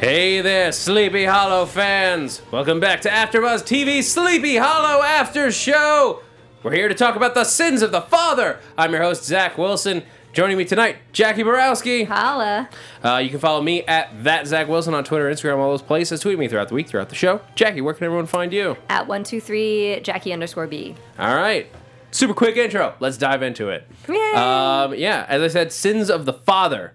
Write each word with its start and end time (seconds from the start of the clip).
Hey 0.00 0.40
there, 0.40 0.72
Sleepy 0.72 1.26
Hollow 1.26 1.66
fans! 1.66 2.40
Welcome 2.50 2.80
back 2.80 3.02
to 3.02 3.10
AfterBuzz 3.10 3.64
TV 3.64 4.02
Sleepy 4.02 4.56
Hollow 4.56 5.02
After 5.02 5.52
Show. 5.52 6.22
We're 6.62 6.72
here 6.72 6.88
to 6.88 6.94
talk 6.94 7.16
about 7.16 7.34
the 7.34 7.44
sins 7.44 7.82
of 7.82 7.92
the 7.92 8.00
father. 8.00 8.60
I'm 8.78 8.92
your 8.92 9.02
host 9.02 9.24
Zach 9.24 9.58
Wilson. 9.58 10.02
Joining 10.32 10.56
me 10.56 10.64
tonight, 10.64 10.96
Jackie 11.12 11.42
Borowski. 11.42 12.04
Holla. 12.04 12.70
Uh, 13.04 13.18
you 13.18 13.28
can 13.28 13.40
follow 13.40 13.60
me 13.60 13.82
at 13.82 14.24
that 14.24 14.46
Zach 14.46 14.68
Wilson 14.68 14.94
on 14.94 15.04
Twitter, 15.04 15.30
Instagram, 15.30 15.58
all 15.58 15.68
those 15.68 15.82
places. 15.82 16.20
Tweet 16.20 16.38
me 16.38 16.48
throughout 16.48 16.68
the 16.68 16.74
week, 16.74 16.88
throughout 16.88 17.10
the 17.10 17.14
show. 17.14 17.42
Jackie, 17.54 17.82
where 17.82 17.92
can 17.92 18.06
everyone 18.06 18.24
find 18.24 18.54
you? 18.54 18.78
At 18.88 19.06
123 19.06 20.00
Jackie 20.02 20.32
underscore 20.32 20.66
B. 20.66 20.94
All 21.18 21.36
right, 21.36 21.70
super 22.10 22.32
quick 22.32 22.56
intro. 22.56 22.94
Let's 23.00 23.18
dive 23.18 23.42
into 23.42 23.68
it. 23.68 23.86
Yay. 24.08 24.32
Um, 24.32 24.94
yeah, 24.94 25.26
as 25.28 25.42
I 25.42 25.48
said, 25.48 25.72
sins 25.72 26.08
of 26.08 26.24
the 26.24 26.32
father. 26.32 26.94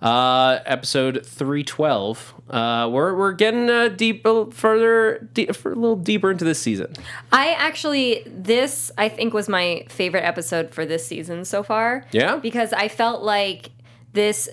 Uh, 0.00 0.60
episode 0.64 1.26
three 1.26 1.64
twelve. 1.64 2.32
Uh, 2.48 2.88
we're 2.90 3.16
we're 3.16 3.32
getting 3.32 3.68
uh, 3.68 3.88
deep, 3.88 4.24
further, 4.52 5.28
deep, 5.32 5.50
a 5.50 5.68
little 5.68 5.96
deeper 5.96 6.30
into 6.30 6.44
this 6.44 6.60
season. 6.60 6.92
I 7.32 7.52
actually, 7.54 8.22
this 8.26 8.92
I 8.96 9.08
think 9.08 9.34
was 9.34 9.48
my 9.48 9.84
favorite 9.88 10.24
episode 10.24 10.70
for 10.70 10.86
this 10.86 11.04
season 11.04 11.44
so 11.44 11.64
far. 11.64 12.04
Yeah? 12.12 12.36
Because 12.36 12.72
I 12.72 12.88
felt 12.88 13.22
like 13.22 13.70
this. 14.12 14.48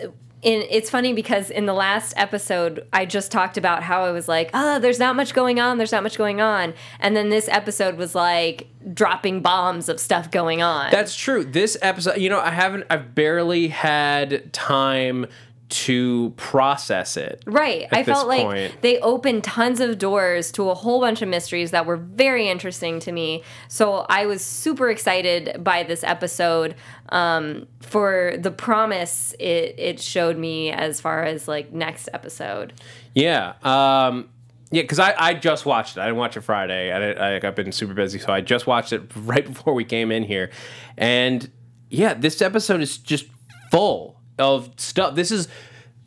In, 0.46 0.64
it's 0.70 0.92
funny 0.92 1.12
because 1.12 1.50
in 1.50 1.66
the 1.66 1.74
last 1.74 2.14
episode, 2.18 2.88
I 2.94 3.06
just 3.06 3.32
talked 3.32 3.58
about 3.58 3.82
how 3.82 4.04
I 4.04 4.12
was 4.12 4.28
like, 4.28 4.52
oh, 4.54 4.78
there's 4.78 5.00
not 5.00 5.16
much 5.16 5.34
going 5.34 5.60
on, 5.60 5.80
there's 5.80 5.92
not 5.92 6.04
much 6.04 6.20
going 6.20 6.40
on. 6.40 6.76
And 7.00 7.18
then 7.18 7.30
this 7.30 7.50
episode 7.50 7.96
was 7.96 8.14
like 8.14 8.68
dropping 8.94 9.42
bombs 9.42 9.90
of 9.90 10.00
stuff 10.00 10.30
going 10.30 10.62
on. 10.62 10.92
That's 10.92 11.16
true. 11.16 11.44
This 11.44 11.80
episode, 11.82 12.18
you 12.18 12.30
know, 12.30 12.40
I 12.40 12.52
haven't, 12.52 12.86
I've 12.92 13.16
barely 13.16 13.70
had 13.70 14.54
time 14.54 15.26
to 15.68 16.32
process 16.38 17.18
it. 17.18 17.44
Right. 17.48 17.88
I 17.92 18.04
felt 18.04 18.28
like 18.28 18.42
point. 18.42 18.82
they 18.82 19.00
opened 19.00 19.44
tons 19.44 19.80
of 19.80 19.98
doors 19.98 20.52
to 20.54 20.70
a 20.70 20.76
whole 20.76 21.00
bunch 21.00 21.22
of 21.22 21.30
mysteries 21.30 21.72
that 21.72 21.86
were 21.86 21.98
very 21.98 22.48
interesting 22.48 23.00
to 23.02 23.12
me. 23.12 23.44
So 23.68 24.06
I 24.08 24.28
was 24.28 24.44
super 24.44 24.90
excited 24.90 25.64
by 25.64 25.84
this 25.84 26.04
episode 26.04 26.76
um, 27.10 27.68
for 27.82 28.36
the 28.38 28.52
promise 28.52 29.34
it, 29.40 29.76
it 29.80 30.00
showed 30.00 30.38
me 30.38 30.72
as 30.72 31.02
far 31.02 31.24
as 31.24 31.48
like 31.48 31.74
next 31.74 32.10
episode. 32.14 32.74
Yeah. 33.16 33.54
Um, 33.64 34.30
yeah, 34.72 34.82
because 34.84 35.00
I, 35.00 35.16
I 35.18 35.34
just 35.34 35.66
watched 35.66 35.98
it. 35.98 36.02
I 36.02 36.06
didn't 36.06 36.18
watch 36.18 36.38
it 36.38 36.42
Friday. 36.42 36.92
I, 36.92 37.00
didn't- 37.00 37.22
I, 37.22 37.48
I've 37.48 37.56
been 37.56 37.72
super 37.72 37.94
busy, 37.94 38.20
so 38.20 38.32
I 38.32 38.42
just 38.42 38.68
watched 38.68 38.94
it 38.94 39.02
right 39.16 39.46
before 39.46 39.74
we 39.74 39.84
came 39.84 40.12
in 40.12 40.24
here. 40.24 40.52
And 40.98 41.50
yeah, 41.90 42.14
this 42.14 42.42
episode 42.42 42.82
is 42.82 42.98
just 42.98 43.26
full 43.72 44.15
of 44.38 44.72
stuff. 44.78 45.16
This 45.16 45.32
is 45.32 45.48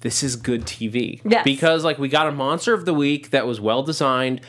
this 0.00 0.22
is 0.22 0.36
good 0.36 0.62
TV. 0.62 1.20
Yes. 1.24 1.44
Because 1.44 1.84
like 1.84 1.98
we 1.98 2.08
got 2.08 2.26
a 2.28 2.32
monster 2.32 2.72
of 2.74 2.84
the 2.84 2.94
week 2.94 3.30
that 3.30 3.46
was 3.46 3.60
well 3.60 3.82
designed. 3.82 4.40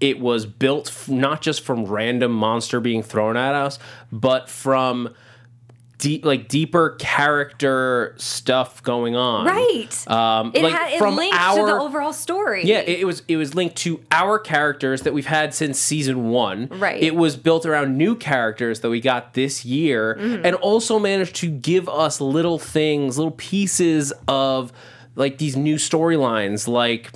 It 0.00 0.20
was 0.20 0.46
built 0.46 0.88
f- 0.88 1.08
not 1.08 1.40
just 1.42 1.62
from 1.62 1.84
random 1.86 2.30
monster 2.32 2.78
being 2.78 3.02
thrown 3.02 3.36
at 3.36 3.54
us, 3.54 3.78
but 4.12 4.48
from 4.48 5.14
deep 5.98 6.24
like 6.24 6.48
deeper 6.48 6.90
character 6.98 8.14
stuff 8.18 8.82
going 8.82 9.16
on. 9.16 9.46
Right. 9.46 10.08
Um, 10.10 10.52
it 10.54 10.62
like 10.62 10.72
had 10.72 10.92
it 10.92 10.98
from 10.98 11.16
linked 11.16 11.34
to 11.36 11.42
our- 11.42 11.66
the 11.66 11.72
overall 11.80 12.12
story. 12.12 12.64
yeah, 12.64 12.78
it, 12.78 13.00
it 13.00 13.04
was 13.04 13.22
it 13.28 13.36
was 13.36 13.54
linked 13.54 13.76
to 13.76 14.00
our 14.10 14.38
characters 14.38 15.02
that 15.02 15.12
we've 15.12 15.26
had 15.26 15.52
since 15.54 15.78
season 15.78 16.28
one. 16.30 16.68
Right. 16.70 17.02
It 17.02 17.14
was 17.16 17.36
built 17.36 17.66
around 17.66 17.96
new 17.98 18.14
characters 18.16 18.80
that 18.80 18.90
we 18.90 19.00
got 19.00 19.34
this 19.34 19.64
year, 19.64 20.16
Mm-hmm. 20.18 20.46
and 20.46 20.56
also 20.56 20.98
managed 20.98 21.36
to 21.36 21.48
give 21.50 21.88
us 21.88 22.20
little 22.20 22.58
things, 22.58 23.18
little 23.18 23.32
pieces 23.32 24.12
of 24.26 24.72
like 25.16 25.38
these 25.38 25.56
new 25.56 25.76
storylines, 25.76 26.68
like 26.68 27.10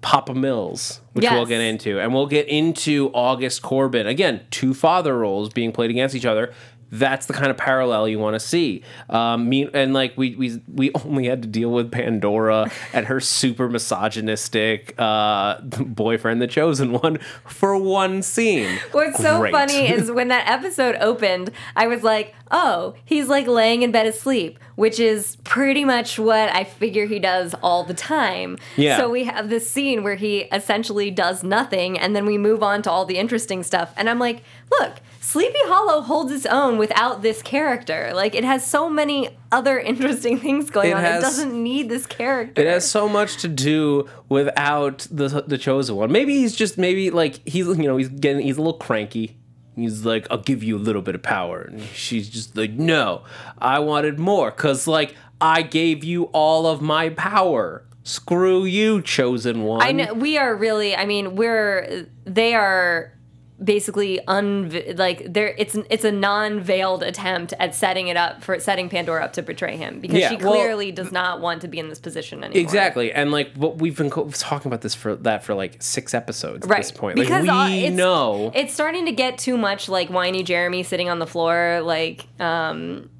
Papa 0.00 0.32
Mills, 0.34 1.00
which 1.12 1.26
we'll 1.30 1.44
get 1.44 1.60
into, 1.60 2.00
and 2.00 2.14
we'll 2.14 2.26
get 2.26 2.48
into 2.48 3.10
August 3.12 3.60
Corbin 3.60 4.06
again. 4.06 4.40
Two 4.50 4.72
father 4.72 5.18
roles 5.18 5.50
being 5.50 5.70
played 5.70 5.90
against 5.90 6.14
each 6.14 6.24
other. 6.24 6.54
That's 6.92 7.24
the 7.24 7.32
kind 7.32 7.50
of 7.50 7.56
parallel 7.56 8.06
you 8.06 8.18
want 8.18 8.34
to 8.34 8.40
see. 8.40 8.82
Um, 9.08 9.48
me 9.48 9.66
and 9.72 9.94
like 9.94 10.12
we 10.18 10.36
we 10.36 10.60
we 10.72 10.92
only 11.06 11.26
had 11.26 11.40
to 11.42 11.48
deal 11.48 11.70
with 11.70 11.90
Pandora 11.90 12.70
and 12.92 13.06
her 13.06 13.18
super 13.18 13.68
misogynistic 13.68 14.94
uh, 14.98 15.60
boyfriend, 15.62 16.42
the 16.42 16.46
chosen 16.46 16.92
one, 16.92 17.18
for 17.46 17.76
one 17.78 18.22
scene. 18.22 18.78
What's 18.92 19.18
so 19.18 19.50
funny 19.50 19.90
is 19.90 20.12
when 20.12 20.28
that 20.28 20.48
episode 20.48 20.96
opened, 21.00 21.50
I 21.74 21.86
was 21.86 22.02
like, 22.02 22.34
oh, 22.50 22.94
he's 23.06 23.28
like 23.28 23.46
laying 23.46 23.80
in 23.80 23.90
bed 23.90 24.06
asleep, 24.06 24.58
which 24.76 25.00
is 25.00 25.36
pretty 25.44 25.86
much 25.86 26.18
what 26.18 26.54
I 26.54 26.64
figure 26.64 27.06
he 27.06 27.18
does 27.18 27.54
all 27.62 27.84
the 27.84 27.94
time. 27.94 28.58
Yeah. 28.76 28.98
So 28.98 29.08
we 29.08 29.24
have 29.24 29.48
this 29.48 29.68
scene 29.68 30.02
where 30.02 30.16
he 30.16 30.40
essentially 30.52 31.10
does 31.10 31.42
nothing, 31.42 31.98
and 31.98 32.14
then 32.14 32.26
we 32.26 32.36
move 32.36 32.62
on 32.62 32.82
to 32.82 32.90
all 32.90 33.06
the 33.06 33.16
interesting 33.16 33.62
stuff. 33.62 33.94
And 33.96 34.10
I'm 34.10 34.18
like, 34.18 34.42
look, 34.78 34.96
Sleepy 35.32 35.58
Hollow 35.64 36.02
holds 36.02 36.30
its 36.30 36.44
own 36.44 36.76
without 36.76 37.22
this 37.22 37.40
character. 37.40 38.12
Like, 38.14 38.34
it 38.34 38.44
has 38.44 38.66
so 38.66 38.90
many 38.90 39.30
other 39.50 39.78
interesting 39.90 40.38
things 40.38 40.68
going 40.70 40.90
It 40.90 40.94
on. 40.96 41.00
has- 41.00 41.22
it 41.22 41.26
doesn't 41.26 41.62
need 41.62 41.88
this 41.88 42.04
character. 42.06 42.60
It 42.60 42.68
has 42.68 42.88
so 42.88 43.08
much 43.08 43.38
to 43.38 43.48
do 43.48 44.08
without 44.28 45.06
the 45.10 45.42
the 45.46 45.56
chosen 45.58 45.96
one. 45.96 46.12
Maybe 46.12 46.34
he's 46.36 46.54
just 46.54 46.76
maybe 46.76 47.10
like 47.10 47.40
he's 47.48 47.66
you 47.66 47.74
know 47.88 47.96
he's 47.96 48.08
getting 48.08 48.42
he's 48.42 48.58
a 48.58 48.60
little 48.62 48.78
cranky. 48.78 49.38
He's 49.74 50.04
like, 50.04 50.26
I'll 50.30 50.36
give 50.36 50.62
you 50.62 50.76
a 50.76 50.82
little 50.88 51.00
bit 51.00 51.14
of 51.14 51.22
power, 51.22 51.62
and 51.62 51.80
she's 51.94 52.28
just 52.28 52.54
like, 52.56 52.72
No, 52.72 53.22
I 53.58 53.78
wanted 53.78 54.18
more, 54.18 54.50
cause 54.50 54.86
like 54.86 55.14
I 55.40 55.62
gave 55.62 56.04
you 56.04 56.24
all 56.34 56.66
of 56.66 56.82
my 56.82 57.08
power. 57.08 57.84
Screw 58.04 58.64
you, 58.66 59.00
chosen 59.00 59.62
one. 59.62 59.80
I 59.80 59.92
know 59.92 60.12
we 60.12 60.36
are 60.36 60.54
really. 60.54 60.94
I 60.94 61.06
mean, 61.06 61.36
we're 61.36 62.06
they 62.26 62.52
are 62.54 63.12
basically 63.62 64.24
un 64.26 64.70
like 64.96 65.32
there. 65.32 65.54
It's 65.58 65.74
it's 65.90 66.04
a 66.04 66.12
non-veiled 66.12 67.02
attempt 67.02 67.54
at 67.58 67.74
setting 67.74 68.08
it 68.08 68.16
up 68.16 68.42
for 68.42 68.58
setting 68.58 68.88
Pandora 68.88 69.24
up 69.24 69.32
to 69.34 69.42
betray 69.42 69.76
him 69.76 70.00
because 70.00 70.18
Yeah, 70.18 70.30
she 70.30 70.36
well- 70.36 70.52
clearly 70.52 70.90
does 70.92 71.12
not 71.12 71.40
want 71.40 71.60
to 71.62 71.68
be 71.68 71.78
in 71.78 71.88
this 71.88 72.00
position 72.00 72.42
anymore. 72.44 72.60
Exactly, 72.60 73.12
and 73.12 73.30
like 73.30 73.52
what 73.54 73.78
we've 73.78 73.96
been 73.96 74.10
co- 74.10 74.28
talking 74.30 74.68
about 74.68 74.80
this 74.80 74.94
for 74.94 75.14
that 75.16 75.44
for 75.44 75.54
like 75.54 75.82
six 75.82 76.14
episodes 76.14 76.66
Right. 76.66 76.78
at 76.78 76.82
this 76.82 76.90
point. 76.92 77.18
Like 77.18 77.26
Because 77.28 77.42
we 77.44 77.48
uh, 77.50 77.68
it's, 77.68 77.96
know 77.96 78.52
it's 78.54 78.74
starting 78.74 79.06
to 79.06 79.12
get 79.12 79.38
too 79.38 79.56
much 79.56 79.88
like 79.88 80.08
whiny 80.08 80.42
Jeremy 80.42 80.82
sitting 80.82 81.08
on 81.08 81.18
the 81.18 81.26
floor. 81.26 81.80
Like, 81.82 82.26
um, 82.40 83.10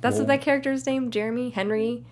that's 0.00 0.18
what 0.18 0.26
that 0.28 0.40
character's 0.40 0.86
name, 0.86 1.10
Jeremy, 1.10 1.50
Henry, 1.50 2.04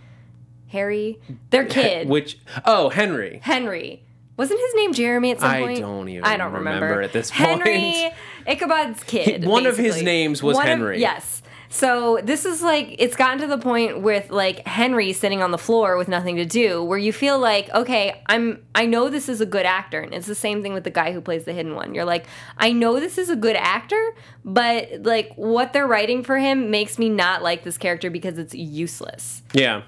Harry, 0.68 1.18
their 1.50 1.64
kid, 1.64 2.08
which 2.08 2.38
oh 2.64 2.90
Henry. 2.90 3.40
Henry. 3.42 4.02
Wasn't 4.38 4.58
his 4.58 4.74
name 4.76 4.94
Jeremy 4.94 5.32
at 5.32 5.40
some 5.40 5.50
I 5.50 5.60
point? 5.60 5.78
I 5.78 5.80
don't 5.82 6.08
even 6.08 6.24
I 6.24 6.36
don't 6.38 6.52
remember, 6.52 6.86
remember 6.86 7.02
at 7.02 7.12
this 7.12 7.28
Henry, 7.28 7.92
point. 7.92 8.14
Ichabod's 8.46 9.02
kid. 9.04 9.44
One 9.44 9.66
of 9.66 9.76
his 9.76 10.00
names 10.00 10.42
was 10.42 10.54
One 10.56 10.64
of- 10.64 10.68
Henry. 10.70 11.00
yes. 11.00 11.42
So 11.70 12.18
this 12.22 12.46
is 12.46 12.62
like 12.62 12.94
it's 12.98 13.14
gotten 13.14 13.38
to 13.40 13.46
the 13.46 13.58
point 13.58 14.00
with 14.00 14.30
like 14.30 14.66
Henry 14.66 15.12
sitting 15.12 15.42
on 15.42 15.50
the 15.50 15.58
floor 15.58 15.98
with 15.98 16.08
nothing 16.08 16.36
to 16.36 16.46
do, 16.46 16.82
where 16.82 16.96
you 16.96 17.12
feel 17.12 17.38
like, 17.38 17.68
okay, 17.74 18.22
I'm 18.26 18.64
I 18.74 18.86
know 18.86 19.10
this 19.10 19.28
is 19.28 19.42
a 19.42 19.46
good 19.46 19.66
actor, 19.66 20.00
and 20.00 20.14
it's 20.14 20.26
the 20.26 20.34
same 20.34 20.62
thing 20.62 20.72
with 20.72 20.84
the 20.84 20.90
guy 20.90 21.12
who 21.12 21.20
plays 21.20 21.44
the 21.44 21.52
hidden 21.52 21.74
one. 21.74 21.94
You're 21.94 22.06
like, 22.06 22.24
I 22.56 22.72
know 22.72 22.98
this 23.00 23.18
is 23.18 23.28
a 23.28 23.36
good 23.36 23.54
actor, 23.56 24.14
but 24.46 25.02
like 25.02 25.34
what 25.34 25.74
they're 25.74 25.86
writing 25.86 26.22
for 26.22 26.38
him 26.38 26.70
makes 26.70 26.98
me 26.98 27.10
not 27.10 27.42
like 27.42 27.64
this 27.64 27.76
character 27.76 28.08
because 28.08 28.38
it's 28.38 28.54
useless. 28.54 29.42
Yeah. 29.52 29.82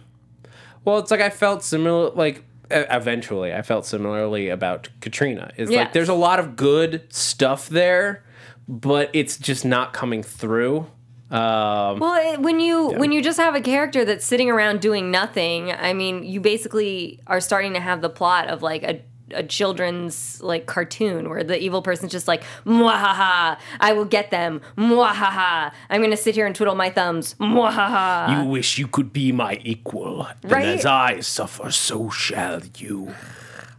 Well, 0.84 0.98
it's 0.98 1.10
like 1.10 1.20
I 1.22 1.30
felt 1.30 1.62
similar. 1.64 2.10
Like 2.10 2.44
eventually 2.70 3.52
I 3.54 3.62
felt 3.62 3.86
similarly 3.86 4.48
about 4.48 4.88
Katrina. 5.00 5.50
Is 5.56 5.70
Yeah. 5.70 5.80
like 5.80 5.92
there's 5.92 6.08
a 6.08 6.14
lot 6.14 6.38
of 6.38 6.56
good 6.56 7.02
stuff 7.12 7.68
there, 7.68 8.24
but 8.68 9.10
it's 9.12 9.36
just 9.36 9.64
not 9.64 9.92
coming 9.92 10.22
through. 10.22 10.86
Um, 11.30 12.00
Well, 12.00 12.34
it, 12.34 12.40
when 12.40 12.58
you 12.58 12.88
when 12.88 13.12
you 13.12 13.22
just 13.22 13.38
have 13.38 13.54
a 13.54 13.60
character 13.60 14.04
that's 14.04 14.24
sitting 14.24 14.50
around 14.50 14.80
doing 14.80 15.10
nothing, 15.12 15.70
I 15.70 15.92
mean, 15.92 16.24
you 16.24 16.40
basically 16.40 17.20
are 17.26 17.40
starting 17.40 17.74
to 17.74 17.80
have 17.80 18.00
the 18.00 18.08
plot 18.10 18.48
of 18.48 18.62
like 18.62 18.82
a 18.82 19.00
a 19.34 19.42
children's 19.42 20.42
like 20.42 20.66
cartoon 20.66 21.28
where 21.28 21.42
the 21.44 21.58
evil 21.60 21.82
person's 21.82 22.12
just 22.12 22.26
like 22.28 22.42
mwahaha 22.64 23.58
I 23.80 23.92
will 23.92 24.04
get 24.04 24.30
them 24.30 24.60
mwahaha 24.76 25.72
I'm 25.88 26.02
gonna 26.02 26.16
sit 26.16 26.34
here 26.34 26.46
and 26.46 26.54
twiddle 26.54 26.74
my 26.74 26.90
thumbs 26.90 27.34
mwahaha 27.40 28.42
you 28.42 28.48
wish 28.48 28.78
you 28.78 28.86
could 28.86 29.12
be 29.12 29.32
my 29.32 29.60
equal, 29.64 30.26
and 30.42 30.52
Right? 30.52 30.66
as 30.66 30.86
I 30.86 31.20
suffer, 31.20 31.70
so 31.70 32.10
shall 32.10 32.60
you. 32.76 33.14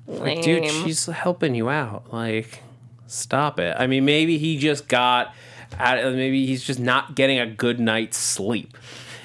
like, 0.08 0.42
Dude, 0.42 0.70
she's 0.70 1.06
helping 1.06 1.56
you 1.56 1.70
out. 1.70 2.12
Like, 2.14 2.64
stop 3.08 3.60
it. 3.60 3.76
I 3.78 3.88
mean, 3.88 4.06
maybe 4.06 4.38
he 4.38 4.58
just 4.58 4.88
got, 4.88 5.34
out- 5.80 6.04
maybe 6.14 6.46
he's 6.46 6.64
just 6.64 6.80
not 6.80 7.16
getting 7.16 7.40
a 7.40 7.46
good 7.48 7.80
night's 7.80 8.18
sleep. 8.18 8.78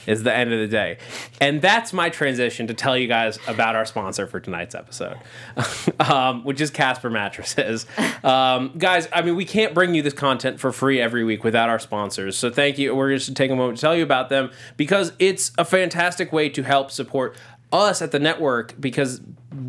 Is 0.06 0.22
the 0.22 0.34
end 0.34 0.52
of 0.52 0.58
the 0.58 0.68
day, 0.68 0.98
and 1.40 1.60
that's 1.60 1.92
my 1.92 2.08
transition 2.08 2.66
to 2.68 2.74
tell 2.74 2.96
you 2.96 3.08
guys 3.08 3.38
about 3.46 3.76
our 3.76 3.84
sponsor 3.84 4.26
for 4.26 4.40
tonight's 4.40 4.74
episode, 4.74 5.16
um, 6.00 6.44
which 6.44 6.60
is 6.60 6.70
Casper 6.70 7.10
Mattresses. 7.10 7.86
Um, 8.22 8.72
guys, 8.78 9.08
I 9.12 9.22
mean, 9.22 9.36
we 9.36 9.44
can't 9.44 9.74
bring 9.74 9.94
you 9.94 10.02
this 10.02 10.14
content 10.14 10.60
for 10.60 10.72
free 10.72 11.00
every 11.00 11.24
week 11.24 11.44
without 11.44 11.68
our 11.68 11.78
sponsors. 11.78 12.36
So 12.36 12.50
thank 12.50 12.78
you. 12.78 12.94
We're 12.94 13.14
just 13.14 13.34
taking 13.36 13.54
a 13.54 13.56
moment 13.56 13.78
to 13.78 13.80
tell 13.80 13.96
you 13.96 14.02
about 14.02 14.28
them 14.28 14.50
because 14.76 15.12
it's 15.18 15.52
a 15.58 15.64
fantastic 15.64 16.32
way 16.32 16.48
to 16.50 16.62
help 16.62 16.90
support 16.90 17.36
us 17.72 18.00
at 18.00 18.12
the 18.12 18.18
network 18.18 18.80
because 18.80 19.20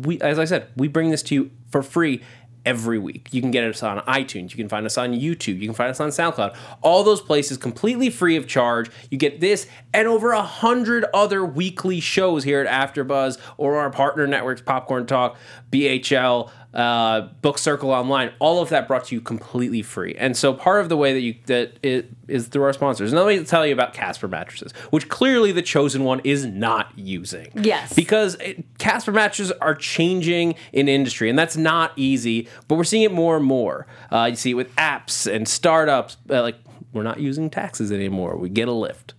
we 0.02 0.20
as 0.20 0.38
I 0.38 0.44
said, 0.44 0.68
we 0.76 0.88
bring 0.88 1.10
this 1.10 1.22
to 1.24 1.34
you 1.34 1.50
for 1.70 1.82
free 1.82 2.22
every 2.68 2.98
week. 2.98 3.32
You 3.32 3.40
can 3.40 3.50
get 3.50 3.64
us 3.64 3.82
on 3.82 4.00
iTunes, 4.00 4.50
you 4.50 4.58
can 4.58 4.68
find 4.68 4.84
us 4.84 4.98
on 4.98 5.14
YouTube, 5.14 5.58
you 5.58 5.66
can 5.66 5.74
find 5.74 5.88
us 5.88 6.00
on 6.00 6.10
SoundCloud. 6.10 6.54
All 6.82 7.02
those 7.02 7.22
places 7.22 7.56
completely 7.56 8.10
free 8.10 8.36
of 8.36 8.46
charge. 8.46 8.90
You 9.10 9.16
get 9.16 9.40
this 9.40 9.66
and 9.94 10.06
over 10.06 10.32
a 10.32 10.42
hundred 10.42 11.06
other 11.14 11.46
weekly 11.46 11.98
shows 11.98 12.44
here 12.44 12.60
at 12.60 12.94
AfterBuzz 12.94 13.38
or 13.56 13.76
our 13.78 13.88
partner 13.88 14.26
networks, 14.26 14.60
Popcorn 14.60 15.06
Talk, 15.06 15.38
BHL, 15.72 16.50
uh, 16.74 17.22
Book 17.42 17.58
Circle 17.58 17.90
Online. 17.90 18.30
All 18.38 18.60
of 18.60 18.68
that 18.68 18.86
brought 18.86 19.06
to 19.06 19.14
you 19.14 19.20
completely 19.20 19.82
free. 19.82 20.14
And 20.18 20.36
so 20.36 20.52
part 20.52 20.80
of 20.80 20.88
the 20.88 20.96
way 20.96 21.12
that 21.12 21.20
you 21.20 21.34
that 21.46 21.78
it 21.82 22.10
is 22.28 22.48
through 22.48 22.64
our 22.64 22.72
sponsors. 22.72 23.12
And 23.12 23.20
let 23.20 23.28
me 23.28 23.44
tell 23.44 23.66
you 23.66 23.72
about 23.72 23.94
Casper 23.94 24.28
mattresses, 24.28 24.72
which 24.90 25.08
clearly 25.08 25.52
the 25.52 25.62
chosen 25.62 26.04
one 26.04 26.20
is 26.24 26.44
not 26.44 26.92
using. 26.96 27.50
Yes. 27.54 27.92
Because 27.94 28.34
it, 28.36 28.64
Casper 28.78 29.12
mattresses 29.12 29.52
are 29.60 29.74
changing 29.74 30.54
in 30.72 30.88
industry, 30.88 31.30
and 31.30 31.38
that's 31.38 31.56
not 31.56 31.92
easy. 31.96 32.48
But 32.68 32.76
we're 32.76 32.84
seeing 32.84 33.04
it 33.04 33.12
more 33.12 33.36
and 33.36 33.46
more. 33.46 33.86
Uh, 34.12 34.28
you 34.30 34.36
see 34.36 34.50
it 34.50 34.54
with 34.54 34.74
apps 34.76 35.32
and 35.32 35.48
startups. 35.48 36.18
Uh, 36.28 36.42
like 36.42 36.56
we're 36.92 37.02
not 37.02 37.20
using 37.20 37.50
taxes 37.50 37.90
anymore. 37.92 38.36
We 38.36 38.48
get 38.48 38.68
a 38.68 38.72
Lyft. 38.72 39.12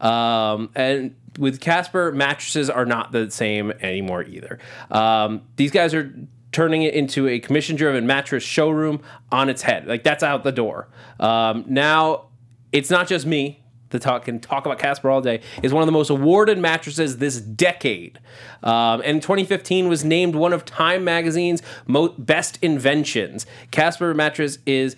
Um, 0.00 0.70
and 0.74 1.14
with 1.38 1.60
Casper, 1.60 2.12
mattresses 2.12 2.70
are 2.70 2.86
not 2.86 3.12
the 3.12 3.30
same 3.30 3.72
anymore 3.80 4.22
either. 4.22 4.58
Um, 4.90 5.42
these 5.56 5.70
guys 5.70 5.94
are 5.94 6.14
turning 6.54 6.82
it 6.82 6.94
into 6.94 7.28
a 7.28 7.38
commission-driven 7.38 8.06
mattress 8.06 8.44
showroom 8.44 9.02
on 9.30 9.50
its 9.50 9.62
head. 9.62 9.86
Like 9.86 10.04
that's 10.04 10.22
out 10.22 10.44
the 10.44 10.52
door. 10.52 10.88
Um, 11.20 11.64
now 11.66 12.28
it's 12.72 12.90
not 12.90 13.08
just 13.08 13.26
me 13.26 13.60
that 13.90 14.02
talk 14.02 14.24
can 14.24 14.40
talk 14.40 14.64
about 14.66 14.78
Casper 14.78 15.10
all 15.10 15.20
day. 15.20 15.40
Is 15.62 15.72
one 15.72 15.82
of 15.82 15.86
the 15.86 15.92
most 15.92 16.10
awarded 16.10 16.58
mattresses 16.58 17.18
this 17.18 17.40
decade, 17.40 18.18
um, 18.62 19.02
and 19.04 19.20
2015 19.20 19.88
was 19.88 20.04
named 20.04 20.34
one 20.34 20.52
of 20.52 20.64
Time 20.64 21.04
Magazine's 21.04 21.62
best 22.18 22.58
inventions. 22.62 23.46
Casper 23.70 24.14
mattress 24.14 24.58
is 24.66 24.96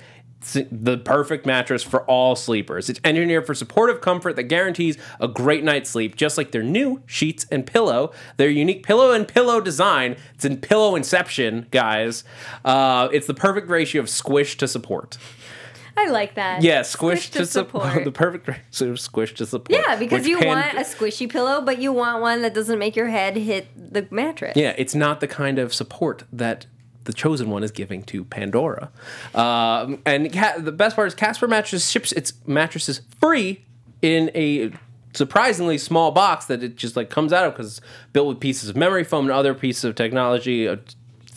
the 0.52 0.98
perfect 0.98 1.44
mattress 1.46 1.82
for 1.82 2.02
all 2.04 2.36
sleepers. 2.36 2.88
It's 2.88 3.00
engineered 3.04 3.46
for 3.46 3.54
supportive 3.54 4.00
comfort 4.00 4.36
that 4.36 4.44
guarantees 4.44 4.96
a 5.20 5.28
great 5.28 5.64
night's 5.64 5.90
sleep, 5.90 6.16
just 6.16 6.38
like 6.38 6.52
their 6.52 6.62
new 6.62 7.02
sheets 7.06 7.46
and 7.50 7.66
pillow. 7.66 8.12
Their 8.36 8.48
unique 8.50 8.82
pillow 8.84 9.12
and 9.12 9.26
pillow 9.26 9.60
design. 9.60 10.16
It's 10.34 10.44
in 10.44 10.58
pillow 10.58 10.96
inception, 10.96 11.66
guys. 11.70 12.24
Uh, 12.64 13.08
it's 13.12 13.26
the 13.26 13.34
perfect 13.34 13.68
ratio 13.68 14.00
of 14.02 14.08
squish 14.08 14.56
to 14.58 14.68
support. 14.68 15.18
I 15.98 16.08
like 16.10 16.34
that 16.34 16.62
Yeah, 16.62 16.82
squish, 16.82 17.20
Squish 17.20 17.30
to 17.30 17.38
to, 17.38 17.46
support. 17.46 17.84
support. 17.86 18.04
the 18.04 18.12
perfect 18.12 18.50
sort 18.74 18.90
of 18.90 19.00
squish 19.00 19.32
to 19.36 19.46
support. 19.46 19.70
yeah 19.70 19.96
because 19.96 20.26
you 20.26 20.38
want 20.38 20.74
a 20.74 20.80
squishy 20.82 21.26
pillow 21.26 21.62
but 21.62 21.78
you 21.78 21.90
want 21.90 22.20
one 22.20 22.42
that 22.42 22.52
doesn't 22.52 22.78
make 22.78 22.96
your 22.96 23.08
head 23.08 23.34
hit 23.34 23.66
the 23.74 24.06
mattress 24.10 24.52
Yeah, 24.56 24.74
it's 24.76 24.94
not 24.94 25.20
the 25.20 25.26
kind 25.26 25.58
of 25.58 25.72
support 25.72 26.24
that 26.30 26.66
the 27.06 27.12
chosen 27.12 27.50
one 27.50 27.64
is 27.64 27.70
giving 27.72 28.02
to 28.04 28.24
Pandora. 28.24 28.90
Um, 29.34 30.00
and 30.06 30.32
Ca- 30.32 30.58
the 30.58 30.72
best 30.72 30.94
part 30.94 31.08
is 31.08 31.14
Casper 31.14 31.48
Mattress 31.48 31.88
ships 31.88 32.12
its 32.12 32.34
mattresses 32.46 33.00
free 33.20 33.64
in 34.02 34.30
a 34.34 34.70
surprisingly 35.14 35.78
small 35.78 36.10
box 36.12 36.44
that 36.46 36.62
it 36.62 36.76
just 36.76 36.94
like 36.96 37.08
comes 37.08 37.32
out 37.32 37.46
of 37.46 37.54
because 37.54 37.78
it's 37.78 37.86
built 38.12 38.28
with 38.28 38.38
pieces 38.40 38.68
of 38.68 38.76
memory 38.76 39.02
foam 39.04 39.24
and 39.24 39.32
other 39.32 39.54
pieces 39.54 39.84
of 39.84 39.94
technology. 39.94 40.68
uh, 40.68 40.76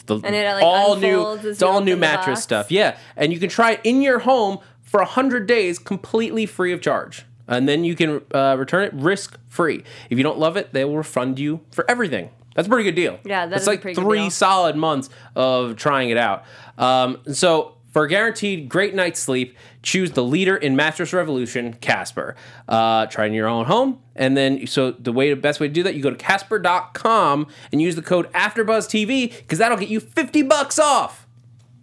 The, 0.06 0.16
And 0.24 0.36
it, 0.36 0.51
like, 0.54 0.63
all 0.63 0.95
new, 0.98 1.33
it's 1.44 1.63
all 1.63 1.81
new 1.81 1.95
mattress 1.95 2.39
box. 2.39 2.44
stuff. 2.44 2.72
Yeah, 2.72 2.98
and 3.15 3.31
you 3.31 3.39
can 3.39 3.48
try 3.50 3.72
it 3.74 3.81
in 3.83 4.01
your 4.01 4.19
home 4.19 4.60
for 4.81 5.04
hundred 5.04 5.45
days 5.48 5.77
completely 5.80 6.45
free 6.48 6.74
of 6.74 6.81
charge, 6.81 7.25
and 7.48 7.69
then 7.69 7.83
you 7.83 7.95
can 7.95 8.22
uh, 8.33 8.56
return 8.57 8.83
it 8.86 8.94
risk 8.94 9.38
free. 9.48 9.83
If 10.10 10.18
you 10.18 10.24
don't 10.24 10.39
love 10.39 10.57
it, 10.57 10.74
they 10.74 10.83
will 10.83 10.98
refund 10.98 11.38
you 11.39 11.62
for 11.72 11.89
everything. 11.89 12.31
That's 12.59 12.67
a 12.67 12.71
pretty 12.71 12.83
good 12.83 12.95
deal. 12.95 13.17
Yeah, 13.23 13.45
that 13.45 13.51
that's 13.51 13.67
like 13.67 13.79
pretty 13.79 13.95
good 13.95 14.03
three 14.03 14.29
solid 14.29 14.75
months 14.75 15.09
of 15.33 15.77
trying 15.77 16.09
it 16.09 16.17
out. 16.17 16.44
Um, 16.77 17.21
so 17.31 17.77
for 17.94 18.03
a 18.03 18.09
guaranteed 18.09 18.67
great 18.67 18.94
night's 18.94 19.17
sleep, 19.17 19.56
choose 19.81 20.11
the 20.11 20.25
leader 20.25 20.57
in 20.57 20.75
mattress 20.75 21.13
revolution, 21.13 21.71
Casper. 21.75 22.35
Uh, 22.67 23.06
try 23.06 23.23
it 23.23 23.27
in 23.27 23.33
your 23.33 23.47
own 23.47 23.63
home, 23.63 24.01
and 24.13 24.35
then 24.35 24.67
so 24.67 24.91
the 24.91 25.13
way 25.13 25.29
the 25.29 25.38
best 25.38 25.61
way 25.61 25.69
to 25.69 25.73
do 25.73 25.83
that, 25.83 25.95
you 25.95 26.03
go 26.03 26.09
to 26.09 26.17
Casper.com 26.17 27.47
and 27.71 27.81
use 27.81 27.95
the 27.95 28.01
code 28.01 28.29
AfterBuzzTV 28.33 29.38
because 29.38 29.59
that'll 29.59 29.77
get 29.77 29.88
you 29.88 30.01
fifty 30.01 30.41
bucks 30.41 30.77
off. 30.77 31.25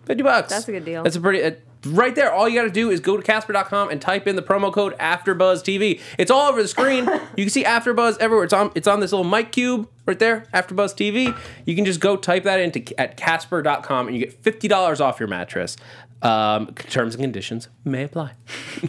Fifty 0.04 0.22
bucks. 0.22 0.50
That's 0.50 0.68
a 0.68 0.72
good 0.72 0.84
deal. 0.84 1.04
That's 1.04 1.16
a 1.16 1.22
pretty. 1.22 1.42
Uh, 1.42 1.52
Right 1.86 2.14
there, 2.14 2.32
all 2.32 2.48
you 2.48 2.58
got 2.58 2.64
to 2.64 2.70
do 2.70 2.90
is 2.90 3.00
go 3.00 3.16
to 3.16 3.22
Casper.com 3.22 3.90
and 3.90 4.00
type 4.00 4.26
in 4.26 4.36
the 4.36 4.42
promo 4.42 4.72
code 4.72 4.96
AfterBuzzTV. 4.98 6.00
It's 6.18 6.30
all 6.30 6.48
over 6.48 6.60
the 6.60 6.68
screen. 6.68 7.04
you 7.36 7.44
can 7.44 7.50
see 7.50 7.64
AfterBuzz 7.64 8.18
everywhere. 8.18 8.44
It's 8.44 8.52
on. 8.52 8.72
It's 8.74 8.88
on 8.88 9.00
this 9.00 9.12
little 9.12 9.28
mic 9.28 9.52
cube 9.52 9.88
right 10.04 10.18
there, 10.18 10.46
AfterBuzz 10.52 10.94
TV. 10.94 11.36
You 11.64 11.76
can 11.76 11.84
just 11.84 12.00
go 12.00 12.16
type 12.16 12.44
that 12.44 12.60
into 12.60 12.98
at 13.00 13.16
Casper.com 13.16 14.08
and 14.08 14.16
you 14.16 14.24
get 14.24 14.32
fifty 14.32 14.68
dollars 14.68 15.00
off 15.00 15.20
your 15.20 15.28
mattress. 15.28 15.76
Um, 16.22 16.68
terms 16.74 17.14
and 17.14 17.22
conditions 17.22 17.68
may 17.84 18.04
apply. 18.04 18.32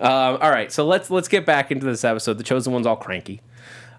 um, 0.00 0.38
all 0.40 0.50
right, 0.50 0.70
so 0.70 0.86
let's 0.86 1.10
let's 1.10 1.28
get 1.28 1.46
back 1.46 1.70
into 1.70 1.86
this 1.86 2.04
episode. 2.04 2.38
The 2.38 2.44
chosen 2.44 2.72
one's 2.72 2.86
all 2.86 2.96
cranky, 2.96 3.40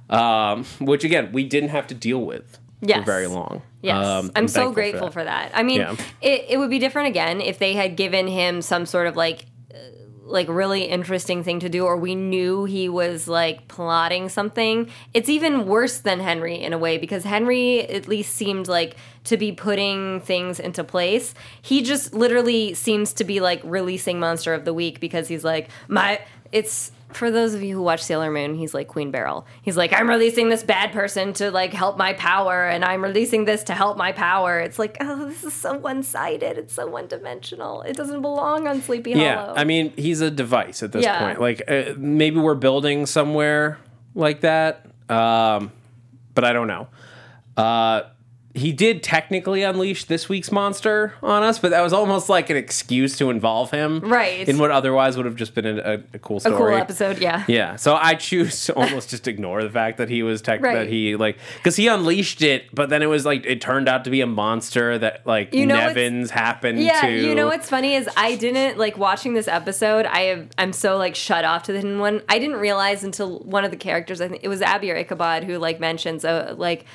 um, 0.09 0.65
which 0.79 1.03
again 1.03 1.31
we 1.31 1.43
didn't 1.43 1.69
have 1.69 1.87
to 1.87 1.95
deal 1.95 2.21
with 2.21 2.59
for 2.81 3.01
very 3.03 3.27
long. 3.27 3.61
Yes, 3.81 4.05
Um, 4.05 4.31
I'm, 4.35 4.47
so 4.47 4.71
grateful 4.71 5.09
for 5.11 5.23
that. 5.23 5.51
I 5.53 5.63
mean, 5.63 5.79
Yeah. 5.81 5.95
it, 6.21 6.45
it 6.49 6.57
would 6.57 6.69
be 6.69 6.79
different 6.79 7.07
again 7.07 7.41
if 7.41 7.57
they 7.59 7.73
had 7.73 7.95
given 7.95 8.27
him 8.27 8.61
some 8.61 8.85
sort 8.85 9.07
of 9.07 9.15
like, 9.15 9.45
uh, 9.73 9.77
like 10.23 10.47
really 10.47 10.83
interesting 10.83 11.43
thing 11.43 11.59
to 11.61 11.69
do, 11.69 11.85
or 11.85 11.97
we 11.97 12.13
knew 12.13 12.65
he 12.65 12.87
was 12.89 13.27
like 13.27 13.67
plotting 13.67 14.29
something. 14.29 14.87
It's 15.13 15.29
even 15.29 15.65
worse 15.65 15.97
than 15.99 16.19
Henry 16.19 16.55
in 16.61 16.73
a 16.73 16.77
way 16.77 16.97
because 16.99 17.23
Henry 17.23 17.81
at 17.87 18.07
least 18.07 18.35
seemed 18.35 18.67
like 18.67 18.95
to 19.25 19.35
be 19.37 19.51
putting 19.51 20.21
things 20.21 20.59
into 20.59 20.83
place. 20.83 21.33
He 21.61 21.81
just 21.81 22.13
literally 22.13 22.73
seems 22.75 23.13
to 23.13 23.23
be 23.23 23.39
like 23.39 23.61
releasing 23.63 24.19
Monster 24.19 24.53
of 24.53 24.63
the 24.65 24.73
Week 24.73 24.99
because 24.99 25.27
he's 25.27 25.43
like 25.43 25.69
my. 25.87 26.19
It's 26.51 26.91
for 27.15 27.31
those 27.31 27.53
of 27.53 27.61
you 27.63 27.75
who 27.75 27.81
watch 27.81 28.01
Sailor 28.03 28.31
Moon, 28.31 28.55
he's 28.55 28.73
like 28.73 28.87
Queen 28.87 29.11
Beryl. 29.11 29.45
He's 29.61 29.77
like, 29.77 29.93
I'm 29.93 30.09
releasing 30.09 30.49
this 30.49 30.63
bad 30.63 30.91
person 30.91 31.33
to 31.33 31.51
like 31.51 31.73
help 31.73 31.97
my 31.97 32.13
power, 32.13 32.65
and 32.67 32.83
I'm 32.85 33.03
releasing 33.03 33.45
this 33.45 33.63
to 33.65 33.73
help 33.73 33.97
my 33.97 34.11
power. 34.11 34.59
It's 34.59 34.79
like, 34.79 34.97
oh, 34.99 35.25
this 35.27 35.43
is 35.43 35.53
so 35.53 35.77
one 35.77 36.03
sided. 36.03 36.57
It's 36.57 36.73
so 36.73 36.87
one 36.87 37.07
dimensional. 37.07 37.81
It 37.83 37.95
doesn't 37.95 38.21
belong 38.21 38.67
on 38.67 38.81
Sleepy 38.81 39.11
Yeah, 39.11 39.35
Hollow. 39.35 39.53
I 39.55 39.63
mean, 39.63 39.93
he's 39.97 40.21
a 40.21 40.31
device 40.31 40.83
at 40.83 40.91
this 40.91 41.03
Yeah. 41.05 41.19
point. 41.19 41.39
Like, 41.41 41.61
uh, 41.67 41.93
maybe 41.97 42.39
we're 42.39 42.55
building 42.55 43.05
somewhere 43.05 43.77
like 44.15 44.41
that, 44.41 44.85
um, 45.09 45.71
but 46.33 46.43
I 46.45 46.53
don't 46.53 46.67
know. 46.67 46.87
Uh, 47.57 48.01
he 48.53 48.73
did 48.73 49.01
technically 49.01 49.63
unleash 49.63 50.03
this 50.05 50.27
week's 50.27 50.51
monster 50.51 51.13
on 51.23 51.41
us, 51.41 51.57
but 51.59 51.71
that 51.71 51.81
was 51.81 51.93
almost 51.93 52.27
like 52.27 52.49
an 52.49 52.57
excuse 52.57 53.17
to 53.17 53.29
involve 53.29 53.71
him, 53.71 54.01
Right. 54.01 54.47
In 54.47 54.57
what 54.57 54.71
otherwise 54.71 55.15
would 55.15 55.25
have 55.25 55.35
just 55.37 55.55
been 55.55 55.65
a, 55.65 55.77
a, 55.77 55.93
a 56.15 56.19
cool 56.19 56.37
a 56.43 56.51
cool 56.51 56.67
episode, 56.69 57.19
yeah. 57.19 57.45
Yeah, 57.47 57.77
so 57.77 57.95
I 57.95 58.15
choose 58.15 58.65
to 58.65 58.73
almost 58.75 59.09
just 59.09 59.27
ignore 59.27 59.63
the 59.63 59.69
fact 59.69 59.97
that 59.99 60.09
he 60.09 60.21
was 60.23 60.41
tech 60.41 60.61
Right. 60.61 60.73
that 60.75 60.87
he 60.89 61.15
like 61.15 61.37
because 61.57 61.75
he 61.77 61.87
unleashed 61.87 62.41
it, 62.41 62.65
but 62.73 62.89
then 62.89 63.01
it 63.01 63.05
was 63.07 63.25
like 63.25 63.45
it 63.45 63.61
turned 63.61 63.87
out 63.87 64.03
to 64.03 64.09
be 64.09 64.21
a 64.21 64.27
monster 64.27 64.97
that 64.97 65.25
like 65.25 65.53
You 65.53 65.65
know 65.65 65.75
Nevins 65.75 66.29
happened 66.31 66.79
Yeah, 66.81 67.01
to. 67.01 67.11
you 67.11 67.33
know 67.33 67.47
what's 67.47 67.69
funny 67.69 67.93
is 67.95 68.09
I 68.17 68.35
didn't 68.35 68.77
like 68.77 68.97
watching 68.97 69.33
this 69.33 69.47
episode. 69.47 70.05
I 70.05 70.21
have 70.23 70.47
I'm 70.57 70.73
so 70.73 70.97
like 70.97 71.15
shut 71.15 71.45
off 71.45 71.63
to 71.63 71.71
the 71.71 71.79
hidden 71.79 71.99
one. 71.99 72.21
I 72.27 72.37
didn't 72.39 72.57
realize 72.57 73.03
until 73.03 73.39
one 73.39 73.63
of 73.63 73.71
the 73.71 73.77
characters. 73.77 74.19
I 74.19 74.27
think 74.27 74.43
it 74.43 74.49
was 74.49 74.61
Abbie 74.61 74.91
or 74.91 74.95
Ichabod 74.97 75.45
who 75.45 75.57
like 75.57 75.79
mentions 75.79 76.25
uh, 76.25 76.53
like 76.57 76.85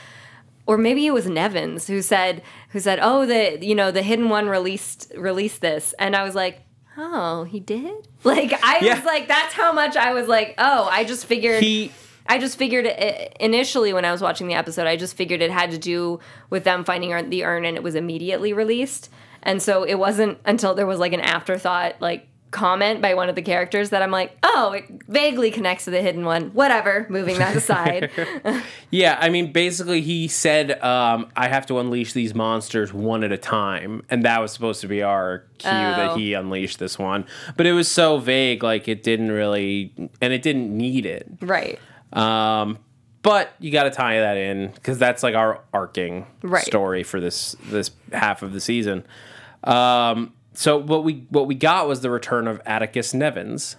or 0.66 0.76
maybe 0.76 1.06
it 1.06 1.12
was 1.14 1.26
Nevins 1.26 1.87
who 1.87 2.02
said 2.02 2.42
who 2.70 2.80
said, 2.80 2.99
"Oh, 3.00 3.25
the 3.26 3.64
you 3.64 3.75
know 3.75 3.90
the 3.90 4.02
hidden 4.02 4.28
one 4.28 4.49
released 4.49 5.12
released 5.16 5.61
this," 5.61 5.94
and 5.99 6.14
I 6.16 6.23
was 6.25 6.35
like, 6.35 6.61
"Oh, 6.99 7.44
he 7.44 7.61
did." 7.61 8.08
Like 8.25 8.52
I 8.64 8.80
Yeah. 8.80 8.96
was 8.96 9.04
like, 9.04 9.28
that's 9.28 9.54
how 9.54 9.73
much 9.73 9.94
I 9.96 10.12
was 10.12 10.26
like, 10.26 10.54
"Oh, 10.58 10.88
I 10.90 11.04
just 11.04 11.26
figured." 11.26 11.62
He 11.62 11.92
I 12.28 12.38
just 12.38 12.58
figured 12.58 12.87
it, 12.87 13.37
initially 13.38 13.92
when 13.92 14.04
I 14.04 14.11
was 14.11 14.20
watching 14.20 14.49
the 14.49 14.54
episode, 14.54 14.88
I 14.88 14.96
just 14.96 15.16
figured 15.16 15.42
it 15.42 15.50
had 15.52 15.70
to 15.70 15.78
do 15.78 16.18
with 16.50 16.64
them 16.64 16.82
finding 16.82 17.11
the 17.30 17.44
urn 17.44 17.64
and 17.64 17.76
it 17.76 17.85
was 17.85 17.94
immediately 17.94 18.52
released. 18.52 19.11
And 19.44 19.62
so 19.62 19.85
it 19.85 19.94
wasn't 19.94 20.38
until 20.44 20.75
there 20.75 20.87
was 20.88 20.99
like 20.99 21.12
an 21.12 21.20
afterthought, 21.20 22.00
like 22.00 22.26
comment 22.52 23.02
by 23.02 23.14
one 23.14 23.28
of 23.28 23.34
the 23.34 23.42
characters 23.42 23.90
that 23.90 24.02
I'm 24.02 24.10
like, 24.10 24.36
oh, 24.42 24.72
it 24.72 24.84
vaguely 25.08 25.50
connects 25.50 25.84
to 25.84 25.90
the 25.90 26.00
hidden 26.00 26.24
one. 26.24 26.50
Whatever, 26.54 27.06
moving 27.10 27.38
that 27.38 27.56
aside. 27.56 28.10
Yeah, 28.90 29.18
I 29.20 29.28
mean, 29.30 29.52
basically, 29.52 30.00
he 30.00 30.28
said, 30.28 30.80
um, 30.82 31.28
"I 31.36 31.48
have 31.48 31.66
to 31.66 31.78
unleash 31.80 32.12
these 32.12 32.34
monsters 32.34 32.92
one 32.94 33.24
at 33.24 33.32
a 33.32 33.36
time," 33.36 34.02
and 34.08 34.22
that 34.22 34.40
was 34.40 34.52
supposed 34.52 34.80
to 34.82 34.86
be 34.88 35.02
our 35.02 35.40
cue 35.58 35.68
that 35.70 36.10
Oh. 36.12 36.14
he 36.14 36.34
unleashed 36.34 36.78
this 36.78 36.96
one. 36.98 37.26
But 37.56 37.66
it 37.66 37.72
was 37.72 37.88
so 37.90 38.18
vague, 38.18 38.62
like 38.62 38.86
it 38.86 39.02
didn't 39.02 39.32
really, 39.32 39.92
and 40.20 40.32
it 40.32 40.40
didn't 40.42 40.74
need 40.74 41.04
it. 41.04 41.26
right. 41.40 41.78
Um, 42.12 42.78
but 43.22 43.52
you 43.58 43.72
got 43.72 43.82
to 43.84 43.90
tie 43.90 44.20
that 44.20 44.36
in 44.36 44.68
because 44.70 44.98
that's 44.98 45.24
like 45.24 45.34
our 45.34 45.60
arcing 45.74 46.26
Right. 46.42 46.62
story 46.64 47.02
for 47.02 47.20
this 47.20 47.56
this 47.68 47.90
half 48.12 48.42
of 48.42 48.52
the 48.52 48.60
season. 48.60 49.04
Um, 49.64 50.32
so 50.56 50.78
what 50.78 51.04
we 51.04 51.26
what 51.30 51.46
we 51.46 51.54
got 51.54 51.86
was 51.86 52.00
the 52.00 52.10
return 52.10 52.48
of 52.48 52.60
Atticus 52.66 53.12
Nevins. 53.12 53.76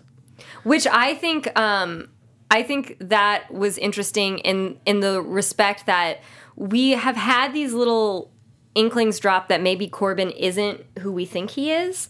which 0.64 0.86
I 0.88 1.16
think 1.16 1.58
um, 1.60 2.10
I 2.52 2.64
think 2.64 2.98
that 3.00 3.52
was 3.52 3.78
interesting 3.78 4.40
in 4.40 4.80
in 4.86 5.00
the 5.00 5.22
respect 5.22 5.86
that 5.88 6.22
we 6.56 6.92
have 6.92 7.16
had 7.16 7.54
these 7.54 7.74
little 7.74 8.32
inklings 8.76 9.20
drop 9.20 9.48
that 9.50 9.62
maybe 9.62 9.88
Corbin 9.88 10.30
isn't 10.32 10.86
who 11.00 11.12
we 11.12 11.26
think 11.26 11.52
he 11.52 11.72
is 11.72 12.10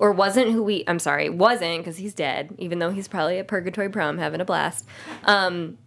or 0.00 0.12
wasn't 0.12 0.50
who 0.50 0.62
we 0.62 0.82
I'm 0.88 0.98
sorry 0.98 1.30
wasn't 1.30 1.78
because 1.78 1.98
he's 1.98 2.14
dead 2.14 2.54
even 2.58 2.80
though 2.80 2.90
he's 2.90 3.06
probably 3.06 3.38
at 3.38 3.46
Purgatory 3.46 3.88
Prom 3.88 4.18
having 4.18 4.40
a 4.40 4.44
blast. 4.44 4.86
Um, 5.24 5.78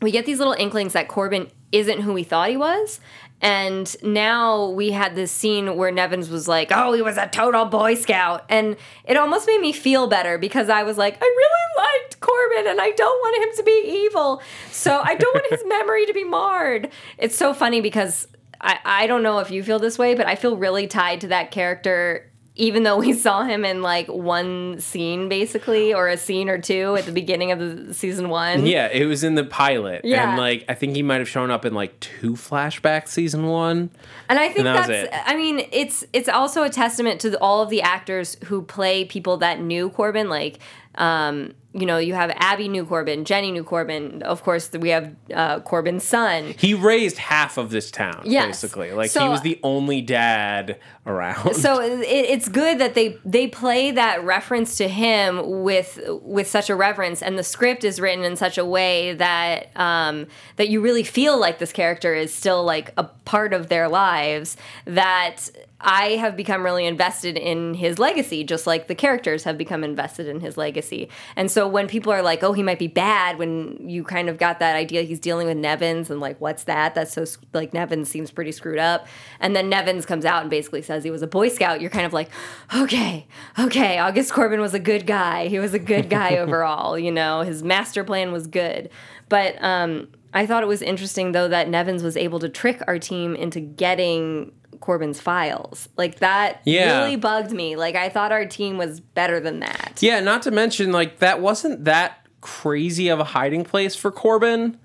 we 0.00 0.10
get 0.10 0.24
these 0.24 0.38
little 0.38 0.54
inklings 0.54 0.94
that 0.94 1.08
Corbin 1.08 1.50
isn't 1.72 2.00
who 2.00 2.14
we 2.14 2.24
thought 2.24 2.48
he 2.48 2.56
was. 2.56 3.00
And 3.40 3.94
now 4.02 4.68
we 4.68 4.90
had 4.90 5.14
this 5.14 5.32
scene 5.32 5.76
where 5.76 5.90
Nevins 5.90 6.28
was 6.28 6.46
like, 6.46 6.70
oh, 6.72 6.92
he 6.92 7.00
was 7.00 7.16
a 7.16 7.26
total 7.28 7.64
Boy 7.64 7.94
Scout. 7.94 8.44
And 8.48 8.76
it 9.04 9.16
almost 9.16 9.46
made 9.46 9.60
me 9.60 9.72
feel 9.72 10.06
better 10.08 10.36
because 10.36 10.68
I 10.68 10.82
was 10.82 10.98
like, 10.98 11.16
I 11.20 11.24
really 11.24 11.88
liked 11.88 12.20
Corbin 12.20 12.66
and 12.66 12.80
I 12.80 12.90
don't 12.90 13.18
want 13.18 13.42
him 13.42 13.56
to 13.56 13.62
be 13.62 14.06
evil. 14.06 14.42
So 14.70 15.00
I 15.02 15.14
don't 15.14 15.34
want 15.34 15.46
his 15.50 15.62
memory 15.66 16.06
to 16.06 16.12
be 16.12 16.24
marred. 16.24 16.90
It's 17.16 17.36
so 17.36 17.54
funny 17.54 17.80
because 17.80 18.28
I, 18.60 18.78
I 18.84 19.06
don't 19.06 19.22
know 19.22 19.38
if 19.38 19.50
you 19.50 19.62
feel 19.62 19.78
this 19.78 19.98
way, 19.98 20.14
but 20.14 20.26
I 20.26 20.34
feel 20.34 20.56
really 20.56 20.86
tied 20.86 21.22
to 21.22 21.28
that 21.28 21.50
character 21.50 22.29
even 22.60 22.82
though 22.84 22.98
we 22.98 23.12
saw 23.26 23.42
him 23.42 23.64
in 23.64 23.82
like 23.82 24.06
one 24.08 24.78
scene 24.78 25.28
basically 25.28 25.92
or 25.94 26.08
a 26.08 26.16
scene 26.16 26.48
or 26.48 26.58
two 26.58 26.94
at 26.96 27.06
the 27.06 27.12
beginning 27.12 27.50
of 27.52 27.58
the 27.58 27.92
season 27.94 28.28
one 28.28 28.66
Yeah, 28.66 28.88
it 28.92 29.06
was 29.06 29.24
in 29.24 29.34
the 29.34 29.44
pilot, 29.44 30.02
Yeah. 30.04 30.28
and 30.30 30.38
like 30.38 30.64
I 30.68 30.74
think 30.74 30.94
he 30.94 31.02
might 31.02 31.18
have 31.18 31.28
shown 31.28 31.50
up 31.50 31.64
in 31.64 31.74
like 31.74 31.98
two 32.00 32.32
flashbacks 32.34 33.08
season 33.08 33.46
one. 33.46 33.90
And 34.28 34.38
I 34.38 34.46
think 34.48 34.58
And 34.58 34.66
that 34.68 34.86
that's. 34.88 35.16
I 35.26 35.34
mean, 35.36 35.66
it's 35.72 36.04
it's 36.12 36.28
also 36.28 36.62
a 36.62 36.70
testament 36.70 37.20
to 37.22 37.30
the, 37.30 37.38
all 37.40 37.62
of 37.62 37.70
the 37.70 37.82
actors 37.82 38.36
who 38.44 38.62
play 38.62 39.04
people 39.04 39.38
that 39.38 39.60
knew 39.60 39.90
Corbin 39.90 40.28
like 40.28 40.58
um 40.96 41.52
you 41.72 41.86
know, 41.86 41.98
you 41.98 42.14
have 42.14 42.30
Abbie 42.34 42.68
knew 42.68 42.84
Corbin, 42.84 43.24
Jenny 43.24 43.52
knew 43.52 43.62
Corbin. 43.62 44.22
Of 44.22 44.42
course, 44.42 44.72
we 44.72 44.88
have 44.88 45.14
uh, 45.32 45.60
Corbin's 45.60 46.02
son. 46.02 46.54
He 46.58 46.74
raised 46.74 47.16
half 47.18 47.58
of 47.58 47.70
this 47.70 47.92
town, 47.92 48.22
Yes. 48.24 48.46
basically. 48.46 48.92
Like 48.92 49.12
he 49.12 49.28
was 49.28 49.42
the 49.42 49.60
only 49.62 50.00
dad 50.00 50.78
around. 51.06 51.54
So 51.54 51.80
it, 51.80 52.00
it's 52.00 52.48
good 52.48 52.78
that 52.80 52.94
they 52.94 53.18
they 53.24 53.46
play 53.46 53.92
that 53.92 54.24
reference 54.24 54.76
to 54.78 54.88
him 54.88 55.62
with 55.62 56.00
with 56.22 56.48
such 56.48 56.70
a 56.70 56.74
reverence, 56.74 57.22
and 57.22 57.38
the 57.38 57.44
script 57.44 57.84
is 57.84 58.00
written 58.00 58.24
in 58.24 58.34
such 58.36 58.58
a 58.58 58.64
way 58.64 59.14
that 59.14 59.70
um, 59.76 60.26
that 60.56 60.70
you 60.70 60.80
really 60.80 61.04
feel 61.04 61.38
like 61.38 61.58
this 61.58 61.72
character 61.72 62.14
is 62.14 62.34
still 62.34 62.64
like 62.64 62.92
a 62.96 63.04
part 63.04 63.52
of 63.52 63.68
their 63.68 63.88
lives. 63.88 64.56
That 64.86 65.48
I 65.80 66.16
have 66.16 66.36
become 66.36 66.62
really 66.62 66.86
invested 66.86 67.38
in 67.38 67.74
his 67.74 67.98
legacy, 67.98 68.44
just 68.44 68.66
like 68.66 68.86
the 68.86 68.94
characters 68.94 69.44
have 69.44 69.56
become 69.56 69.82
invested 69.82 70.28
in 70.28 70.40
his 70.40 70.56
legacy. 70.58 71.08
And 71.36 71.50
so 71.50 71.66
when 71.66 71.88
people 71.88 72.12
are 72.12 72.22
like, 72.22 72.42
"Oh, 72.42 72.52
he 72.52 72.62
might 72.62 72.78
be 72.78 72.86
bad," 72.86 73.38
when 73.38 73.88
you 73.88 74.04
kind 74.04 74.28
of 74.28 74.36
got 74.38 74.58
that 74.58 74.76
idea 74.76 75.02
he's 75.02 75.20
dealing 75.20 75.46
with 75.46 75.56
Nevins 75.56 76.10
and 76.10 76.20
like, 76.20 76.38
"What's 76.40 76.64
that?" 76.64 76.94
That's 76.94 77.12
so 77.12 77.24
like 77.54 77.72
Nevins 77.72 78.10
seems 78.10 78.30
pretty 78.30 78.52
screwed 78.52 78.78
up. 78.78 79.06
And 79.40 79.56
then 79.56 79.70
Nevins 79.70 80.04
comes 80.04 80.24
out 80.24 80.42
and 80.42 80.50
basically 80.50 80.82
says 80.82 81.02
he 81.02 81.10
was 81.10 81.22
a 81.22 81.26
Boy 81.26 81.48
Scout. 81.48 81.80
You're 81.80 81.90
kind 81.90 82.06
of 82.06 82.12
like, 82.12 82.28
"Okay, 82.76 83.26
okay, 83.58 83.98
August 83.98 84.32
Corbin 84.32 84.60
was 84.60 84.74
a 84.74 84.80
good 84.80 85.06
guy. 85.06 85.46
He 85.46 85.58
was 85.58 85.72
a 85.72 85.78
good 85.78 86.10
guy 86.10 86.36
overall. 86.38 86.98
You 86.98 87.12
know, 87.12 87.40
his 87.40 87.62
master 87.62 88.04
plan 88.04 88.32
was 88.32 88.46
good." 88.46 88.90
But 89.30 89.62
um, 89.62 90.08
I 90.34 90.44
thought 90.44 90.62
it 90.62 90.66
was 90.66 90.82
interesting 90.82 91.32
though 91.32 91.48
that 91.48 91.68
Nevins 91.68 92.02
was 92.02 92.16
able 92.16 92.38
to 92.40 92.48
trick 92.48 92.82
our 92.86 92.98
team 92.98 93.34
into 93.34 93.60
getting 93.60 94.52
Corbin's 94.80 95.20
files. 95.20 95.88
Like 95.96 96.20
that 96.20 96.60
Yeah. 96.64 97.02
really 97.02 97.16
bugged 97.16 97.52
me. 97.52 97.76
Like 97.76 97.94
I 97.96 98.08
thought 98.08 98.32
our 98.32 98.46
team 98.46 98.78
was 98.78 99.00
better 99.00 99.38
than 99.40 99.60
that. 99.60 99.98
yeah, 100.00 100.20
not 100.20 100.42
to 100.42 100.50
mention 100.50 100.90
like 100.92 101.18
that 101.18 101.40
wasn't 101.40 101.84
that 101.84 102.26
crazy 102.40 103.08
of 103.08 103.20
a 103.20 103.24
hiding 103.24 103.64
place 103.64 103.94
for 103.94 104.10
Corbin. 104.10 104.78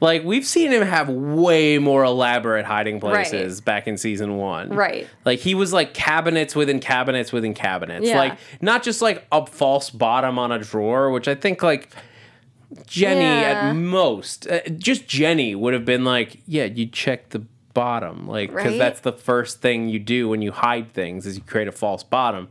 Like 0.00 0.22
we've 0.24 0.44
seen 0.46 0.70
him 0.70 0.82
have 0.82 1.08
way 1.08 1.78
more 1.78 2.04
elaborate 2.04 2.66
hiding 2.66 3.00
places 3.00 3.60
back 3.60 3.86
in 3.88 3.96
season 3.96 4.36
one. 4.36 4.68
Right. 4.70 5.08
Like 5.24 5.38
he 5.38 5.54
was 5.54 5.72
like 5.72 5.94
cabinets 5.94 6.54
within 6.54 6.78
cabinets 6.78 7.32
within 7.32 7.54
cabinets. 7.54 8.06
Yeah. 8.06 8.18
Like 8.18 8.38
not 8.60 8.82
just 8.82 9.00
like 9.02 9.26
a 9.32 9.46
false 9.46 9.90
bottom 9.90 10.38
on 10.38 10.52
a 10.52 10.58
drawer, 10.58 11.10
which 11.10 11.26
I 11.26 11.34
think 11.34 11.62
like 11.62 11.90
Jenny 12.86 13.20
Yeah. 13.20 13.68
at 13.70 13.72
most, 13.76 14.46
uh, 14.48 14.60
just 14.76 15.06
Jenny 15.06 15.54
would 15.54 15.74
have 15.74 15.84
been 15.84 16.04
like, 16.04 16.38
yeah, 16.46 16.64
you 16.64 16.86
check 16.86 17.30
the 17.30 17.44
bottom, 17.74 18.26
like 18.26 18.50
because 18.50 18.64
Right? 18.66 18.78
that's 18.78 19.00
the 19.00 19.12
first 19.12 19.60
thing 19.60 19.88
you 19.88 19.98
do 19.98 20.28
when 20.28 20.40
you 20.42 20.52
hide 20.52 20.92
things 20.92 21.26
is 21.26 21.36
you 21.36 21.42
create 21.42 21.68
a 21.68 21.72
false 21.72 22.02
bottom. 22.04 22.48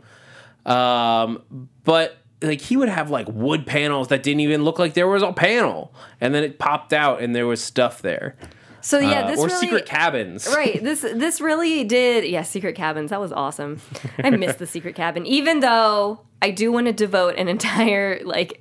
Um, 0.65 1.42
but 1.84 2.18
like 2.42 2.62
he 2.62 2.77
would 2.77 2.89
have 2.89 3.10
like 3.10 3.27
wood 3.30 3.65
panels 3.65 4.10
that 4.10 4.24
didn't 4.24 4.42
even 4.42 4.63
look 4.63 4.80
like 4.80 4.94
there 4.94 5.08
was 5.08 5.24
a 5.24 5.34
panel, 5.34 5.94
and 6.22 6.34
then 6.36 6.44
it 6.44 6.60
popped 6.60 6.94
out 6.94 7.22
and 7.22 7.36
there 7.36 7.48
was 7.48 7.63
stuff 7.63 8.01
there. 8.01 8.36
So 8.82 9.00
yeah, 9.00 9.22
Uh, 9.22 9.27
this 9.27 9.39
or 9.39 9.48
really, 9.48 9.60
secret 9.60 9.86
cabins. 9.86 10.46
right 10.53 10.84
this 10.84 11.01
this 11.01 11.39
really 11.39 11.86
did 11.86 12.25
yeah 12.25 12.42
secret 12.42 12.75
cabins 12.75 13.12
that 13.12 13.20
was 13.22 13.32
awesome 13.32 13.80
i 14.22 14.30
missed 14.30 14.60
the 14.60 14.68
secret 14.68 14.94
cabin 14.94 15.25
even 15.25 15.62
though 15.62 16.20
i 16.42 16.51
do 16.51 16.70
want 16.70 16.88
to 16.88 16.92
devote 16.92 17.36
an 17.38 17.48
entire 17.48 18.20
like 18.25 18.60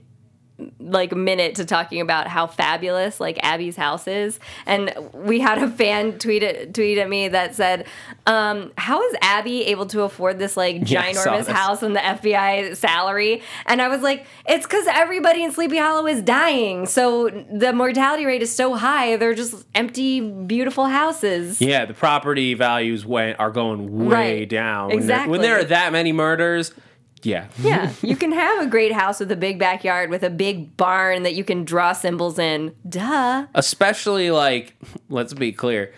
like 0.81 1.13
a 1.13 1.17
minute 1.17 1.55
to 1.57 1.65
talking 1.65 2.01
about 2.01 2.27
how 2.27 2.47
fabulous 2.47 3.21
like 3.21 3.39
Abbie's 3.43 3.77
house 3.77 4.07
is, 4.07 4.39
and 4.67 4.93
we 5.13 5.41
had 5.41 5.59
a 5.59 5.69
fan 5.69 6.19
tweet 6.19 6.43
it, 6.43 6.75
tweet 6.75 6.99
at 6.99 7.09
me 7.09 7.29
that 7.29 7.55
said, 7.55 7.87
um, 8.27 8.73
"How 8.79 9.03
is 9.03 9.15
Abbie 9.23 9.65
able 9.67 9.87
to 9.87 10.03
afford 10.03 10.39
this 10.39 10.57
like 10.57 10.77
ginormous 10.83 11.47
house 11.49 11.83
and 11.83 11.95
the 11.97 12.01
FBI 12.01 12.77
salary?" 12.77 13.43
And 13.67 13.81
I 13.83 13.89
was 13.89 14.03
like, 14.03 14.27
"It's 14.49 14.67
because 14.67 14.87
everybody 14.89 15.43
in 15.43 15.53
Sleepy 15.53 15.79
Hollow 15.79 16.07
is 16.07 16.23
dying, 16.23 16.87
so 16.87 17.29
the 17.29 17.73
mortality 17.73 18.25
rate 18.27 18.43
is 18.43 18.55
so 18.55 18.75
high. 18.75 19.17
They're 19.17 19.35
just 19.35 19.65
empty, 19.75 20.21
beautiful 20.21 20.87
houses." 20.87 21.61
Yeah, 21.61 21.85
the 21.85 21.95
property 21.95 22.55
values 22.55 23.05
went 23.07 23.39
are 23.41 23.51
going 23.51 24.07
way 24.09 24.41
Right. 24.41 24.49
down. 24.49 24.91
When 24.91 25.07
there- 25.07 25.29
When 25.29 25.41
there, 25.41 25.59
are 25.61 25.65
that 25.65 25.93
many 25.93 26.13
murders, 26.13 26.73
yeah. 27.23 27.47
Yeah, 27.59 27.93
you 28.03 28.17
can 28.17 28.33
have 28.33 28.63
a 28.63 28.67
great 28.67 28.93
house 28.93 29.21
with 29.21 29.31
a 29.33 29.37
big 29.37 29.59
backyard 29.59 30.11
with 30.11 30.23
a 30.23 30.31
big 30.31 30.77
barn 30.77 31.23
that 31.23 31.35
you 31.35 31.45
can 31.45 31.65
draw 31.65 31.93
symbols 31.93 32.39
in. 32.39 32.75
Duh. 32.89 33.47
Especially 33.55 34.31
like, 34.31 34.75
let's 35.09 35.35
be 35.35 35.53
clear, 35.53 35.93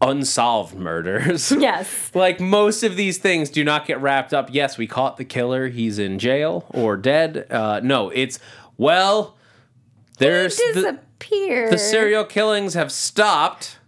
unsolved 0.00 0.74
murders. 0.74 1.52
Yes. 1.58 2.10
like 2.14 2.38
most 2.40 2.82
of 2.82 2.96
these 2.96 3.18
things 3.18 3.48
do 3.50 3.64
not 3.64 3.86
get 3.86 4.00
wrapped 4.00 4.34
up. 4.34 4.48
Yes, 4.52 4.76
we 4.78 4.86
caught 4.86 5.16
the 5.16 5.24
killer. 5.24 5.68
He's 5.68 5.98
in 5.98 6.18
jail 6.18 6.66
or 6.70 6.96
dead. 6.96 7.46
Uh, 7.50 7.80
no, 7.82 8.10
it's 8.10 8.38
well, 8.76 9.36
there's 10.18 10.56
the, 10.56 10.72
Disappear. 10.74 11.70
the 11.70 11.78
serial 11.78 12.24
killings 12.24 12.74
have 12.74 12.92
stopped. 12.92 13.78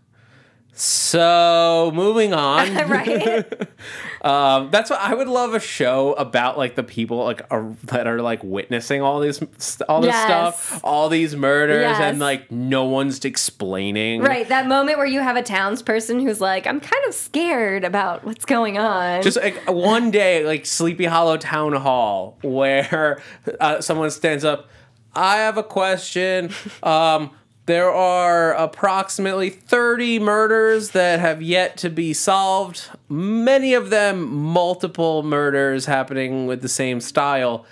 So 0.81 1.91
moving 1.93 2.33
on. 2.33 2.75
right? 2.89 3.45
Um, 4.21 4.71
that's 4.73 4.91
what 4.91 4.99
I 5.01 5.15
would 5.15 5.29
love 5.29 5.55
a 5.55 5.61
show 5.61 6.13
about, 6.15 6.59
like 6.59 6.75
the 6.75 6.83
people 6.83 7.23
like 7.25 7.41
are, 7.53 7.73
that 7.85 8.09
are 8.09 8.21
like 8.21 8.43
witnessing 8.43 9.01
all 9.01 9.21
this, 9.21 9.41
all 9.89 10.01
this 10.01 10.09
Yes. 10.09 10.25
stuff, 10.25 10.81
all 10.83 11.09
these 11.09 11.37
murders, 11.37 11.83
Yes. 11.83 12.01
and 12.01 12.19
like 12.19 12.51
no 12.51 12.85
one's 12.87 13.25
explaining. 13.25 14.21
Right, 14.21 14.49
that 14.49 14.67
moment 14.67 14.99
where 14.99 15.07
you 15.07 15.21
have 15.21 15.37
a 15.37 15.43
townsperson 15.43 16.21
who's 16.21 16.41
like, 16.41 16.67
I'm 16.67 16.81
kind 16.81 17.05
of 17.07 17.15
scared 17.15 17.85
about 17.85 18.25
what's 18.25 18.45
going 18.45 18.77
on. 18.77 19.23
Just 19.23 19.37
like 19.37 19.71
one 19.71 20.11
day, 20.11 20.45
like 20.45 20.67
Sleepy 20.67 21.05
Hollow 21.05 21.37
Town 21.37 21.73
Hall, 21.75 22.39
where 22.43 23.23
uh, 23.61 23.81
someone 23.81 24.11
stands 24.11 24.45
up. 24.45 24.69
I 25.15 25.37
have 25.37 25.57
a 25.59 25.63
question. 25.63 26.51
Um, 26.83 27.31
there 27.69 27.93
are 27.93 28.55
approximately 28.55 29.51
30 29.51 30.21
murders 30.21 30.93
that 30.93 31.21
have 31.21 31.43
yet 31.43 31.77
to 31.77 31.91
be 31.91 32.15
solved. 32.15 32.89
Many 33.11 33.75
of 33.75 33.91
them 33.91 34.27
multiple 34.35 35.23
murders 35.23 35.85
happening 35.85 36.47
with 36.47 36.63
the 36.63 36.69
same 36.69 36.99
style. 36.99 37.67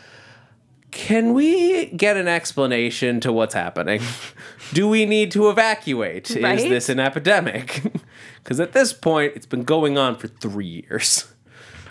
Can 0.90 1.32
we 1.32 1.86
get 1.86 2.18
an 2.18 2.28
explanation 2.28 3.20
to 3.20 3.32
what's 3.32 3.54
happening? 3.54 4.02
Do 4.74 4.86
we 4.86 5.06
need 5.06 5.30
to 5.30 5.48
evacuate? 5.48 6.28
Right? 6.42 6.58
Is 6.58 6.64
this 6.64 6.88
an 6.90 7.00
epidemic? 7.00 7.82
Because 8.42 8.60
at 8.60 8.70
this 8.70 8.92
point, 8.92 9.32
it's 9.34 9.44
been 9.44 9.64
going 9.64 9.98
on 9.98 10.14
for 10.16 10.28
three 10.28 10.86
years. 10.88 11.26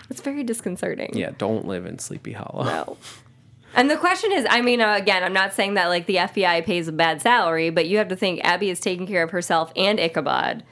It's 0.08 0.22
very 0.22 0.42
disconcerting. 0.42 1.10
Yeah, 1.14 1.32
don't 1.36 1.66
live 1.66 1.84
in 1.84 1.98
Sleepy 1.98 2.32
Hollow. 2.32 2.64
No. 2.64 2.96
And 3.76 3.88
the 3.90 3.96
question 3.96 4.32
is, 4.32 4.44
I 4.48 4.62
mean, 4.62 4.80
uh, 4.80 4.94
again, 4.94 5.22
I'm 5.22 5.32
not 5.34 5.52
saying 5.52 5.74
that 5.74 5.86
like 5.88 6.06
the 6.06 6.16
FBI 6.16 6.64
pays 6.64 6.88
a 6.88 6.92
bad 6.92 7.20
salary, 7.22 7.70
but 7.70 7.86
you 7.86 7.98
have 7.98 8.08
to 8.08 8.16
think 8.16 8.40
Abbie 8.42 8.70
is 8.70 8.80
taking 8.80 9.06
care 9.06 9.22
of 9.22 9.30
herself 9.30 9.70
and 9.76 10.00
Ichabod. 10.00 10.64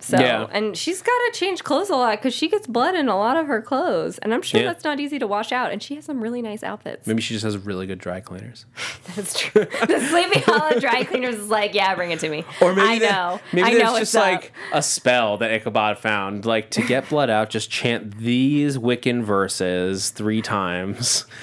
So, 0.00 0.16
Yeah. 0.16 0.46
and 0.52 0.76
she's 0.76 1.02
got 1.02 1.10
to 1.10 1.32
change 1.36 1.64
clothes 1.64 1.90
a 1.90 1.96
lot 1.96 2.12
because 2.18 2.32
she 2.32 2.48
gets 2.48 2.68
blood 2.68 2.94
in 2.94 3.08
a 3.08 3.18
lot 3.18 3.36
of 3.36 3.48
her 3.48 3.60
clothes, 3.60 4.16
and 4.18 4.32
I'm 4.32 4.42
sure 4.42 4.60
Yeah. 4.60 4.68
that's 4.68 4.84
not 4.84 5.00
easy 5.00 5.18
to 5.18 5.26
wash 5.26 5.50
out. 5.50 5.72
And 5.72 5.82
she 5.82 5.96
has 5.96 6.04
some 6.04 6.20
really 6.20 6.40
nice 6.40 6.62
outfits. 6.62 7.04
Maybe 7.04 7.20
she 7.20 7.34
just 7.34 7.42
has 7.44 7.58
really 7.58 7.84
good 7.88 7.98
dry 7.98 8.20
cleaners. 8.20 8.64
That's 9.16 9.36
true. 9.36 9.64
the 9.64 9.98
Sleepy 10.08 10.38
Hollow 10.38 10.78
dry 10.78 11.02
cleaners 11.02 11.34
is 11.34 11.50
like, 11.50 11.74
yeah, 11.74 11.96
bring 11.96 12.12
it 12.12 12.20
to 12.20 12.28
me. 12.28 12.44
Or 12.60 12.74
maybe 12.76 12.88
I 12.88 12.98
that- 13.00 13.10
know. 13.10 13.40
maybe 13.52 13.70
I 13.70 13.72
know 13.72 13.98
just 13.98 14.14
what's 14.14 14.14
like 14.14 14.44
up. 14.72 14.78
a 14.78 14.82
spell 14.82 15.36
that 15.38 15.50
Ichabod 15.50 15.98
found. 15.98 16.46
Like 16.46 16.70
to 16.70 16.82
get 16.82 17.08
blood 17.08 17.28
out, 17.28 17.50
just 17.50 17.68
chant 17.68 18.18
these 18.18 18.78
Wiccan 18.78 19.24
verses 19.24 20.10
three 20.10 20.42
times. 20.42 21.24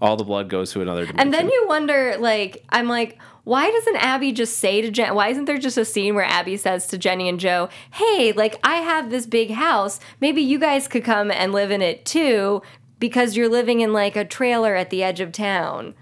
All 0.00 0.16
the 0.16 0.24
blood 0.24 0.48
goes 0.48 0.70
to 0.72 0.80
another 0.80 1.06
dimension. 1.06 1.20
And 1.20 1.34
then 1.34 1.48
you 1.48 1.64
wonder, 1.68 2.16
like, 2.18 2.64
I'm 2.70 2.86
like, 2.88 3.18
why 3.44 3.70
doesn't 3.70 3.96
Abbie 3.96 4.32
just 4.32 4.58
say 4.58 4.80
to 4.80 4.90
Jen? 4.90 5.14
Why 5.14 5.28
isn't 5.28 5.46
there 5.46 5.58
just 5.58 5.76
a 5.78 5.84
scene 5.84 6.14
where 6.14 6.24
Abbie 6.24 6.56
says 6.56 6.86
to 6.88 6.98
Jenny 6.98 7.28
and 7.28 7.40
Joe, 7.40 7.68
"Hey, 7.92 8.32
like, 8.32 8.60
I 8.62 8.76
have 8.76 9.10
this 9.10 9.26
big 9.26 9.50
house. 9.52 9.98
Maybe 10.20 10.40
you 10.42 10.58
guys 10.58 10.86
could 10.86 11.02
come 11.02 11.30
and 11.30 11.52
live 11.52 11.70
in 11.70 11.82
it 11.82 12.04
too." 12.04 12.62
Because 13.00 13.36
you're 13.36 13.48
living 13.48 13.80
in 13.80 13.92
like 13.92 14.16
a 14.16 14.24
trailer 14.24 14.74
at 14.76 14.90
the 14.90 15.02
edge 15.02 15.20
of 15.20 15.32
town. 15.32 15.94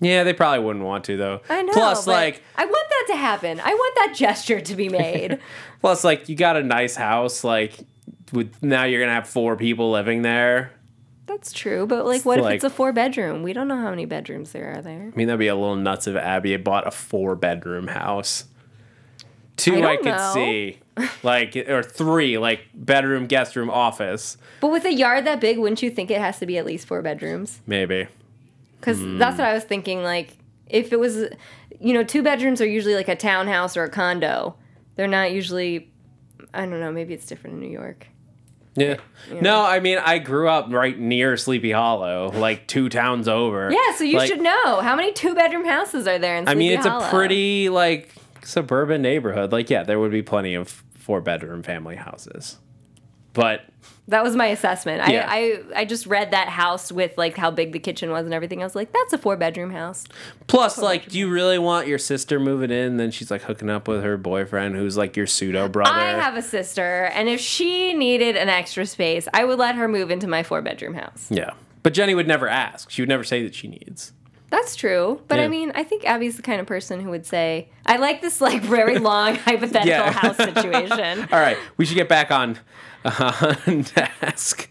yeah, 0.00 0.24
they 0.24 0.32
probably 0.32 0.64
wouldn't 0.64 0.84
want 0.84 1.04
to 1.04 1.16
though. 1.16 1.40
I 1.48 1.62
know. 1.62 1.72
Plus, 1.72 2.06
like, 2.06 2.42
I 2.56 2.64
want 2.64 2.88
that 2.90 3.12
to 3.12 3.16
happen. 3.18 3.60
I 3.60 3.72
want 3.74 3.94
that 3.96 4.14
gesture 4.16 4.60
to 4.60 4.74
be 4.74 4.88
made. 4.90 5.38
plus, 5.80 6.02
like, 6.04 6.28
you 6.28 6.34
got 6.36 6.56
a 6.56 6.62
nice 6.62 6.96
house. 6.96 7.44
Like, 7.44 7.78
with 8.32 8.52
now 8.62 8.84
you're 8.84 9.00
gonna 9.00 9.14
have 9.14 9.28
four 9.28 9.54
people 9.56 9.90
living 9.92 10.22
there. 10.22 10.72
That's 11.28 11.52
true, 11.52 11.86
but 11.86 12.06
like, 12.06 12.24
what 12.24 12.38
if 12.38 12.46
it's 12.46 12.64
a 12.64 12.70
four 12.70 12.90
bedroom? 12.90 13.42
We 13.42 13.52
don't 13.52 13.68
know 13.68 13.76
how 13.76 13.90
many 13.90 14.06
bedrooms 14.06 14.52
there 14.52 14.72
are 14.72 14.80
there. 14.80 15.10
I 15.12 15.16
mean, 15.16 15.26
that'd 15.26 15.38
be 15.38 15.48
a 15.48 15.54
little 15.54 15.76
nuts 15.76 16.06
if 16.06 16.16
Abbie 16.16 16.52
had 16.52 16.64
bought 16.64 16.86
a 16.86 16.90
four 16.90 17.36
bedroom 17.36 17.88
house. 17.88 18.46
Two 19.56 19.74
I 19.74 19.76
I, 19.76 19.80
don't 19.80 19.96
could 19.98 20.16
know. 20.16 20.32
see, 20.34 20.78
like, 21.22 21.54
or 21.54 21.82
three, 21.82 22.38
like 22.38 22.62
bedroom, 22.72 23.26
guest 23.26 23.56
room, 23.56 23.68
office, 23.68 24.38
But 24.60 24.68
with 24.68 24.86
a 24.86 24.92
yard 24.92 25.26
that 25.26 25.38
big, 25.38 25.58
wouldn't 25.58 25.82
you 25.82 25.90
think 25.90 26.10
it 26.10 26.18
has 26.18 26.38
to 26.38 26.46
be 26.46 26.56
at 26.56 26.64
least 26.64 26.86
four 26.86 27.02
bedrooms? 27.02 27.60
maybe. 27.66 28.08
Because 28.80 28.98
hmm. 28.98 29.18
that's 29.18 29.38
what 29.38 29.48
I 29.48 29.52
was 29.52 29.64
thinking. 29.64 30.02
Like, 30.02 30.38
if 30.66 30.92
it 30.92 30.98
was, 30.98 31.26
you 31.78 31.92
know, 31.92 32.04
two 32.04 32.22
bedrooms 32.22 32.60
are 32.62 32.66
usually 32.66 32.94
like 32.94 33.08
a 33.08 33.16
townhouse 33.16 33.76
or 33.76 33.84
a 33.84 33.90
condo. 33.90 34.56
They're 34.94 35.06
not 35.06 35.32
usually. 35.32 35.92
I 36.54 36.60
don't 36.60 36.80
know. 36.80 36.90
Maybe 36.90 37.12
it's 37.12 37.26
different 37.26 37.54
in 37.54 37.60
New 37.60 37.70
York. 37.70 38.06
Yeah. 38.80 38.96
No, 39.40 39.62
I 39.62 39.80
mean, 39.80 39.98
I 39.98 40.18
grew 40.18 40.48
up 40.48 40.72
right 40.72 40.98
near 40.98 41.36
Sleepy 41.36 41.70
Hollow, 41.72 42.30
like 42.32 42.66
two 42.66 42.88
towns 42.88 43.28
over. 43.28 43.70
Yeah, 43.70 43.94
so 43.96 44.04
you 44.04 44.16
Like, 44.16 44.28
should 44.28 44.40
know 44.40 44.80
how 44.80 44.96
many 44.96 45.12
two 45.12 45.34
bedroom 45.34 45.66
houses 45.66 46.06
are 46.06 46.18
there 46.18 46.36
in. 46.36 46.46
Sleepy 46.46 46.46
Hollow? 46.46 46.52
I 46.52 46.58
mean, 46.58 46.72
it's 46.72 46.86
Hollow? 46.86 47.06
a 47.06 47.10
pretty 47.10 47.68
like 47.68 48.14
suburban 48.42 49.02
neighborhood. 49.02 49.52
Like, 49.52 49.68
yeah, 49.68 49.82
there 49.82 49.98
would 49.98 50.12
be 50.12 50.22
plenty 50.22 50.54
of 50.54 50.82
four 50.96 51.20
bedroom 51.20 51.62
family 51.62 51.96
houses, 51.96 52.56
but 53.34 53.62
That 54.08 54.24
was 54.24 54.34
my 54.34 54.46
assessment. 54.46 55.06
Yeah. 55.08 55.26
I, 55.28 55.62
I 55.76 55.80
I 55.80 55.84
just 55.84 56.06
read 56.06 56.30
that 56.30 56.48
house 56.48 56.90
with 56.90 57.16
like 57.18 57.36
how 57.36 57.50
big 57.50 57.72
the 57.72 57.78
kitchen 57.78 58.10
was 58.10 58.24
and 58.24 58.32
everything. 58.34 58.62
I 58.62 58.64
was 58.64 58.74
like, 58.74 58.92
that's 58.92 59.12
a 59.12 59.18
four 59.18 59.36
bedroom 59.36 59.70
house. 59.70 60.04
plus, 60.46 60.78
like, 60.78 61.08
do 61.08 61.18
you 61.18 61.30
really 61.30 61.58
want 61.58 61.86
your 61.86 61.98
sister 61.98 62.40
moving 62.40 62.70
in? 62.70 62.96
Then 62.96 63.10
she's 63.10 63.30
like 63.30 63.42
hooking 63.42 63.68
up 63.70 63.86
with 63.86 64.02
her 64.02 64.16
boyfriend, 64.16 64.76
who's 64.76 64.96
like 64.96 65.16
your 65.16 65.26
pseudo 65.26 65.68
brother. 65.68 65.92
I 65.92 66.10
have 66.12 66.36
a 66.36 66.42
sister, 66.42 67.04
and 67.14 67.28
if 67.28 67.38
she 67.40 67.92
needed 67.94 68.34
an 68.36 68.48
extra 68.48 68.86
space, 68.86 69.28
I 69.34 69.44
would 69.44 69.58
let 69.58 69.74
her 69.74 69.86
move 69.88 70.10
into 70.10 70.26
my 70.26 70.42
four 70.42 70.62
bedroom 70.62 70.94
house. 70.94 71.26
yeah, 71.30 71.50
but 71.82 71.92
Jenny 71.92 72.14
would 72.14 72.26
never 72.26 72.48
ask. 72.48 72.90
She 72.90 73.02
would 73.02 73.08
never 73.08 73.24
say 73.24 73.42
that 73.42 73.54
she 73.54 73.68
needs. 73.68 74.12
That's 74.50 74.76
true, 74.76 75.20
but 75.28 75.38
Yeah. 75.38 75.44
I 75.44 75.48
mean, 75.48 75.72
I 75.74 75.84
think 75.84 76.04
Abbie's 76.06 76.36
the 76.36 76.42
kind 76.42 76.60
of 76.60 76.66
person 76.66 77.00
who 77.00 77.10
would 77.10 77.26
say, 77.26 77.68
"I 77.84 77.96
like 77.96 78.22
this 78.22 78.40
like 78.40 78.62
very 78.62 78.98
long 79.10 79.34
hypothetical 79.34 79.86
Yeah. 79.88 80.10
house 80.12 80.36
situation." 80.36 81.28
All 81.32 81.38
right, 81.38 81.58
we 81.76 81.84
should 81.84 81.96
get 81.96 82.08
back 82.08 82.30
on 82.30 82.58
on 83.04 83.84
task. 83.84 84.68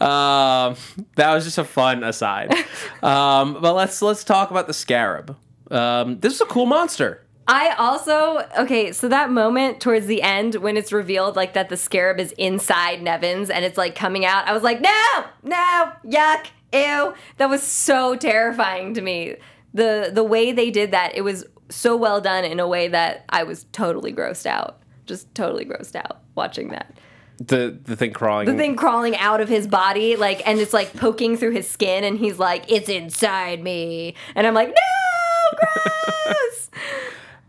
Um, 0.00 0.76
that 1.16 1.34
was 1.34 1.44
just 1.44 1.58
a 1.58 1.64
fun 1.64 2.04
aside. 2.04 2.54
Um, 3.02 3.58
but 3.60 3.74
let's 3.74 4.00
let's 4.02 4.24
talk 4.24 4.50
about 4.50 4.66
the 4.66 4.74
scarab. 4.74 5.36
Um, 5.70 6.20
this 6.20 6.34
is 6.34 6.40
a 6.40 6.46
cool 6.46 6.66
monster. 6.66 7.24
I 7.50 7.70
also 7.78 8.46
okay, 8.58 8.92
so 8.92 9.08
that 9.08 9.30
moment 9.30 9.80
towards 9.80 10.06
the 10.06 10.20
end 10.22 10.56
when 10.56 10.76
it's 10.76 10.92
revealed 10.92 11.34
like 11.34 11.54
that 11.54 11.70
the 11.70 11.76
scarab 11.78 12.20
is 12.20 12.32
inside 12.32 13.02
Nevins 13.02 13.48
and 13.50 13.64
it's 13.64 13.78
like 13.78 13.94
coming 13.94 14.24
out, 14.26 14.46
I 14.46 14.52
was 14.52 14.62
like, 14.62 14.80
no, 14.80 15.24
no, 15.42 15.92
yuck, 16.04 16.46
ew. 16.72 17.14
That 17.36 17.48
was 17.48 17.62
so 17.62 18.16
terrifying 18.16 18.94
to 18.94 19.00
me. 19.00 19.36
The 19.74 20.10
the 20.12 20.24
way 20.24 20.52
they 20.52 20.70
did 20.70 20.90
that, 20.92 21.14
it 21.14 21.22
was 21.22 21.44
so 21.70 21.96
well 21.96 22.20
done 22.20 22.44
in 22.44 22.60
a 22.60 22.66
way 22.66 22.88
that 22.88 23.24
I 23.28 23.42
was 23.44 23.64
totally 23.72 24.12
grossed 24.12 24.46
out. 24.46 24.80
Just 25.06 25.34
totally 25.34 25.64
grossed 25.64 25.96
out 25.96 26.20
watching 26.34 26.68
that. 26.68 26.94
The 27.38 27.78
the 27.84 27.94
thing 27.94 28.12
crawling. 28.12 28.46
The 28.46 28.54
thing 28.54 28.74
crawling 28.74 29.16
out 29.16 29.40
of 29.40 29.48
his 29.48 29.66
body, 29.66 30.16
like, 30.16 30.46
and 30.46 30.58
it's 30.58 30.72
like 30.72 30.92
poking 30.94 31.36
through 31.36 31.52
his 31.52 31.68
skin, 31.68 32.02
and 32.02 32.18
he's 32.18 32.38
like, 32.38 32.64
it's 32.70 32.88
inside 32.88 33.62
me. 33.62 34.14
And 34.34 34.46
I'm 34.46 34.54
like, 34.54 34.68
no, 34.68 35.58
gross. 35.58 36.70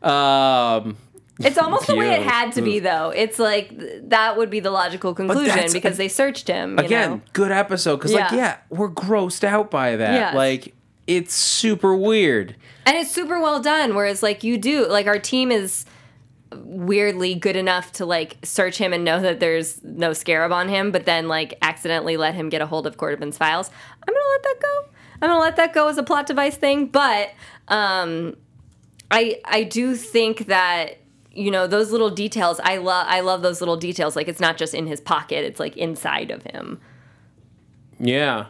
Um, 0.02 0.96
It's 1.40 1.58
almost 1.58 1.88
the 1.88 1.96
way 1.96 2.12
it 2.12 2.22
had 2.24 2.52
to 2.54 2.62
be, 2.62 2.80
though. 2.80 3.12
It's 3.16 3.40
like 3.40 3.70
th- 3.80 4.04
that 4.08 4.36
would 4.38 4.50
be 4.50 4.60
the 4.60 4.72
logical 4.72 5.14
conclusion 5.14 5.72
because 5.72 5.98
they 5.98 6.08
searched 6.10 6.48
him. 6.48 6.78
You 6.78 6.86
again, 6.86 7.10
know? 7.10 7.22
good 7.34 7.52
episode 7.52 7.98
because 7.98 8.14
like 8.14 8.32
Yeah. 8.32 8.36
yeah, 8.38 8.58
we're 8.70 8.90
grossed 8.92 9.44
out 9.46 9.72
by 9.72 9.96
that. 9.96 10.14
Yes. 10.14 10.36
Like 10.36 10.74
it's 11.08 11.34
super 11.34 11.96
weird. 11.96 12.56
and 12.86 12.98
it's 12.98 13.10
super 13.12 13.40
well 13.40 13.62
done. 13.62 13.96
Whereas, 13.96 14.22
like 14.22 14.44
you 14.44 14.58
do, 14.58 14.86
like 14.88 15.08
our 15.08 15.18
team 15.20 15.52
is 15.52 15.86
weirdly 16.54 17.36
good 17.36 17.56
enough 17.56 17.92
to 17.94 18.06
like 18.06 18.38
search 18.44 18.78
him 18.78 18.92
and 18.92 19.04
know 19.04 19.22
that 19.22 19.40
there's 19.40 19.84
no 19.84 20.14
scarab 20.14 20.52
on 20.52 20.68
him, 20.68 20.92
but 20.92 21.06
then 21.06 21.28
like 21.28 21.58
accidentally 21.62 22.18
let 22.18 22.34
him 22.36 22.50
get 22.50 22.62
a 22.62 22.66
hold 22.66 22.86
of 22.88 22.98
Corbin's 22.98 23.38
files. 23.38 23.70
I'm 24.08 24.14
gonna 24.14 24.26
let 24.32 24.44
that 24.44 24.56
go. 24.62 24.90
I'm 25.22 25.30
gonna 25.30 25.40
let 25.40 25.56
that 25.58 25.74
go 25.74 25.88
as 25.88 25.98
a 25.98 26.04
plot 26.04 26.26
device 26.28 26.58
thing, 26.58 26.88
but 26.88 27.30
um, 27.68 28.36
I 29.12 29.40
I 29.46 29.64
do 29.64 29.96
think 29.96 30.48
that 30.48 30.98
you 31.40 31.52
know 31.52 31.68
those 31.68 31.92
little 31.92 32.10
details. 32.10 32.60
I 32.64 32.78
love 32.78 33.06
I 33.08 33.22
love 33.22 33.42
those 33.42 33.62
little 33.62 33.78
details. 33.78 34.16
Like 34.16 34.28
it's 34.28 34.40
not 34.40 34.58
just 34.58 34.74
in 34.74 34.88
his 34.88 35.00
pocket; 35.00 35.46
it's 35.46 35.60
like 35.60 35.78
inside 35.78 36.32
of 36.32 36.44
him. 36.44 36.80
Yeah. 38.00 38.48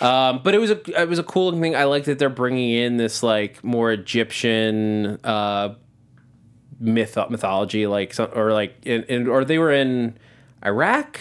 Um, 0.00 0.40
but 0.44 0.54
it 0.54 0.58
was 0.58 0.70
a 0.70 1.00
it 1.02 1.08
was 1.08 1.18
a 1.18 1.24
cool 1.24 1.50
thing. 1.58 1.74
I 1.74 1.84
like 1.84 2.04
that 2.04 2.18
they're 2.18 2.28
bringing 2.28 2.70
in 2.70 2.96
this 2.96 3.22
like 3.22 3.62
more 3.64 3.90
Egyptian 3.90 5.18
uh, 5.24 5.74
myth 6.78 7.18
mythology, 7.28 7.86
like 7.86 8.14
or 8.18 8.52
like 8.52 8.76
in, 8.84 9.02
in 9.04 9.28
or 9.28 9.44
they 9.44 9.58
were 9.58 9.72
in 9.72 10.16
Iraq. 10.64 11.18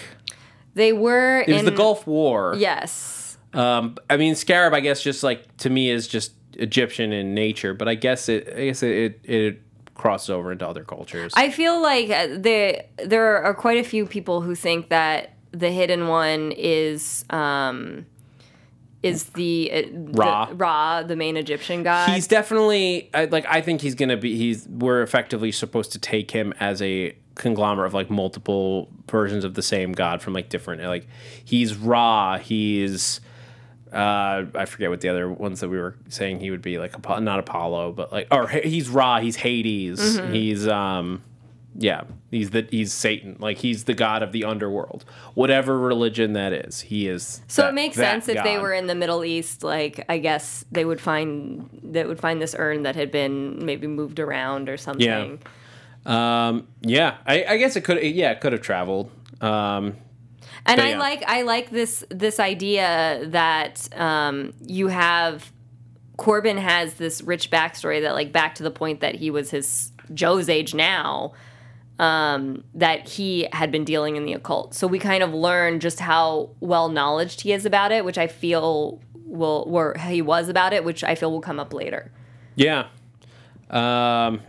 They 0.75 0.93
were 0.93 1.41
It 1.41 1.49
was 1.49 1.59
in 1.59 1.65
the 1.65 1.71
Gulf 1.71 2.05
War. 2.05 2.55
Yes. 2.57 3.37
Um, 3.53 3.97
I 4.09 4.17
mean, 4.17 4.35
scarab. 4.35 4.73
I 4.73 4.79
guess 4.79 5.01
just 5.01 5.23
like 5.23 5.55
to 5.57 5.69
me 5.69 5.89
is 5.89 6.07
just 6.07 6.33
Egyptian 6.53 7.11
in 7.11 7.33
nature, 7.33 7.73
but 7.73 7.87
I 7.87 7.95
guess 7.95 8.29
it 8.29 8.47
I 8.55 8.65
guess 8.65 8.83
it 8.83 8.91
it, 8.91 9.19
it 9.23 9.61
crosses 10.03 10.29
over 10.29 10.51
into 10.51 10.67
other 10.67 10.83
cultures. 10.83 11.31
I 11.33 11.49
feel 11.49 11.81
like 11.81 12.09
uh, 12.09 12.27
there 12.29 12.83
there 12.97 13.41
are 13.41 13.53
quite 13.53 13.77
a 13.77 13.85
few 13.85 14.05
people 14.05 14.41
who 14.41 14.53
think 14.53 14.89
that 14.89 15.31
the 15.51 15.71
hidden 15.71 16.09
one 16.09 16.51
is 16.51 17.23
um 17.29 18.05
is 19.01 19.25
the, 19.31 19.69
uh, 19.71 19.81
Ra. 19.93 20.45
the 20.45 20.55
Ra, 20.55 21.03
the 21.03 21.15
main 21.15 21.37
Egyptian 21.37 21.83
god. 21.83 22.09
he's 22.09 22.27
definitely 22.27 23.09
I, 23.13 23.25
like 23.25 23.45
I 23.47 23.61
think 23.61 23.79
he's 23.79 23.95
gonna 23.95 24.17
be 24.17 24.35
he's 24.35 24.67
we're 24.67 25.01
effectively 25.03 25.53
supposed 25.53 25.93
to 25.93 25.99
take 25.99 26.31
him 26.31 26.53
as 26.59 26.81
a 26.81 27.15
conglomerate 27.35 27.87
of 27.87 27.93
like 27.93 28.09
multiple 28.09 28.89
versions 29.09 29.45
of 29.45 29.53
the 29.53 29.63
same 29.63 29.93
god 29.93 30.21
from 30.21 30.33
like 30.33 30.49
different 30.49 30.83
like 30.83 31.07
he's 31.45 31.77
Ra 31.77 32.37
he's 32.39 33.21
uh 33.93 34.45
I 34.55 34.65
forget 34.65 34.89
what 34.89 35.01
the 35.01 35.09
other 35.09 35.29
ones 35.29 35.59
that 35.59 35.69
we 35.69 35.77
were 35.77 35.95
saying 36.09 36.39
he 36.39 36.49
would 36.51 36.61
be 36.61 36.77
like 36.79 36.93
not 37.21 37.39
Apollo 37.39 37.91
but 37.93 38.11
like 38.11 38.27
or 38.31 38.47
he's 38.47 38.89
Ra 38.89 39.19
he's 39.19 39.35
Hades 39.37 39.99
Mm-hmm. 39.99 40.33
he's 40.33 40.67
um 40.67 41.21
Yeah, 41.75 42.03
he's 42.29 42.51
the 42.51 42.67
he's 42.69 42.93
Satan. 42.93 43.37
Like 43.39 43.57
he's 43.57 43.85
the 43.85 43.95
god 43.95 44.21
of 44.21 44.31
the 44.31 44.43
underworld, 44.45 45.05
whatever 45.33 45.77
religion 45.79 46.33
that 46.33 46.53
is. 46.53 46.81
He 46.81 47.07
is. 47.07 47.41
So 47.47 47.63
that- 47.63 47.69
it 47.69 47.73
makes 47.73 47.95
sense 47.95 48.27
if 48.27 48.43
they 48.43 48.57
were 48.59 48.73
in 48.73 48.85
the 48.85 48.93
Middle 48.95 49.25
East. 49.25 49.63
Like 49.63 50.05
I 50.07 50.19
guess 50.19 50.63
they 50.71 50.85
would 50.85 51.01
find 51.01 51.67
that 51.93 52.07
would 52.07 52.19
find 52.19 52.39
this 52.39 52.55
urn 52.57 52.83
that 52.83 52.95
had 52.95 53.09
been 53.11 53.65
maybe 53.65 53.87
moved 53.87 54.19
around 54.19 54.69
or 54.69 54.77
something. 54.77 55.39
Um, 56.05 56.67
yeah, 56.81 57.17
I, 57.25 57.43
I 57.47 57.57
guess 57.57 57.75
it 57.75 57.81
could. 57.81 58.01
Yeah, 58.03 58.31
it 58.31 58.41
could 58.41 58.51
have 58.53 58.61
traveled. 58.61 59.09
Um, 59.41 59.95
And 60.65 60.77
But 60.77 60.85
I 60.85 60.89
yeah. 60.91 60.99
like 60.99 61.23
I 61.27 61.41
like 61.41 61.69
this 61.69 62.05
this 62.09 62.39
idea 62.39 63.23
that 63.27 63.89
um, 63.97 64.53
you 64.61 64.87
have 64.87 65.51
Corbin 66.17 66.57
has 66.57 66.95
this 66.95 67.21
rich 67.21 67.51
backstory 67.51 68.01
that 68.01 68.13
like 68.13 68.31
back 68.31 68.55
to 68.55 68.63
the 68.63 68.71
point 68.71 69.01
that 69.01 69.15
he 69.15 69.29
was 69.29 69.51
his 69.51 69.91
Joe's 70.13 70.49
age 70.49 70.73
now. 70.73 71.33
Um, 71.99 72.63
that 72.73 73.07
he 73.07 73.47
had 73.53 73.71
been 73.71 73.85
dealing 73.85 74.15
in 74.15 74.25
the 74.25 74.33
occult, 74.33 74.73
so 74.73 74.87
we 74.87 74.97
kind 74.97 75.21
of 75.21 75.31
learn 75.31 75.79
just 75.79 75.99
how 75.99 76.49
well 76.59 76.89
knowledged 76.89 77.41
he 77.41 77.53
is 77.53 77.67
about 77.67 77.91
it, 77.91 78.03
which 78.03 78.17
I 78.17 78.25
feel 78.25 78.99
will, 79.25 79.63
or 79.67 79.95
he 79.99 80.21
was 80.21 80.49
about 80.49 80.73
it, 80.73 80.83
which 80.83 81.03
I 81.03 81.13
feel 81.13 81.31
will 81.31 81.39
come 81.39 81.59
up 81.59 81.71
later. 81.71 82.11
yeah. 82.55 82.87
Um, 83.69 84.41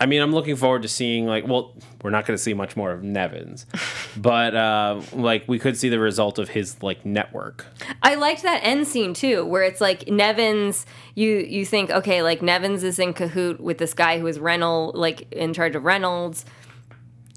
I 0.00 0.06
mean, 0.06 0.20
I'm 0.20 0.32
looking 0.32 0.56
forward 0.56 0.82
to 0.82 0.88
seeing 0.88 1.26
like. 1.26 1.46
Well, 1.46 1.74
we're 2.02 2.10
not 2.10 2.26
going 2.26 2.36
to 2.36 2.42
see 2.42 2.54
much 2.54 2.76
more 2.76 2.92
of 2.92 3.02
Nevins, 3.02 3.66
but 4.16 4.54
uh, 4.54 5.00
like 5.12 5.44
we 5.48 5.58
could 5.58 5.76
see 5.76 5.88
the 5.88 5.98
result 5.98 6.38
of 6.38 6.50
his 6.50 6.80
like 6.82 7.04
network. 7.04 7.66
I 8.02 8.14
liked 8.14 8.42
that 8.42 8.60
end 8.62 8.86
scene 8.86 9.14
too, 9.14 9.44
where 9.44 9.62
it's 9.62 9.80
like 9.80 10.08
Nevins. 10.08 10.86
You 11.14 11.38
you 11.38 11.64
think 11.64 11.90
okay, 11.90 12.22
like 12.22 12.40
Nevins 12.40 12.84
is 12.84 12.98
in 12.98 13.14
cahoot 13.14 13.60
with 13.60 13.78
this 13.78 13.94
guy 13.94 14.18
who 14.20 14.26
is 14.26 14.38
Reynolds, 14.38 14.96
like 14.96 15.30
in 15.32 15.52
charge 15.52 15.74
of 15.74 15.84
Reynolds, 15.84 16.44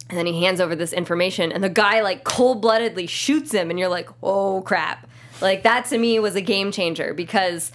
and 0.10 0.17
then 0.17 0.28
he 0.28 0.43
hands 0.43 0.62
over 0.62 0.76
this 0.76 0.93
information, 0.93 1.52
and 1.52 1.63
the 1.63 1.69
guy 1.69 2.02
like 2.02 2.24
cold 2.24 2.62
bloodedly 2.62 3.08
shoots 3.08 3.52
him, 3.52 3.69
and 3.71 3.80
you're 3.80 3.89
like, 3.89 4.10
oh 4.21 4.62
crap! 4.62 5.08
Like 5.41 5.63
that 5.63 5.86
to 5.86 5.97
me 5.97 6.19
was 6.19 6.36
a 6.36 6.41
game 6.41 6.71
changer 6.71 7.15
because 7.15 7.71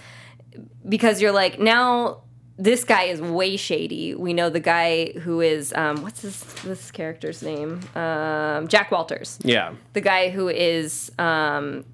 because 0.87 1.21
you're 1.21 1.33
like 1.33 1.59
now 1.59 2.21
this 2.57 2.83
guy 2.83 3.03
is 3.03 3.21
way 3.21 3.55
shady. 3.57 4.15
We 4.15 4.33
know 4.33 4.49
the 4.49 4.59
guy 4.59 5.11
who 5.13 5.41
is 5.41 5.73
um, 5.73 6.01
what's 6.01 6.21
this 6.21 6.41
this 6.63 6.91
character's 6.91 7.41
name? 7.43 7.81
Um, 7.95 8.67
Jack 8.67 8.91
Walters 8.91 9.37
Yeah, 9.43 9.73
the 9.93 10.01
guy 10.01 10.29
who 10.29 10.49
is 10.49 11.11
um, 11.19 11.85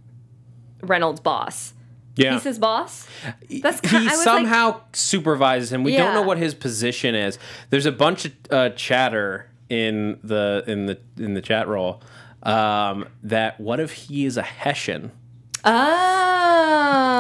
Reynolds' 0.82 1.20
boss. 1.22 1.74
yeah. 2.16 2.34
He's 2.34 2.44
his 2.44 2.60
boss. 2.60 3.08
That's 3.62 3.82
ki- 3.82 3.90
he 3.90 3.96
I 3.98 4.00
was 4.04 4.12
like- 4.18 4.24
somehow 4.24 4.82
supervises 4.94 5.72
him. 5.72 5.84
We 5.84 5.96
don't 5.98 6.14
know 6.14 6.22
what 6.22 6.38
his 6.38 6.54
position 6.54 7.16
is. 7.16 7.40
There's 7.70 7.86
a 7.86 7.92
bunch 7.92 8.26
of 8.26 8.32
uh, 8.50 8.70
chatter 8.72 9.50
in 9.70 10.20
the 10.24 10.64
in 10.68 10.86
the 10.86 11.00
in 11.18 11.34
the 11.34 11.42
chat 11.42 11.68
roll 11.68 12.02
um, 12.44 13.08
that 13.24 13.60
what 13.60 13.80
if 13.80 13.92
he 13.94 14.26
is 14.26 14.38
a 14.38 14.44
Hessian? 14.44 15.12
Oh, 15.66 15.70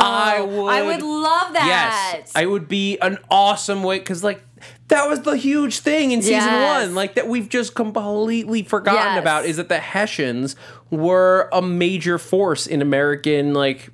I 0.03 0.41
would. 0.41 0.69
I 0.71 0.81
would- 0.81 1.01
love 1.01 1.53
that. 1.53 1.65
Yes, 2.13 2.31
I 2.35 2.45
would 2.45 2.67
be 2.67 2.97
an 2.99 3.17
awesome 3.31 3.81
way 3.83 3.99
because 3.99 4.23
like 4.23 4.43
that 4.89 5.07
was 5.09 5.21
the 5.21 5.35
huge 5.37 5.79
thing 5.79 6.11
in 6.11 6.21
season 6.21 6.49
Yes. 6.49 6.85
one, 6.85 6.95
like 6.95 7.15
that 7.15 7.27
we've 7.27 7.47
just 7.49 7.73
completely 7.75 8.63
forgotten 8.63 9.13
Yes. 9.15 9.21
about 9.21 9.45
is 9.45 9.57
that 9.57 9.69
the 9.69 9.79
Hessians 9.79 10.55
were 10.91 11.49
a 11.53 11.61
major 11.61 12.17
force 12.17 12.67
in 12.67 12.81
American 12.81 13.53
like 13.53 13.89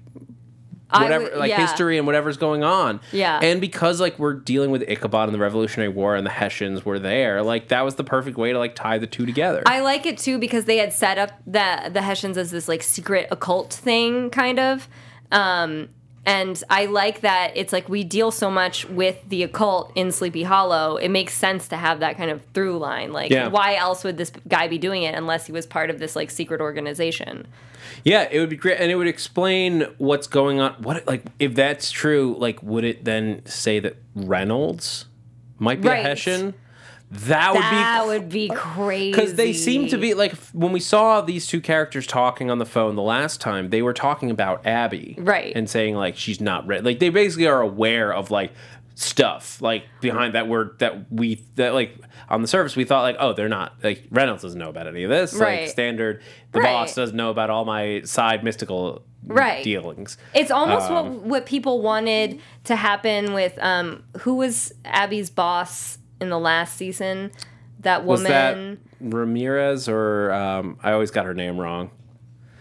whatever 0.91 1.23
would- 1.25 1.38
like 1.38 1.49
yeah. 1.49 1.58
history 1.62 1.97
and 1.97 2.08
whatever's 2.08 2.38
going 2.38 2.63
on. 2.63 2.99
Yeah. 3.12 3.39
And 3.41 3.62
because 3.62 3.99
like 4.02 4.17
we're 4.19 4.34
dealing 4.34 4.71
with 4.71 4.84
Ichabod 4.89 5.30
and 5.30 5.36
the 5.36 5.39
Revolutionary 5.39 5.91
War 5.93 6.15
and 6.15 6.25
the 6.25 6.32
Hessians 6.32 6.86
were 6.86 6.99
there, 6.99 7.41
like 7.41 7.67
that 7.69 7.84
was 7.86 7.95
the 7.95 8.04
perfect 8.04 8.38
way 8.38 8.52
to 8.52 8.60
like 8.60 8.75
tie 8.75 8.97
the 8.97 9.08
two 9.08 9.25
together. 9.25 9.63
I 9.65 9.82
like 9.82 10.06
it 10.06 10.17
too 10.17 10.39
because 10.39 10.65
they 10.65 10.78
had 10.78 10.93
set 10.93 11.17
up 11.17 11.32
the 11.45 11.89
the 11.91 12.02
Hessians 12.02 12.38
as 12.38 12.52
this 12.52 12.67
like 12.67 12.82
secret 12.84 13.28
occult 13.32 13.73
thing, 13.73 14.30
kind 14.30 14.60
of. 14.60 14.88
Um, 15.32 15.89
and 16.25 16.62
I 16.69 16.86
like 16.86 17.21
that 17.21 17.51
it's 17.55 17.71
like 17.73 17.89
we 17.89 18.03
deal 18.03 18.32
so 18.32 18.51
much 18.51 18.86
with 18.89 19.17
the 19.29 19.43
occult 19.43 19.91
in 19.95 20.12
Sleepy 20.12 20.43
Hollow. 20.43 20.97
It 20.97 21.10
makes 21.10 21.34
sense 21.34 21.67
to 21.69 21.77
have 21.77 21.99
that 22.01 22.17
kind 22.17 22.29
of 22.29 22.43
through 22.53 22.77
line. 22.77 23.12
Like, 23.13 23.32
Yeah. 23.32 23.47
why 23.47 23.75
else 23.75 24.03
would 24.03 24.17
this 24.17 24.32
guy 24.47 24.67
be 24.67 24.77
doing 24.77 25.03
it 25.03 25.15
unless 25.15 25.45
he 25.45 25.51
was 25.51 25.65
part 25.65 25.89
of 25.89 25.99
this 25.99 26.15
like 26.15 26.29
secret 26.29 26.62
organization? 26.62 27.47
Yeah, 28.03 28.27
it 28.29 28.39
would 28.39 28.49
be 28.49 28.55
great, 28.58 28.79
and 28.79 28.91
it 28.91 28.95
would 28.95 29.08
explain 29.08 29.88
what's 29.97 30.27
going 30.27 30.60
on. 30.60 30.73
What 30.82 31.08
like 31.08 31.23
if 31.39 31.55
that's 31.55 31.91
true? 31.91 32.36
Like, 32.38 32.62
would 32.62 32.84
it 32.84 33.05
then 33.05 33.41
say 33.45 33.79
that 33.79 33.95
Reynolds 34.15 35.05
might 35.58 35.82
be 35.82 35.88
Right. 35.89 35.99
a 36.05 36.10
Hessian? 36.10 36.53
That 37.12 37.54
would 37.54 37.62
that 37.63 38.02
be 38.04 38.08
would 38.08 38.30
be 38.30 38.50
crazy. 38.50 39.12
because 39.12 39.34
they 39.36 39.52
seem 39.54 39.88
to 39.88 39.98
be 39.98 40.13
like 40.13 40.34
when 40.54 40.72
we 40.72 40.80
saw 40.80 41.22
these 41.22 41.48
two 41.48 41.60
characters 41.60 42.06
talking 42.06 42.52
on 42.52 42.60
the 42.60 42.65
phone 42.67 42.95
the 42.95 43.02
last 43.02 43.41
time, 43.41 43.72
they 43.72 43.82
were 43.82 43.93
talking 43.93 44.30
about 44.30 44.65
Abbie, 44.65 45.15
Right. 45.17 45.52
and 45.56 45.67
saying 45.69 45.95
like 45.95 46.15
she's 46.15 46.39
not 46.39 46.67
ready. 46.67 46.84
Like 46.84 47.00
they 47.00 47.10
basically 47.10 47.48
are 47.48 47.62
aware 47.62 48.13
of 48.13 48.30
like 48.30 48.52
stuff 48.93 49.62
like 49.62 49.86
behind 50.02 50.36
that 50.36 50.48
word 50.50 50.76
that 50.80 51.10
we 51.12 51.41
that 51.56 51.74
like 51.74 51.98
on 52.28 52.41
the 52.41 52.48
surface 52.50 52.76
we 52.76 52.84
thought 52.84 53.02
like 53.02 53.15
oh 53.17 53.32
they're 53.32 53.48
not 53.48 53.74
like 53.82 54.04
Reynolds 54.12 54.41
doesn't 54.43 54.60
know 54.60 54.67
about 54.69 54.88
any 54.88 55.04
of 55.04 55.10
this 55.10 55.34
Right. 55.34 55.62
like 55.62 55.69
standard 55.69 56.22
the 56.52 56.60
Right. 56.60 56.65
boss 56.74 56.95
doesn't 56.95 57.15
know 57.15 57.30
about 57.30 57.50
all 57.50 57.63
my 57.63 58.02
side 58.02 58.43
mystical 58.43 59.04
Right. 59.26 59.63
dealings. 59.63 60.17
It's 60.34 60.52
almost 60.52 60.89
Um, 60.91 60.95
what 61.13 61.22
what 61.24 61.45
people 61.45 61.82
wanted 61.82 62.41
to 62.65 62.76
happen 62.76 63.34
with 63.34 63.58
um 63.62 64.04
who 64.22 64.36
was 64.36 64.74
Abbie's 64.84 65.30
boss 65.30 65.98
in 66.21 66.29
the 66.29 66.39
last 66.39 66.75
season? 66.77 67.32
That 67.82 68.03
Was 68.03 68.23
woman. 68.23 68.79
that 68.99 69.15
Ramirez 69.15 69.88
or 69.88 70.32
um, 70.34 70.77
I 70.84 70.91
always 70.91 71.12
got 71.12 71.25
her 71.25 71.34
name 71.34 71.58
wrong. 71.58 71.91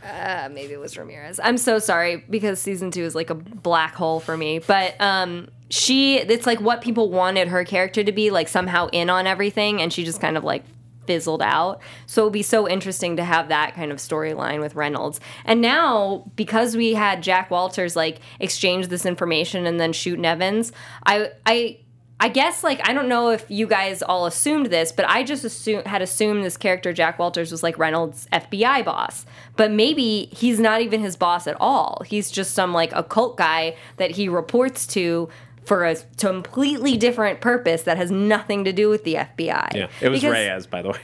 uh, 0.04 0.48
maybe 0.52 0.72
it 0.72 0.80
was 0.80 0.96
Ramirez. 0.96 1.40
I'm 1.42 1.58
so 1.58 1.78
sorry 1.80 2.24
because 2.30 2.60
season 2.60 2.90
two 2.90 3.02
is 3.02 3.14
like 3.14 3.30
a 3.30 3.34
black 3.34 3.94
hole 3.94 4.20
for 4.20 4.36
me. 4.36 4.60
But 4.60 4.94
um, 5.00 5.48
she, 5.70 6.18
it's 6.18 6.46
like 6.46 6.60
what 6.60 6.80
people 6.82 7.10
wanted 7.10 7.48
her 7.48 7.64
character 7.64 8.04
to 8.04 8.12
be, 8.12 8.30
like 8.30 8.46
somehow 8.48 8.88
in 8.92 9.10
on 9.10 9.26
everything, 9.26 9.82
and 9.82 9.92
she 9.92 10.04
just 10.04 10.20
kind 10.20 10.36
of 10.36 10.44
like 10.44 10.62
fizzled 11.06 11.42
out. 11.42 11.80
So 12.06 12.22
it 12.22 12.26
would 12.26 12.32
be 12.34 12.42
so 12.42 12.68
interesting 12.68 13.16
to 13.16 13.24
have 13.24 13.48
that 13.48 13.74
kind 13.74 13.90
of 13.90 13.98
storyline 13.98 14.60
with 14.60 14.74
Reynolds. 14.76 15.20
And 15.44 15.60
now, 15.60 16.30
because 16.36 16.76
we 16.76 16.92
had 16.94 17.22
Jack 17.22 17.50
Walters 17.50 17.96
like 17.96 18.20
exchange 18.40 18.86
this 18.88 19.04
information 19.04 19.66
and 19.66 19.80
then 19.80 19.92
shoot 19.92 20.18
Nevins, 20.20 20.70
I 21.06 21.32
I 21.44 21.78
I 22.20 22.28
guess 22.28 22.64
like 22.64 22.80
I 22.88 22.92
don't 22.92 23.08
know 23.08 23.30
if 23.30 23.44
you 23.48 23.66
guys 23.66 24.02
all 24.02 24.26
assumed 24.26 24.66
this, 24.66 24.90
but 24.90 25.08
I 25.08 25.22
just 25.22 25.44
assume 25.44 25.84
had 25.84 26.02
assumed 26.02 26.44
this 26.44 26.56
character 26.56 26.92
Jack 26.92 27.18
Walters 27.18 27.52
was 27.52 27.62
like 27.62 27.78
Reynolds' 27.78 28.26
FBI 28.32 28.84
boss. 28.84 29.24
But 29.56 29.70
maybe 29.70 30.28
he's 30.32 30.58
not 30.58 30.80
even 30.80 31.00
his 31.00 31.16
boss 31.16 31.46
at 31.46 31.56
all. 31.60 32.02
He's 32.06 32.30
just 32.30 32.54
some 32.54 32.72
like 32.72 32.92
occult 32.92 33.36
guy 33.36 33.76
that 33.98 34.12
he 34.12 34.28
reports 34.28 34.86
to 34.88 35.28
for 35.64 35.84
a 35.84 35.96
completely 36.16 36.96
different 36.96 37.40
purpose 37.40 37.82
that 37.82 37.96
has 37.98 38.10
nothing 38.10 38.64
to 38.64 38.72
do 38.72 38.88
with 38.88 39.04
the 39.04 39.14
FBI. 39.14 39.74
Yeah, 39.74 39.88
it 40.00 40.08
was 40.08 40.20
Because- 40.20 40.32
Reyes, 40.32 40.66
by 40.66 40.82
the 40.82 40.88
way. 40.90 41.00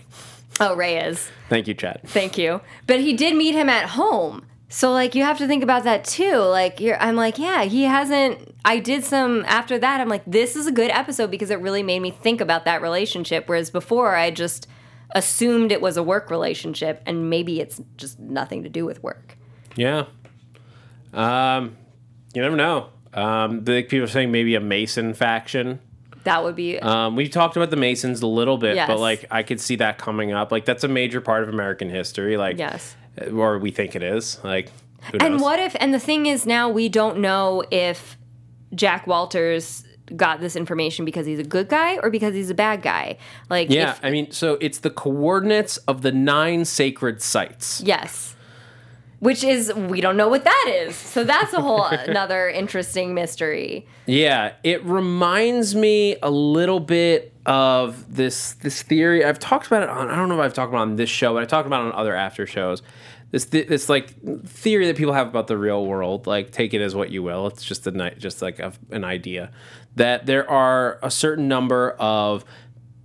Oh, 0.61 0.75
Reyes. 0.77 1.31
Thank 1.49 1.67
you, 1.69 1.75
Chad. 1.75 2.01
Thank 2.07 2.39
you. 2.39 2.61
But 2.87 3.01
he 3.01 3.13
did 3.13 3.37
meet 3.37 3.55
him 3.55 3.69
at 3.69 3.91
home. 3.91 4.47
So 4.75 4.91
like 4.91 5.15
you 5.15 5.23
have 5.23 5.39
to 5.39 5.47
think 5.47 5.63
about 5.63 5.85
that 5.85 6.03
too. 6.05 6.35
Like 6.37 6.81
you're 6.81 7.01
I'm 7.01 7.15
like, 7.15 7.39
yeah, 7.39 7.63
he 7.63 7.85
hasn't 7.85 8.57
I 8.65 8.81
did 8.81 9.05
some 9.05 9.45
after 9.47 9.79
that 9.79 10.01
I'm 10.01 10.09
like 10.09 10.25
this 10.27 10.57
is 10.57 10.67
a 10.67 10.73
good 10.73 10.91
episode 10.91 11.31
because 11.31 11.51
it 11.51 11.61
really 11.61 11.85
made 11.85 12.01
me 12.01 12.11
think 12.11 12.41
about 12.41 12.65
that 12.65 12.83
relationship 12.83 13.45
whereas 13.49 13.71
before 13.71 14.17
I 14.17 14.33
just 14.33 14.67
assumed 15.15 15.71
it 15.71 15.81
was 15.81 15.97
a 15.97 16.03
work 16.03 16.29
relationship 16.29 17.01
and 17.07 17.31
maybe 17.31 17.61
it's 17.61 17.81
just 17.97 18.19
nothing 18.19 18.65
to 18.65 18.69
do 18.69 18.85
with 18.85 19.01
work. 19.01 19.39
Yeah. 19.77 20.07
Um, 21.13 21.77
you 22.35 22.43
never 22.43 22.57
know. 22.57 22.89
Um, 23.13 23.63
the 23.63 23.85
people 23.85 24.03
are 24.03 24.09
saying 24.09 24.33
maybe 24.33 24.57
a 24.57 24.61
Mason 24.61 25.15
faction. 25.15 25.79
That 26.25 26.43
would 26.43 26.57
be 26.57 26.81
Um, 26.81 27.15
we 27.15 27.29
talked 27.29 27.57
about 27.57 27.71
the 27.71 27.77
Masons 27.77 28.23
a 28.23 28.27
little 28.27 28.59
bit, 28.59 28.75
Yes. 28.75 28.89
but 28.89 28.99
like 28.99 29.25
I 29.31 29.45
could 29.45 29.61
see 29.61 29.77
that 29.77 29.99
coming 29.99 30.33
up. 30.33 30.51
Like 30.51 30.65
that's 30.65 30.83
a 30.83 30.89
major 30.89 31.21
part 31.21 31.45
of 31.45 31.49
American 31.49 31.91
history. 31.91 32.37
Like 32.37 32.59
Yes. 32.59 32.97
Or 33.33 33.59
we 33.59 33.71
think 33.71 33.95
it 33.97 34.03
is. 34.03 34.43
Like 34.45 34.71
who 35.13 35.19
And 35.19 35.41
what 35.41 35.59
if 35.59 35.77
and 35.81 35.93
the 35.93 35.99
thing 36.01 36.27
is 36.27 36.47
now 36.47 36.69
we 36.69 36.89
don't 36.89 37.19
know 37.19 37.65
if 37.71 38.17
Jack 38.75 39.07
Walters 39.07 39.85
got 40.17 40.41
this 40.41 40.55
information 40.55 41.05
because 41.05 41.27
he's 41.27 41.39
a 41.39 41.45
good 41.45 41.69
guy 41.69 41.97
or 41.99 42.11
because 42.11 42.35
he's 42.35 42.51
a 42.51 42.55
bad 42.55 42.83
guy. 42.83 43.17
Like 43.49 43.71
Yeah, 43.71 43.93
if- 43.93 44.01
I 44.05 44.11
mean, 44.11 44.31
so 44.33 44.59
it's 44.61 44.79
the 44.79 44.91
coordinates 44.91 45.77
of 45.89 46.03
the 46.03 46.13
nine 46.13 46.65
sacred 46.65 47.23
sites. 47.23 47.81
Yes. 47.85 48.34
Which 49.25 49.43
is 49.43 49.73
we 49.73 50.03
don't 50.03 50.19
know 50.19 50.29
what 50.29 50.45
that 50.45 50.71
is. 50.71 50.95
So 50.95 51.25
that's 51.25 51.55
a 51.55 51.61
whole 51.63 51.85
another 51.87 52.47
interesting 52.47 53.15
mystery. 53.15 53.87
Yeah, 54.05 54.53
it 54.63 54.85
reminds 54.85 55.75
me 55.75 56.17
a 56.23 56.31
little 56.31 56.79
bit 56.79 57.33
of 57.47 58.15
this 58.15 58.53
this 58.53 58.83
theory. 58.83 59.25
I've 59.25 59.39
talked 59.39 59.67
about 59.67 59.83
it 59.83 59.89
on. 59.89 60.11
I 60.11 60.17
don't 60.17 60.29
know 60.29 60.35
if 60.35 60.45
I've 60.45 60.53
talked 60.53 60.69
about 60.69 60.81
it 60.81 60.91
on 60.91 60.97
this 60.97 61.09
show, 61.09 61.33
but 61.33 61.43
I 61.43 61.47
talked 61.47 61.67
about 61.67 61.87
it 61.87 61.87
on 61.87 61.93
other 61.99 62.15
after 62.15 62.47
shows. 62.47 62.83
This 63.31 63.47
th- 63.47 63.67
this 63.67 63.89
like 63.89 64.15
theory 64.47 64.87
that 64.89 64.97
people 64.99 65.15
have 65.15 65.29
about 65.29 65.47
the 65.47 65.57
real 65.57 65.87
world. 65.87 66.27
Like 66.27 66.51
take 66.51 66.75
it 66.75 66.83
as 66.83 66.95
what 66.95 67.11
you 67.11 67.23
will. 67.23 67.47
It's 67.47 67.65
just 67.65 67.87
a 67.87 68.11
just 68.19 68.43
like 68.43 68.59
a, 68.59 68.75
an 68.91 69.05
idea 69.05 69.51
that 69.97 70.27
there 70.27 70.49
are 70.51 70.99
a 71.03 71.11
certain 71.11 71.49
number 71.49 71.93
of 71.93 72.45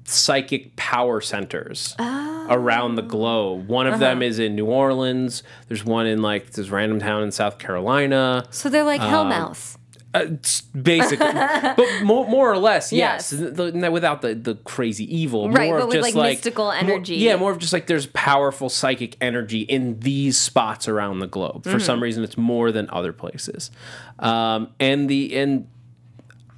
psychic 0.10 0.76
power 0.76 1.22
centers 1.22 1.96
around 2.00 2.96
the 2.96 3.02
globe. 3.02 3.68
One 3.68 3.88
of 3.88 4.00
them 4.00 4.22
is 4.22 4.40
in 4.40 4.56
New 4.56 4.66
Orleans. 4.66 5.44
There's 5.68 5.86
one 5.86 6.06
in 6.08 6.22
like 6.22 6.52
this 6.52 6.70
random 6.70 7.00
town 7.00 7.24
in 7.24 7.32
South 7.32 7.60
Carolina. 7.60 8.46
So 8.50 8.70
they're 8.70 8.84
like 8.84 9.02
Hellmouth. 9.02 9.76
Uh, 10.12 10.22
it's 10.26 10.62
basically, 10.62 11.32
but 11.34 12.02
more, 12.04 12.28
more 12.28 12.52
or 12.52 12.58
less, 12.58 12.92
yes. 12.92 13.32
Yes. 13.32 13.42
The- 13.52 13.72
the- 13.72 13.92
without 13.92 14.24
the, 14.24 14.34
the 14.34 14.56
crazy 14.56 15.06
evil, 15.16 15.52
Right, 15.52 15.68
more 15.70 15.78
but 15.78 15.82
of 15.84 15.88
with, 15.90 15.98
just 16.04 16.16
like, 16.16 16.32
mystical 16.38 16.66
more- 16.66 16.74
energy. 16.74 17.18
yeah, 17.18 17.36
more 17.36 17.52
of 17.52 17.60
just 17.60 17.74
like 17.74 17.86
there's 17.86 18.08
powerful 18.08 18.70
psychic 18.70 19.16
energy 19.22 19.62
in 19.62 20.00
these 20.00 20.36
spots 20.36 20.88
around 20.88 21.20
the 21.20 21.28
globe. 21.28 21.64
For 21.64 21.70
Mm-hmm. 21.74 21.80
some 21.82 22.02
reason, 22.02 22.24
it's 22.24 22.40
more 22.40 22.72
than 22.72 22.90
other 22.92 23.14
places, 23.14 23.70
um, 24.18 24.70
and 24.80 25.08
the 25.08 25.38
and. 25.38 25.68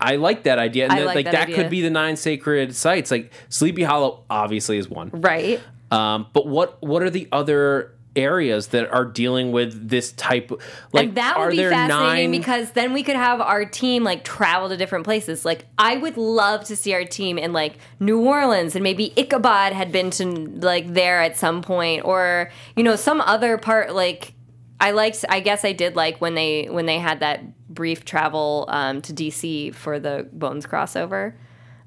I 0.01 0.15
like 0.15 0.43
that 0.43 0.59
idea, 0.59 0.85
and 0.85 0.93
I 0.93 0.99
that, 0.99 1.05
like 1.05 1.15
like 1.15 1.25
that 1.25 1.47
that 1.47 1.53
could 1.53 1.69
be 1.69 1.81
the 1.81 1.89
nine 1.89 2.17
sacred 2.17 2.75
sites. 2.75 3.11
Like 3.11 3.31
Sleepy 3.49 3.83
Hollow, 3.83 4.23
obviously, 4.29 4.77
is 4.77 4.89
one. 4.89 5.11
Right. 5.13 5.59
Um, 5.91 6.27
but 6.33 6.47
what 6.47 6.81
what 6.81 7.03
are 7.03 7.09
the 7.09 7.27
other 7.31 7.93
areas 8.15 8.67
that 8.67 8.91
are 8.91 9.05
dealing 9.05 9.51
with 9.51 9.89
this 9.89 10.11
type? 10.13 10.51
Like, 10.91 11.09
and 11.09 11.15
that 11.15 11.37
are 11.37 11.45
would 11.45 11.51
be 11.51 11.57
there 11.57 11.71
fascinating 11.71 12.31
nine- 12.31 12.39
because 12.39 12.71
then 12.71 12.93
we 12.93 13.03
could 13.03 13.15
have 13.15 13.39
our 13.41 13.65
team 13.65 14.03
like 14.03 14.23
travel 14.23 14.69
to 14.69 14.77
different 14.77 15.05
places. 15.05 15.45
Like 15.45 15.65
I 15.77 15.97
would 15.97 16.17
love 16.17 16.63
to 16.65 16.75
see 16.75 16.93
our 16.93 17.05
team 17.05 17.37
in 17.37 17.53
like 17.53 17.77
New 17.99 18.21
Orleans 18.21 18.75
and 18.75 18.83
maybe 18.83 19.13
Ichabod 19.15 19.73
had 19.73 19.91
been 19.91 20.09
to 20.11 20.25
like 20.25 20.93
there 20.93 21.21
at 21.21 21.37
some 21.37 21.61
point 21.61 22.05
or 22.05 22.51
you 22.75 22.83
know 22.83 22.95
some 22.95 23.21
other 23.21 23.57
part 23.57 23.93
like 23.93 24.33
I 24.82 24.91
liked 24.91 25.24
I 25.30 25.39
guess 25.39 25.63
I 25.63 25.72
did 25.72 25.96
like 25.96 26.20
when 26.20 26.34
they 26.36 26.65
when 26.70 26.86
they 26.88 26.98
had 27.00 27.22
that 27.22 27.39
brief 27.70 28.04
travel 28.04 28.65
um, 28.67 29.02
to 29.04 29.13
DC 29.13 29.74
for 29.76 30.00
the 30.00 30.28
Bones 30.34 30.65
crossover. 30.65 31.34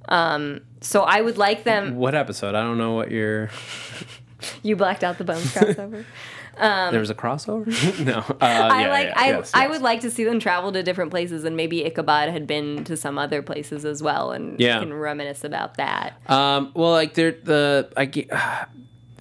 Um, 0.09 0.61
so 0.81 1.03
I 1.03 1.21
would 1.21 1.37
like 1.37 1.65
them. 1.65 1.97
What 1.97 2.15
episode? 2.15 2.55
I 2.55 2.63
don't 2.63 2.79
know 2.79 2.93
what 2.93 3.11
you're. 3.11 3.51
You 4.63 4.77
blacked 4.77 5.03
out 5.03 5.17
the 5.17 5.25
Bones 5.25 5.55
crossover. 5.55 6.05
there 6.59 7.01
was 7.01 7.09
a 7.09 7.15
crossover. 7.15 7.67
no, 8.05 8.19
uh, 8.19 8.35
I 8.41 8.83
yeah, 8.83 8.89
like 8.91 9.07
yeah, 9.07 9.13
I 9.17 9.27
yes, 9.29 9.51
I 9.55 9.63
yes. 9.63 9.71
would 9.71 9.81
like 9.81 10.01
to 10.03 10.11
see 10.11 10.25
them 10.25 10.39
travel 10.39 10.71
to 10.73 10.83
different 10.83 11.11
places 11.11 11.45
and 11.45 11.57
maybe 11.57 11.83
Ichabod 11.87 12.29
had 12.29 12.47
been 12.47 12.85
to 12.85 12.95
some 12.95 13.17
other 13.17 13.41
places 13.41 13.87
as 13.87 14.03
well 14.03 14.33
and 14.33 14.61
Yeah. 14.61 14.81
can 14.81 14.93
reminisce 14.93 15.45
about 15.45 15.79
that. 15.79 16.21
Um, 16.31 16.73
well, 16.75 16.91
like 16.91 17.15
there, 17.15 17.33
the 17.33 17.91
I 17.97 18.05
get. 18.05 18.29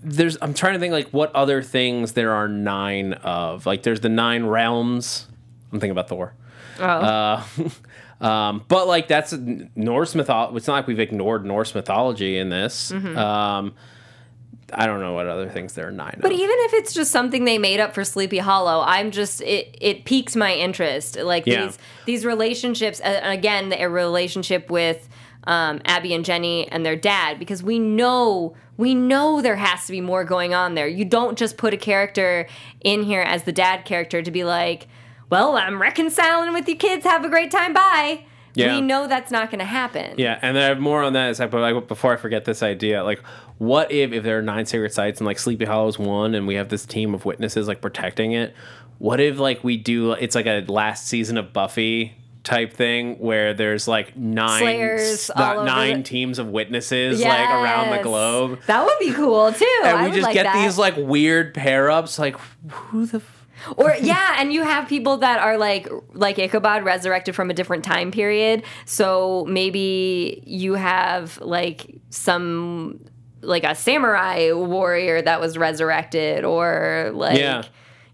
There's. 0.04 0.38
I'm 0.42 0.54
trying 0.54 0.74
to 0.74 0.80
think 0.80 0.92
like 0.92 1.10
what 1.10 1.34
other 1.36 1.62
things 1.62 2.14
there 2.14 2.34
are 2.34 2.48
nine 2.48 3.14
of. 3.14 3.66
Like 3.66 3.84
there's 3.84 4.02
the 4.02 4.10
nine 4.10 4.46
realms. 4.46 5.28
I'm 5.72 5.80
thinking 5.80 5.92
about 5.92 6.10
Thor. 6.10 6.34
Oh. 6.80 6.84
Uh, 6.84 7.44
um, 8.26 8.64
but 8.68 8.88
like 8.88 9.08
that's 9.08 9.34
Norse 9.76 10.16
mythology. 10.16 10.58
It's 10.58 10.68
not 10.68 10.74
like 10.74 10.88
we've 10.88 11.00
ignored 11.00 11.46
Norse 11.46 11.74
mythology 11.74 12.38
in 12.38 12.50
this. 12.50 12.92
Mm-hmm. 12.92 13.18
Um, 13.18 13.74
I 14.76 14.88
don't 14.88 15.02
know 15.02 15.14
what 15.14 15.28
other 15.28 15.50
things 15.50 15.74
there 15.74 15.88
are 15.88 15.92
nine. 15.92 16.18
But 16.22 16.32
of. 16.32 16.38
even 16.40 16.56
if 16.60 16.74
it's 16.74 16.94
just 16.94 17.12
something 17.12 17.46
they 17.46 17.58
made 17.58 17.80
up 17.80 17.94
for 17.94 18.04
Sleepy 18.04 18.40
Hollow, 18.40 18.84
I'm 18.86 19.12
just 19.12 19.42
it 19.42 19.78
it 19.80 20.06
piques 20.06 20.36
my 20.36 20.54
interest. 20.54 21.18
Like 21.18 21.46
Yeah. 21.46 21.66
these 21.66 21.78
these 22.06 22.26
relationships, 22.26 23.00
uh, 23.02 23.20
again, 23.24 23.74
a 23.78 23.88
relationship 23.88 24.70
with 24.70 25.08
um, 25.46 25.82
Abbie 25.86 26.14
and 26.14 26.24
Jenny 26.24 26.68
and 26.70 26.86
their 26.86 26.96
dad, 26.96 27.38
because 27.38 27.62
we 27.62 27.78
know 27.78 28.56
we 28.78 28.96
know 28.96 29.42
there 29.42 29.56
has 29.56 29.86
to 29.86 29.92
be 29.92 30.02
more 30.02 30.24
going 30.24 30.54
on 30.54 30.76
there. 30.76 30.88
You 30.88 31.06
don't 31.06 31.38
just 31.38 31.58
put 31.58 31.74
a 31.74 31.78
character 31.78 32.48
in 32.82 33.04
here 33.04 33.22
as 33.22 33.44
the 33.44 33.52
dad 33.52 33.86
character 33.86 34.22
to 34.22 34.32
be 34.32 34.44
like, 34.44 34.88
well, 35.30 35.56
I'm 35.58 35.82
reconciling 35.82 36.54
with 36.54 36.68
you 36.68 36.76
kids. 36.76 37.06
Have 37.06 37.26
a 37.26 37.30
great 37.30 37.52
time. 37.52 37.74
Bye. 37.74 38.26
Yeah. 38.56 38.76
We 38.76 38.82
know 38.82 39.08
that's 39.08 39.32
not 39.32 39.50
going 39.50 39.60
to 39.60 39.66
happen. 39.66 40.14
Yeah, 40.18 40.38
and 40.42 40.56
then 40.56 40.64
I 40.64 40.68
have 40.68 40.80
more 40.80 41.02
on 41.02 41.14
that. 41.14 41.26
in 41.26 41.32
a 41.32 41.36
sec, 41.36 41.50
But 41.50 41.62
like 41.74 41.88
before 41.88 42.14
I 42.14 42.18
forget 42.18 42.46
this 42.46 42.62
idea, 42.62 43.04
like 43.04 43.20
what 43.58 43.92
if 43.92 44.12
if 44.12 44.24
there 44.24 44.38
are 44.38 44.44
nine 44.44 44.66
sacred 44.68 44.94
sites 44.94 45.20
and 45.20 45.26
like 45.26 45.40
Sleepy 45.40 45.66
Hollow 45.66 45.88
is 45.88 45.98
one, 45.98 46.36
and 46.36 46.46
we 46.46 46.56
have 46.56 46.70
this 46.70 46.86
team 46.86 47.16
of 47.16 47.26
witnesses 47.26 47.68
like 47.68 47.82
protecting 47.82 48.34
it? 48.34 48.54
What 49.00 49.20
if 49.20 49.40
like 49.40 49.64
we 49.64 49.78
do? 49.78 50.12
It's 50.12 50.36
like 50.36 50.46
a 50.46 50.62
last 50.68 51.08
season 51.08 51.38
of 51.38 51.52
Buffy 51.52 52.14
type 52.44 52.74
thing 52.74 53.16
where 53.20 53.54
there's 53.54 53.88
like 53.88 54.18
nine 54.18 54.60
Slayers 54.62 55.30
all 55.36 55.64
nine 55.64 55.98
the- 56.00 56.04
teams 56.04 56.40
of 56.40 56.48
witnesses 56.50 57.22
like 57.22 57.50
around 57.50 57.92
the 57.98 58.04
globe. 58.04 58.60
That 58.68 58.84
would 58.86 59.00
be 59.00 59.12
cool 59.14 59.52
too. 59.54 59.82
And 59.86 59.98
I 59.98 60.06
we 60.08 60.12
just 60.12 60.24
like 60.24 60.34
get 60.34 60.44
that. 60.44 60.64
these 60.64 60.78
like 60.78 60.96
weird 60.98 61.54
pair 61.54 61.90
ups. 61.90 62.20
Like 62.20 62.36
who 62.70 63.06
the 63.06 63.18
f- 63.18 63.48
Or 63.78 63.96
yeah, 64.02 64.36
and 64.40 64.52
you 64.52 64.64
have 64.64 64.90
people 64.90 65.18
that 65.18 65.40
are 65.40 65.58
like 65.58 65.88
like 66.14 66.38
Ichabod 66.38 66.84
resurrected 66.84 67.34
from 67.34 67.50
a 67.50 67.54
different 67.54 67.86
time 67.86 68.12
period. 68.12 68.64
So 68.86 69.46
maybe 69.48 70.44
you 70.46 70.74
have 70.74 71.40
like 71.40 71.96
some 72.10 73.00
like 73.42 73.64
a 73.64 73.74
samurai 73.76 74.52
warrior 74.52 75.22
that 75.22 75.40
was 75.40 75.58
resurrected 75.58 76.44
or 76.46 77.12
like 77.14 77.40
Yeah. 77.40 77.64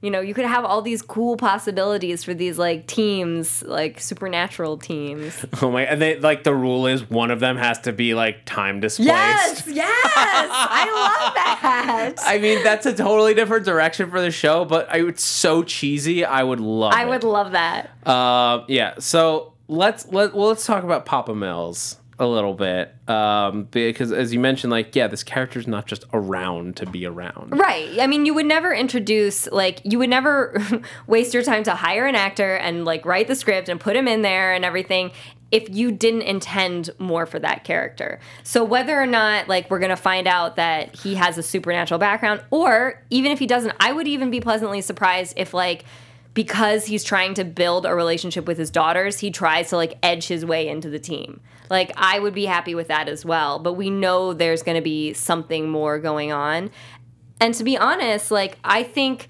You 0.01 0.09
know, 0.09 0.21
you 0.21 0.33
could 0.33 0.45
have 0.45 0.63
all 0.63 0.81
these 0.81 1.01
cool 1.01 1.35
possibilities 1.35 2.23
for 2.23 2.33
these 2.33 2.57
like 2.57 2.87
teams, 2.87 3.63
like 3.63 3.99
supernatural 3.99 4.77
teams. 4.77 5.45
oh 5.61 5.71
my! 5.71 5.83
And 5.83 6.01
they 6.01 6.17
like 6.19 6.43
the 6.43 6.55
rule 6.55 6.87
is 6.87 7.09
one 7.09 7.31
of 7.31 7.41
them 7.41 7.57
has 7.57 7.79
to 7.81 7.91
be 7.91 8.13
like 8.13 8.45
time 8.45 8.79
displaced. 8.79 9.09
yes, 9.09 9.67
yes. 9.67 9.87
I 10.15 10.85
love 10.85 11.33
that. 11.35 12.15
I 12.25 12.37
mean, 12.37 12.63
that's 12.63 12.85
a 12.85 12.93
totally 12.93 13.33
different 13.33 13.65
direction 13.65 14.09
for 14.09 14.21
the 14.21 14.31
show, 14.31 14.63
but 14.63 14.89
I, 14.89 15.05
it's 15.05 15.23
so 15.23 15.63
cheesy. 15.63 16.23
I 16.23 16.43
would 16.43 16.61
love. 16.61 16.93
I 16.93 17.03
it. 17.03 17.09
would 17.09 17.23
love 17.25 17.51
that. 17.51 17.89
Uh, 18.07 18.63
yeah. 18.69 18.93
So 18.99 19.53
let's 19.67 20.07
let 20.11 20.33
well 20.33 20.47
let's 20.47 20.65
talk 20.65 20.83
about 20.83 21.05
Papa 21.05 21.35
Mills 21.35 21.97
a 22.19 22.27
little 22.27 22.53
bit 22.53 22.93
um, 23.09 23.63
because 23.71 24.11
as 24.11 24.33
you 24.33 24.39
mentioned, 24.39 24.71
like 24.71 24.95
yeah, 24.95 25.07
this 25.07 25.23
character's 25.23 25.67
not 25.67 25.87
just 25.87 26.05
around 26.13 26.75
to 26.77 26.85
be 26.85 27.05
around. 27.05 27.57
Right. 27.57 27.99
I 27.99 28.07
mean, 28.07 28.25
you 28.25 28.33
would 28.33 28.45
never 28.45 28.73
introduce 28.73 29.47
like 29.51 29.81
you 29.83 29.97
would 29.99 30.09
never 30.09 30.55
waste 31.07 31.33
your 31.33 31.43
time 31.43 31.63
to 31.63 31.75
hire 31.75 32.05
an 32.05 32.15
actor 32.15 32.55
and 32.55 32.85
like 32.85 33.05
write 33.05 33.27
the 33.27 33.35
script 33.35 33.69
and 33.69 33.79
put 33.79 33.95
him 33.95 34.07
in 34.07 34.21
there 34.21 34.53
and 34.53 34.65
everything 34.65 35.11
if 35.51 35.67
you 35.69 35.91
didn't 35.91 36.21
intend 36.23 36.91
more 36.99 37.25
for 37.25 37.39
that 37.39 37.63
character. 37.63 38.19
So 38.43 38.63
whether 38.63 38.99
or 38.99 39.07
not 39.07 39.47
like 39.47 39.71
we're 39.71 39.79
to 39.79 39.95
find 39.95 40.27
out 40.27 40.57
that 40.57 40.95
he 40.95 41.15
has 41.15 41.37
a 41.37 41.43
supernatural 41.43 41.99
background 41.99 42.43
or 42.51 43.03
even 43.09 43.31
if 43.31 43.39
he 43.39 43.47
doesn't, 43.47 43.73
I 43.79 43.91
would 43.91 44.07
even 44.07 44.29
be 44.29 44.41
pleasantly 44.41 44.81
surprised 44.81 45.33
if 45.37 45.53
like 45.53 45.85
because 46.33 46.85
he's 46.85 47.03
trying 47.03 47.33
to 47.33 47.43
build 47.43 47.85
a 47.85 47.95
relationship 47.95 48.45
with 48.45 48.57
his 48.57 48.69
daughters, 48.69 49.19
he 49.19 49.31
tries 49.31 49.69
to 49.69 49.75
like 49.75 49.97
edge 50.03 50.27
his 50.27 50.45
way 50.45 50.67
into 50.67 50.89
the 50.89 50.99
team. 50.99 51.41
Like 51.69 51.91
I 51.95 52.19
would 52.19 52.33
be 52.33 52.45
happy 52.45 52.75
with 52.75 52.87
that 52.87 53.07
as 53.07 53.23
well, 53.25 53.59
but 53.59 53.73
we 53.73 53.89
know 53.89 54.33
there's 54.33 54.63
going 54.63 54.77
to 54.77 54.81
be 54.81 55.13
something 55.13 55.69
more 55.69 55.99
going 55.99 56.31
on. 56.31 56.71
And 57.39 57.53
to 57.55 57.63
be 57.63 57.77
honest, 57.77 58.31
like 58.31 58.57
I 58.63 58.83
think 58.83 59.27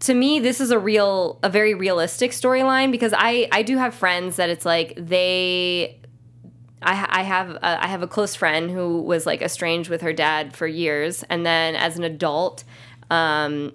to 0.00 0.14
me 0.14 0.38
this 0.40 0.60
is 0.60 0.70
a 0.70 0.78
real 0.78 1.38
a 1.42 1.48
very 1.48 1.74
realistic 1.74 2.30
storyline 2.30 2.90
because 2.92 3.12
I 3.16 3.48
I 3.50 3.62
do 3.62 3.76
have 3.78 3.94
friends 3.94 4.36
that 4.36 4.50
it's 4.50 4.64
like 4.64 4.94
they 4.96 5.98
I, 6.82 7.20
I 7.20 7.22
have 7.22 7.50
a, 7.50 7.84
I 7.84 7.86
have 7.86 8.02
a 8.02 8.06
close 8.06 8.34
friend 8.34 8.70
who 8.70 9.02
was 9.02 9.26
like 9.26 9.42
estranged 9.42 9.90
with 9.90 10.02
her 10.02 10.12
dad 10.12 10.54
for 10.54 10.66
years, 10.66 11.24
and 11.24 11.44
then 11.44 11.74
as 11.74 11.96
an 11.98 12.04
adult, 12.04 12.64
um, 13.10 13.72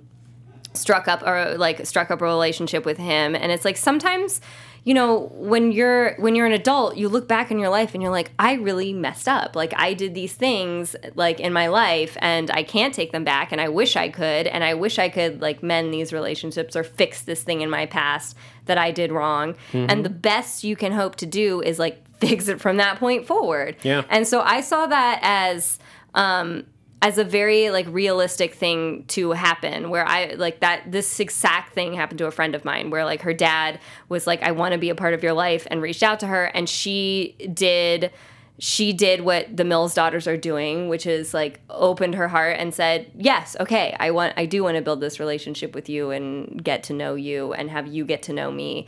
struck 0.74 1.08
up 1.08 1.24
or 1.24 1.56
like 1.58 1.86
struck 1.86 2.12
up 2.12 2.22
a 2.22 2.26
relationship 2.26 2.86
with 2.86 2.98
him, 2.98 3.36
and 3.36 3.52
it's 3.52 3.66
like 3.66 3.78
sometimes, 3.78 4.40
you 4.84 4.96
know, 4.96 5.32
when 5.36 5.72
you're 5.72 6.16
when 6.16 6.34
you're 6.34 6.48
an 6.48 6.54
adult, 6.54 6.98
you 6.98 7.08
look 7.08 7.28
back 7.28 7.52
in 7.52 7.60
your 7.60 7.70
life 7.70 7.94
and 7.94 8.02
you're 8.02 8.12
like, 8.12 8.32
I 8.40 8.54
really 8.54 8.94
messed 8.94 9.28
up. 9.28 9.56
Like 9.56 9.74
I 9.76 9.94
did 9.94 10.16
these 10.16 10.34
things 10.34 10.96
like 11.14 11.40
in 11.40 11.54
my 11.54 11.68
life, 11.68 12.18
and 12.20 12.50
I 12.50 12.64
can't 12.64 12.94
take 12.94 13.12
them 13.12 13.24
back, 13.24 13.52
and 13.52 13.62
I 13.62 13.70
wish 13.70 13.96
I 13.96 14.10
could, 14.10 14.48
and 14.48 14.64
I 14.64 14.74
wish 14.74 14.98
I 14.98 15.10
could 15.10 15.40
like 15.40 15.62
mend 15.62 15.94
these 15.94 16.12
relationships 16.12 16.76
or 16.76 16.84
fix 16.84 17.22
this 17.22 17.44
thing 17.44 17.62
in 17.62 17.70
my 17.70 17.86
past 17.86 18.36
that 18.66 18.80
I 18.80 18.92
did 18.92 19.12
wrong. 19.12 19.56
And 19.90 20.04
the 20.04 20.10
best 20.10 20.64
you 20.64 20.76
can 20.76 20.92
hope 20.92 21.16
to 21.18 21.28
do 21.28 21.62
is 21.62 21.78
like 21.78 22.04
fix 22.20 22.48
it 22.48 22.60
from 22.60 22.78
that 22.78 22.98
point 22.98 23.28
forward. 23.28 23.76
Yeah. 23.84 24.04
And 24.10 24.28
so 24.28 24.42
I 24.42 24.62
saw 24.62 24.88
that 24.88 25.20
as 25.22 25.78
um 26.16 26.66
as 27.02 27.18
a 27.18 27.24
very 27.24 27.72
like 27.72 27.88
realistic 27.90 28.54
thing 28.54 29.04
to 29.08 29.32
happen 29.32 29.90
where 29.90 30.08
I 30.08 30.34
like 30.34 30.60
that 30.60 30.92
this 30.92 31.20
exact 31.20 31.74
thing 31.74 31.94
happened 31.94 32.20
to 32.20 32.28
a 32.28 32.32
friend 32.32 32.54
of 32.54 32.64
mine 32.64 32.92
where 32.92 33.06
like 33.06 33.22
her 33.24 33.34
dad 33.34 33.80
was 34.08 34.28
like 34.28 34.44
I 34.44 34.52
want 34.52 34.74
to 34.74 34.78
be 34.78 34.90
a 34.90 34.96
part 34.96 35.14
of 35.14 35.24
your 35.24 35.34
life 35.34 35.66
and 35.72 35.82
reached 35.82 36.04
out 36.04 36.20
to 36.20 36.28
her 36.28 36.46
and 36.46 36.70
she 36.70 37.36
did 37.54 38.12
she 38.60 38.94
did 38.94 39.22
what 39.22 39.58
the 39.58 39.64
Mills 39.64 39.96
daughters 39.96 40.28
are 40.28 40.38
doing, 40.38 40.88
which 40.88 41.08
is 41.08 41.34
like 41.34 41.62
opened 41.72 42.14
her 42.14 42.28
heart 42.28 42.58
and 42.60 42.72
said, 42.72 43.10
"Yes, 43.16 43.58
okay, 43.60 43.96
I 44.00 44.12
want 44.12 44.34
I 44.38 44.46
do 44.46 44.64
want 44.64 44.76
to 44.76 44.84
build 44.84 45.00
this 45.00 45.20
relationship 45.20 45.74
with 45.74 45.90
you 45.90 46.12
and 46.12 46.64
get 46.64 46.84
to 46.84 46.94
know 46.94 47.16
you 47.16 47.54
and 47.54 47.72
have 47.72 47.88
you 47.88 48.06
get 48.06 48.22
to 48.24 48.34
know 48.34 48.52
me." 48.52 48.86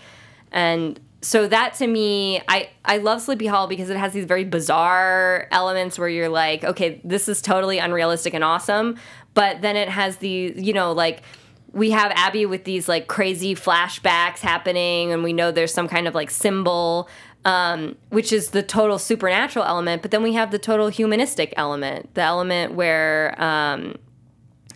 And 0.52 1.00
so 1.24 1.48
that 1.48 1.74
to 1.76 1.88
me, 1.88 2.42
I 2.48 2.70
I 2.84 2.98
love 2.98 3.22
Sleepy 3.22 3.48
Hollow 3.48 3.68
because 3.68 3.90
it 3.90 3.98
has 3.98 4.14
these 4.14 4.26
very 4.26 4.44
bizarre 4.44 5.48
elements 5.52 5.98
where 5.98 6.10
you're 6.10 6.30
like, 6.30 6.64
okay, 6.64 7.02
this 7.04 7.28
is 7.30 7.42
totally 7.42 7.80
unrealistic 7.80 8.34
and 8.34 8.44
awesome, 8.44 8.98
but 9.34 9.62
then 9.62 9.76
it 9.76 9.90
has 9.90 10.18
the, 10.18 10.54
you 10.56 10.74
know, 10.74 10.92
like 10.92 11.24
we 11.72 11.92
have 11.92 12.12
Abbie 12.16 12.46
with 12.46 12.66
these 12.66 12.88
like 12.88 13.08
crazy 13.08 13.56
flashbacks 13.56 14.40
happening 14.40 15.12
and 15.12 15.24
we 15.24 15.34
know 15.34 15.52
there's 15.52 15.74
some 15.74 15.88
kind 15.88 16.08
of 16.08 16.14
like 16.14 16.30
symbol 16.30 17.10
um, 17.46 17.98
which 18.10 18.32
is 18.32 18.52
the 18.52 18.64
total 18.64 18.98
supernatural 18.98 19.66
element. 19.66 20.02
But 20.02 20.12
then 20.12 20.24
we 20.24 20.34
have 20.34 20.52
the 20.52 20.60
total 20.60 20.88
humanistic 20.90 21.54
element, 21.58 22.14
the 22.14 22.22
element 22.22 22.74
where 22.74 23.36
um, 23.42 23.96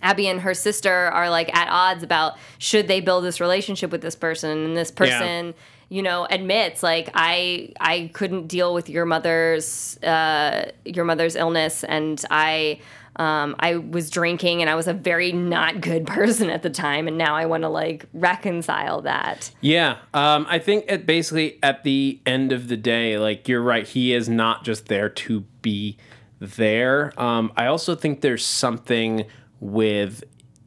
Abbie 0.02 0.28
and 0.28 0.42
her 0.42 0.54
sister 0.54 0.92
are 0.92 1.30
like 1.30 1.54
at 1.56 1.70
odds 1.70 2.04
about 2.04 2.34
should 2.58 2.88
they 2.88 3.00
build 3.00 3.24
this 3.24 3.40
relationship 3.40 3.92
with 3.92 4.02
this 4.02 4.16
person, 4.16 4.58
and 4.66 4.78
this 4.78 4.92
person. 4.92 5.54
You 5.90 6.02
know, 6.02 6.28
admits 6.30 6.84
like 6.84 7.10
I 7.14 7.74
I 7.80 8.12
couldn't 8.14 8.48
deal 8.48 8.74
with 8.74 8.90
your 8.90 9.06
mother's 9.06 9.98
uh, 10.04 10.72
your 10.84 11.06
mother's 11.06 11.36
illness, 11.36 11.84
and 11.84 12.24
I 12.30 12.80
um, 13.18 13.56
I 13.60 13.78
was 13.78 14.10
drinking, 14.10 14.62
and 14.62 14.70
I 14.70 14.76
was 14.76 14.88
a 14.88 14.94
very 14.94 15.32
not 15.32 15.82
good 15.82 16.06
person 16.08 16.50
at 16.50 16.62
the 16.62 16.70
time, 16.70 17.08
and 17.08 17.18
now 17.18 17.36
I 17.36 17.46
want 17.46 17.64
to 17.64 17.70
like 17.70 18.06
reconcile 18.14 19.02
that. 19.02 19.52
Yeah, 19.62 19.98
um, 20.14 20.46
I 20.50 20.60
think 20.60 20.86
it 20.88 21.06
basically 21.06 21.60
at 21.64 21.84
the 21.84 22.20
end 22.26 22.52
of 22.52 22.68
the 22.68 22.78
day, 22.78 23.18
like 23.18 23.48
you're 23.48 23.62
right, 23.62 23.88
he 23.88 24.14
is 24.14 24.30
not 24.30 24.64
just 24.64 24.88
there 24.88 25.10
to 25.10 25.42
be 25.62 25.98
there. 26.40 27.20
Um, 27.20 27.52
I 27.56 27.66
also 27.66 27.96
think 27.96 28.22
there's 28.22 28.46
something 28.46 29.26
with 29.60 30.24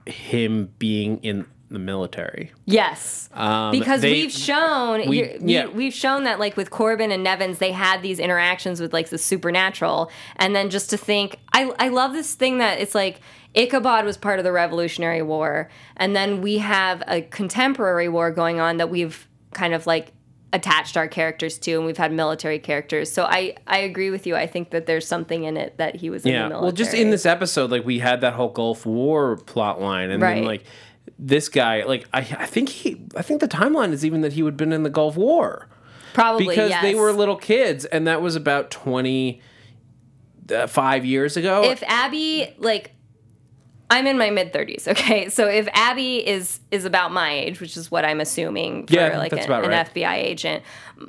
him 0.06 0.72
being 0.78 1.18
in 1.18 1.46
the 1.70 1.78
military. 1.78 2.50
Yes, 2.66 3.28
Um, 3.34 3.70
because 3.70 4.00
they- 4.00 4.10
we've 4.12 4.32
shown 4.32 5.00
we- 5.08 5.36
we, 5.40 5.52
yeah. 5.54 5.66
we've 5.66 5.94
shown 5.94 6.24
that 6.24 6.40
like 6.40 6.56
with 6.56 6.70
Corbin 6.70 7.12
and 7.12 7.22
Nevins, 7.22 7.58
they 7.58 7.72
had 7.72 8.02
these 8.02 8.18
interactions 8.18 8.80
with 8.80 8.92
like 8.92 9.08
the 9.10 9.18
supernatural, 9.18 10.10
and 10.36 10.54
then 10.54 10.68
just 10.70 10.90
to 10.90 10.96
think, 10.96 11.36
I 11.52 11.70
I 11.78 11.88
love 11.88 12.12
this 12.12 12.34
thing 12.34 12.58
that 12.58 12.80
it's 12.80 12.94
like 12.94 13.20
Ichabod 13.54 14.04
was 14.04 14.16
part 14.16 14.38
of 14.38 14.44
the 14.44 14.52
Revolutionary 14.52 15.22
War, 15.22 15.68
and 15.96 16.14
then 16.14 16.40
we 16.40 16.58
have 16.58 17.02
a 17.06 17.22
contemporary 17.22 18.08
war 18.08 18.30
going 18.30 18.60
on 18.60 18.76
that 18.78 18.90
we've 18.90 19.28
kind 19.52 19.74
of 19.74 19.86
like 19.86 20.12
attached 20.52 20.96
our 20.96 21.06
characters 21.06 21.58
to, 21.58 21.72
and 21.74 21.86
we've 21.86 21.96
had 21.96 22.12
military 22.12 22.58
characters. 22.58 23.10
So 23.12 23.24
I 23.24 23.54
I 23.68 23.78
agree 23.78 24.10
with 24.10 24.26
you. 24.26 24.34
I 24.34 24.48
think 24.48 24.70
that 24.70 24.86
there's 24.86 25.06
something 25.06 25.44
in 25.44 25.56
it 25.56 25.78
that 25.78 25.94
he 25.96 26.10
was 26.10 26.24
in 26.24 26.32
the 26.32 26.38
Yeah. 26.38 26.42
military. 26.48 26.62
Well, 26.62 26.72
just 26.72 26.94
in 26.94 27.10
this 27.10 27.24
episode, 27.26 27.70
like 27.70 27.84
we 27.84 28.00
had 28.00 28.20
that 28.22 28.32
whole 28.34 28.48
Gulf 28.48 28.84
War 28.86 29.36
plot 29.36 29.80
line, 29.80 30.10
and 30.10 30.20
Right. 30.20 30.34
then 30.36 30.44
like 30.44 30.64
this 31.20 31.48
guy, 31.48 31.84
like 31.84 32.08
I, 32.12 32.20
I 32.20 32.46
think 32.46 32.70
he, 32.70 33.02
I 33.14 33.22
think 33.22 33.40
the 33.40 33.48
timeline 33.48 33.92
is 33.92 34.04
even 34.04 34.22
that 34.22 34.32
he 34.32 34.42
would 34.42 34.54
have 34.54 34.58
been 34.58 34.72
in 34.72 34.82
the 34.82 34.90
Gulf 34.90 35.16
War 35.16 35.68
probably 36.14 36.48
because 36.48 36.72
they 36.82 36.94
were 36.94 37.12
little 37.12 37.36
kids, 37.36 37.84
and 37.84 38.06
that 38.06 38.22
was 38.22 38.36
about 38.36 38.70
twenty 38.70 39.42
uh, 40.50 40.66
five 40.66 41.04
years 41.04 41.36
ago. 41.36 41.62
if 41.64 41.82
Abbie 41.86 42.54
like 42.58 42.94
I'm 43.90 44.06
in 44.06 44.16
my 44.16 44.30
mid 44.30 44.52
30s, 44.52 44.86
okay? 44.88 45.28
So 45.28 45.48
if 45.48 45.68
Abbie 45.72 46.26
is 46.26 46.60
is 46.70 46.84
about 46.84 47.12
my 47.12 47.32
age, 47.32 47.60
which 47.60 47.76
is 47.76 47.90
what 47.90 48.04
I'm 48.04 48.20
assuming 48.20 48.86
for 48.86 48.94
Yeah, 48.94 49.18
like 49.18 49.32
that's 49.32 49.46
an, 49.46 49.52
about 49.52 49.64
an. 49.64 49.86
FBI 49.86 50.14
agent, 50.14 50.62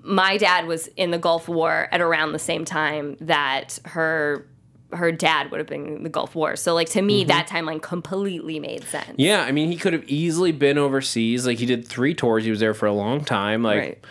my 0.03 0.37
dad 0.37 0.65
was 0.65 0.87
in 0.97 1.11
the 1.11 1.19
Gulf 1.19 1.47
War 1.47 1.87
at 1.91 2.01
around 2.01 2.33
the 2.33 2.39
same 2.39 2.65
time 2.65 3.17
that 3.21 3.79
her 3.85 4.47
her 4.93 5.11
dad 5.11 5.51
would 5.51 5.59
have 5.59 5.67
been 5.67 5.87
in 5.87 6.03
the 6.03 6.09
Gulf 6.09 6.35
War. 6.35 6.55
So 6.55 6.73
like 6.73 6.89
to 6.89 7.01
me 7.01 7.23
that 7.25 7.47
timeline 7.47 7.81
completely 7.81 8.59
made 8.59 8.83
sense. 8.85 9.05
Mm-hmm. 9.05 9.21
yeah, 9.21 9.43
I 9.43 9.51
mean, 9.51 9.71
he 9.71 9.77
could 9.77 9.93
have 9.93 10.03
easily 10.07 10.51
been 10.51 10.77
overseas. 10.77 11.45
Like 11.45 11.59
he 11.59 11.65
did 11.65 11.87
three 11.87 12.13
tours. 12.13 12.43
He 12.43 12.49
was 12.49 12.59
there 12.59 12.73
for 12.73 12.85
a 12.85 12.93
long 12.93 13.23
time. 13.23 13.63
Like 13.63 13.79
Right. 13.79 14.05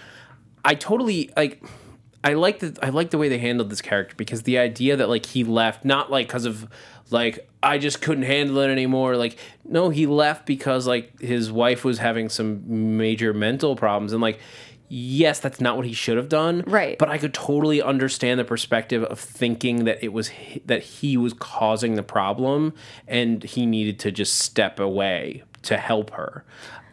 I 0.65 0.75
totally 0.75 1.31
like. 1.37 1.63
I 2.23 2.35
like 2.35 2.59
the 2.59 2.77
I 2.83 2.91
like 2.91 3.11
the 3.11 3.17
way 3.17 3.31
they 3.31 3.39
handled 3.39 3.71
this 3.71 3.81
character 3.81 4.15
because 4.15 4.43
the 4.43 4.59
idea 4.59 4.95
that 4.97 5.09
like 5.09 5.25
he 5.25 5.43
left 5.43 5.87
not 5.87 6.11
like 6.11 6.27
because 6.27 6.45
of 6.45 6.69
like 7.11 7.49
I 7.63 7.79
just 7.79 8.03
couldn't 8.03 8.25
handle 8.25 8.59
it 8.59 8.69
anymore. 8.69 9.17
Like 9.17 9.39
no, 9.65 9.89
he 9.89 10.07
left 10.07 10.45
because 10.45 10.87
like 10.87 11.19
his 11.19 11.51
wife 11.51 11.83
was 11.83 11.99
having 11.99 12.29
some 12.29 12.99
major 12.99 13.33
mental 13.33 13.75
problems 13.75 14.13
and 14.13 14.21
like 14.21 14.39
yes, 14.93 15.39
that's 15.39 15.61
not 15.61 15.77
what 15.77 15.87
he 15.87 15.93
should 15.93 16.17
have 16.17 16.29
done. 16.29 16.65
Right. 16.67 16.99
But 16.99 17.09
I 17.09 17.17
could 17.17 17.33
totally 17.33 17.81
understand 17.81 18.39
the 18.41 18.45
perspective 18.45 19.05
of 19.05 19.19
thinking 19.19 19.85
that 19.85 20.05
it 20.05 20.13
was 20.13 20.31
hi- 20.31 20.61
that 20.67 20.83
he 20.83 21.17
was 21.17 21.33
causing 21.33 21.95
the 21.95 22.03
problem 22.03 22.75
and 23.07 23.43
he 23.43 23.65
needed 23.65 23.99
to 24.01 24.11
just 24.11 24.35
step 24.39 24.81
away 24.81 25.45
to 25.63 25.77
help 25.79 26.11
her. 26.11 26.45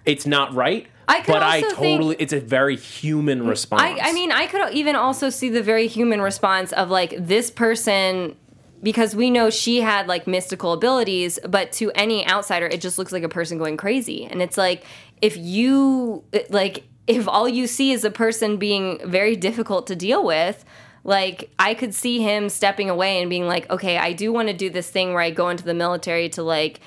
It's 0.05 0.25
not 0.25 0.53
right. 0.53 0.87
I 1.09 1.21
could 1.21 1.33
but 1.33 1.41
I 1.43 1.61
also 1.63 1.75
think- 1.75 1.97
totally 1.99 2.15
it's 2.19 2.33
a 2.33 2.39
very 2.39 2.75
human 2.77 3.47
response. 3.47 3.81
I, 3.81 4.09
I 4.09 4.13
mean, 4.13 4.31
I 4.31 4.45
could 4.47 4.73
even 4.73 4.95
also 4.95 5.29
see 5.29 5.49
the 5.49 5.63
very 5.63 5.87
human 5.87 6.21
response 6.21 6.71
of 6.73 6.89
like 6.89 7.15
this 7.17 7.49
person, 7.49 8.35
because 8.83 9.15
we 9.15 9.31
know 9.31 9.49
she 9.49 9.81
had 9.81 10.07
like 10.07 10.27
mystical 10.27 10.71
abilities, 10.73 11.39
but 11.47 11.71
to 11.73 11.91
any 11.95 12.27
outsider, 12.27 12.67
it 12.67 12.79
just 12.79 12.99
looks 12.99 13.11
like 13.11 13.23
a 13.23 13.29
person 13.29 13.57
going 13.57 13.75
crazy. 13.75 14.25
And 14.25 14.41
it's 14.41 14.57
like, 14.57 14.83
if 15.19 15.35
you, 15.35 16.23
like, 16.49 16.83
if 17.07 17.27
all 17.27 17.47
you 17.47 17.67
see 17.67 17.91
is 17.91 18.03
a 18.03 18.11
person 18.11 18.57
being 18.57 18.99
very 19.05 19.35
difficult 19.35 19.87
to 19.87 19.95
deal 19.95 20.23
with, 20.23 20.63
like, 21.03 21.49
I 21.57 21.73
could 21.73 21.93
see 21.93 22.21
him 22.21 22.49
stepping 22.49 22.89
away 22.89 23.21
and 23.21 23.29
being 23.29 23.47
like, 23.47 23.69
okay, 23.69 23.97
I 23.97 24.13
do 24.13 24.33
want 24.33 24.49
to 24.49 24.53
do 24.53 24.69
this 24.69 24.89
thing 24.89 25.13
where 25.13 25.21
I 25.21 25.31
go 25.31 25.49
into 25.49 25.63
the 25.63 25.73
military 25.73 26.27
to 26.29 26.43
like, 26.43 26.81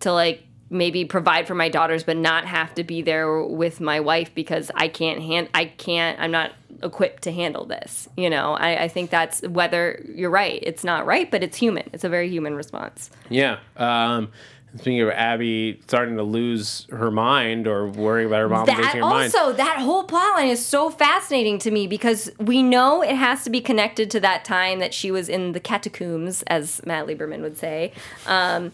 to 0.00 0.12
like 0.12 0.44
maybe 0.70 1.04
provide 1.04 1.48
for 1.48 1.54
my 1.54 1.68
daughters 1.68 2.04
but 2.04 2.16
not 2.16 2.44
have 2.44 2.72
to 2.74 2.84
be 2.84 3.02
there 3.02 3.42
with 3.42 3.80
my 3.80 3.98
wife 3.98 4.32
because 4.34 4.70
I 4.76 4.86
can't 4.86 5.20
hand 5.20 5.48
I 5.52 5.64
can't 5.64 6.18
I'm 6.20 6.30
not 6.30 6.52
equipped 6.82 7.24
to 7.24 7.32
handle 7.32 7.66
this. 7.66 8.08
You 8.16 8.30
know, 8.30 8.54
I, 8.54 8.84
I 8.84 8.88
think 8.88 9.10
that's 9.10 9.42
whether 9.42 10.02
you're 10.14 10.30
right. 10.30 10.60
It's 10.62 10.84
not 10.84 11.06
right, 11.06 11.30
but 11.30 11.42
it's 11.42 11.56
human. 11.56 11.88
It's 11.92 12.04
a 12.04 12.08
very 12.08 12.30
human 12.30 12.54
response. 12.54 13.10
Yeah. 13.28 13.58
Um, 13.76 14.30
speaking 14.76 15.00
of 15.00 15.08
Abbie 15.10 15.80
starting 15.86 16.16
to 16.16 16.22
lose 16.22 16.86
her 16.90 17.10
mind 17.10 17.66
or 17.66 17.88
worrying 17.88 18.28
about 18.28 18.40
her 18.40 18.48
mom 18.48 18.66
losing 18.66 18.82
That 18.82 18.94
her 18.94 19.00
mind. 19.00 19.34
also 19.34 19.52
that 19.54 19.78
whole 19.78 20.06
plotline 20.06 20.48
is 20.48 20.64
so 20.64 20.90
fascinating 20.90 21.58
to 21.60 21.70
me 21.70 21.86
because 21.86 22.30
we 22.38 22.62
know 22.62 23.02
it 23.02 23.16
has 23.16 23.44
to 23.44 23.50
be 23.50 23.60
connected 23.60 24.10
to 24.12 24.20
that 24.20 24.44
time 24.44 24.78
that 24.78 24.94
she 24.94 25.10
was 25.10 25.28
in 25.28 25.52
the 25.52 25.60
catacombs, 25.60 26.42
as 26.42 26.80
Matt 26.86 27.06
Lieberman 27.06 27.40
would 27.42 27.58
say. 27.58 27.92
Um, 28.26 28.72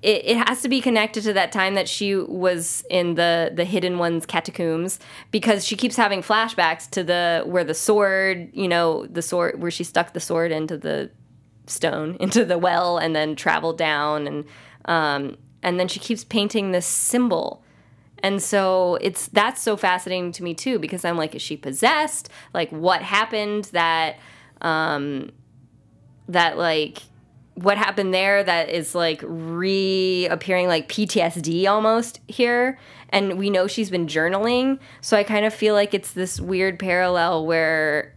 it, 0.00 0.24
it 0.24 0.36
has 0.46 0.62
to 0.62 0.68
be 0.68 0.80
connected 0.80 1.22
to 1.24 1.32
that 1.32 1.50
time 1.50 1.74
that 1.74 1.88
she 1.88 2.14
was 2.14 2.84
in 2.88 3.14
the 3.16 3.50
the 3.54 3.64
hidden 3.64 3.98
ones 3.98 4.26
catacombs 4.26 5.00
because 5.32 5.64
she 5.64 5.74
keeps 5.76 5.96
having 5.96 6.22
flashbacks 6.22 6.88
to 6.90 7.02
the 7.02 7.42
where 7.46 7.64
the 7.64 7.74
sword 7.74 8.48
you 8.52 8.68
know 8.68 9.06
the 9.06 9.22
sword 9.22 9.60
where 9.60 9.72
she 9.72 9.82
stuck 9.82 10.12
the 10.12 10.20
sword 10.20 10.52
into 10.52 10.76
the 10.78 11.10
stone 11.66 12.16
into 12.20 12.44
the 12.44 12.58
well 12.58 12.96
and 12.98 13.16
then 13.16 13.34
traveled 13.34 13.76
down 13.76 14.28
and 14.28 14.44
um, 14.88 15.36
and 15.62 15.78
then 15.78 15.86
she 15.86 16.00
keeps 16.00 16.24
painting 16.24 16.72
this 16.72 16.86
symbol 16.86 17.62
and 18.22 18.42
so 18.42 18.98
it's 19.00 19.28
that's 19.28 19.62
so 19.62 19.76
fascinating 19.76 20.32
to 20.32 20.42
me 20.42 20.54
too 20.54 20.78
because 20.78 21.04
I'm 21.04 21.16
like, 21.16 21.34
is 21.34 21.42
she 21.42 21.56
possessed? 21.56 22.28
Like, 22.52 22.70
what 22.70 23.02
happened 23.02 23.64
that, 23.66 24.16
um, 24.60 25.30
that 26.28 26.58
like, 26.58 26.98
what 27.54 27.76
happened 27.76 28.14
there 28.14 28.42
that 28.42 28.70
is 28.70 28.94
like 28.94 29.20
reappearing 29.24 30.68
like 30.68 30.88
PTSD 30.88 31.68
almost 31.68 32.20
here? 32.28 32.78
And 33.10 33.38
we 33.38 33.50
know 33.50 33.66
she's 33.66 33.90
been 33.90 34.06
journaling, 34.06 34.78
so 35.00 35.16
I 35.16 35.22
kind 35.22 35.46
of 35.46 35.54
feel 35.54 35.74
like 35.74 35.94
it's 35.94 36.12
this 36.12 36.40
weird 36.40 36.78
parallel 36.78 37.46
where 37.46 38.14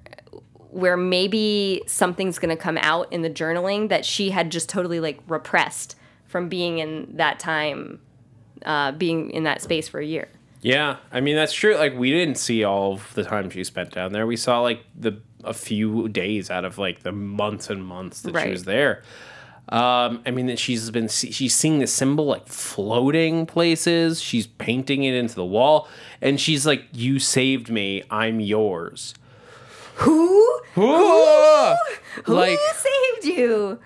where 0.71 0.95
maybe 0.95 1.81
something's 1.85 2.39
going 2.39 2.55
to 2.55 2.61
come 2.61 2.77
out 2.77 3.11
in 3.11 3.23
the 3.23 3.29
journaling 3.29 3.89
that 3.89 4.05
she 4.05 4.29
had 4.29 4.49
just 4.49 4.69
totally 4.69 5.01
like 5.01 5.19
repressed 5.27 5.97
from 6.31 6.49
being 6.49 6.79
in 6.79 7.07
that 7.17 7.39
time 7.39 7.99
uh, 8.65 8.91
being 8.93 9.29
in 9.31 9.43
that 9.43 9.61
space 9.61 9.87
for 9.87 9.99
a 9.99 10.05
year. 10.05 10.27
Yeah, 10.61 10.97
I 11.11 11.21
mean 11.21 11.35
that's 11.35 11.53
true. 11.53 11.75
Like 11.75 11.95
we 11.97 12.11
didn't 12.11 12.35
see 12.37 12.63
all 12.63 12.93
of 12.93 13.13
the 13.15 13.23
time 13.23 13.49
she 13.49 13.63
spent 13.63 13.91
down 13.91 14.13
there. 14.13 14.25
We 14.27 14.37
saw 14.37 14.61
like 14.61 14.83
the 14.95 15.19
a 15.43 15.53
few 15.53 16.07
days 16.07 16.51
out 16.51 16.65
of 16.65 16.77
like 16.77 17.01
the 17.01 17.11
months 17.11 17.69
and 17.69 17.83
months 17.83 18.21
that 18.21 18.39
she 18.39 18.49
was 18.49 18.63
there. 18.65 19.01
Um, 19.69 20.21
I 20.25 20.31
mean 20.31 20.45
that 20.47 20.59
she's 20.59 20.89
been 20.91 21.07
she's 21.07 21.55
seeing 21.55 21.79
the 21.79 21.87
symbol 21.87 22.25
like 22.25 22.47
floating 22.47 23.45
places. 23.45 24.21
She's 24.21 24.45
painting 24.45 25.03
it 25.03 25.15
into 25.15 25.33
the 25.35 25.45
wall, 25.45 25.87
and 26.21 26.39
she's 26.39 26.65
like, 26.67 26.85
"You 26.91 27.19
saved 27.19 27.69
me. 27.69 28.03
I'm 28.11 28.39
yours." 28.39 29.15
Who? 29.95 30.61
Who? 30.73 31.75
Who 32.25 32.33
Like, 32.33 32.57
saved 32.75 33.25
you? 33.37 33.79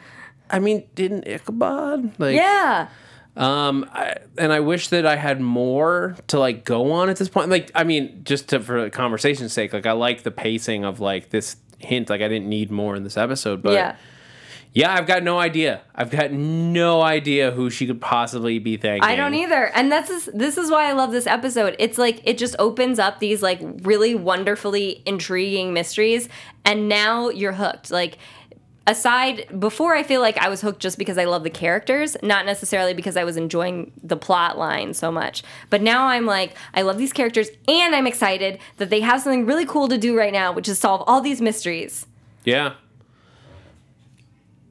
I 0.49 0.59
mean, 0.59 0.83
didn't 0.95 1.27
Ichabod 1.27 2.19
like? 2.19 2.35
Yeah. 2.35 2.89
Um, 3.37 3.89
I, 3.91 4.15
and 4.37 4.53
I 4.53 4.61
wish 4.61 4.87
that 4.89 5.05
I 5.05 5.17
had 5.17 5.41
more 5.41 6.15
to 6.27 6.39
like 6.39 6.63
go 6.63 6.91
on 6.93 7.09
at 7.09 7.17
this 7.17 7.27
point. 7.27 7.49
Like, 7.49 7.69
I 7.75 7.83
mean, 7.83 8.21
just 8.23 8.49
to 8.49 8.59
for 8.59 8.89
conversation's 8.89 9.51
sake, 9.51 9.73
like 9.73 9.85
I 9.85 9.91
like 9.91 10.23
the 10.23 10.31
pacing 10.31 10.85
of 10.85 10.99
like 10.99 11.31
this 11.31 11.57
hint. 11.79 12.09
Like, 12.09 12.21
I 12.21 12.27
didn't 12.29 12.47
need 12.47 12.71
more 12.71 12.95
in 12.95 13.03
this 13.03 13.17
episode, 13.17 13.61
but 13.61 13.73
yeah. 13.73 13.97
yeah, 14.71 14.93
I've 14.93 15.05
got 15.05 15.21
no 15.21 15.37
idea. 15.37 15.81
I've 15.93 16.11
got 16.11 16.31
no 16.31 17.01
idea 17.01 17.51
who 17.51 17.69
she 17.69 17.87
could 17.87 17.99
possibly 17.99 18.59
be 18.59 18.77
thanking. 18.77 19.03
I 19.03 19.17
don't 19.17 19.33
either. 19.33 19.65
And 19.75 19.91
that's 19.91 20.09
is, 20.09 20.29
this 20.33 20.57
is 20.57 20.71
why 20.71 20.87
I 20.89 20.93
love 20.93 21.11
this 21.11 21.27
episode. 21.27 21.75
It's 21.77 21.97
like 21.97 22.21
it 22.23 22.37
just 22.37 22.55
opens 22.57 22.99
up 22.99 23.19
these 23.19 23.43
like 23.43 23.59
really 23.81 24.15
wonderfully 24.15 25.03
intriguing 25.05 25.73
mysteries 25.73 26.29
and 26.63 26.87
now 26.87 27.27
you're 27.29 27.51
hooked. 27.51 27.91
Like 27.91 28.17
aside 28.87 29.47
before 29.59 29.95
I 29.95 30.03
feel 30.03 30.21
like 30.21 30.37
I 30.37 30.49
was 30.49 30.61
hooked 30.61 30.79
just 30.79 30.97
because 30.97 31.17
I 31.17 31.25
love 31.25 31.43
the 31.43 31.49
characters, 31.49 32.15
not 32.21 32.45
necessarily 32.45 32.93
because 32.93 33.17
I 33.17 33.23
was 33.23 33.37
enjoying 33.37 33.91
the 34.03 34.17
plot 34.17 34.57
line 34.57 34.93
so 34.93 35.11
much. 35.11 35.43
But 35.69 35.81
now 35.81 36.07
I'm 36.07 36.25
like, 36.25 36.55
I 36.73 36.83
love 36.83 36.97
these 36.97 37.13
characters 37.13 37.49
and 37.67 37.95
I'm 37.95 38.07
excited 38.07 38.59
that 38.77 38.89
they 38.89 39.01
have 39.01 39.21
something 39.21 39.45
really 39.45 39.65
cool 39.65 39.87
to 39.87 39.97
do 39.97 40.17
right 40.17 40.33
now, 40.33 40.51
which 40.51 40.69
is 40.69 40.77
solve 40.77 41.03
all 41.07 41.21
these 41.21 41.41
mysteries. 41.41 42.05
Yeah. 42.43 42.73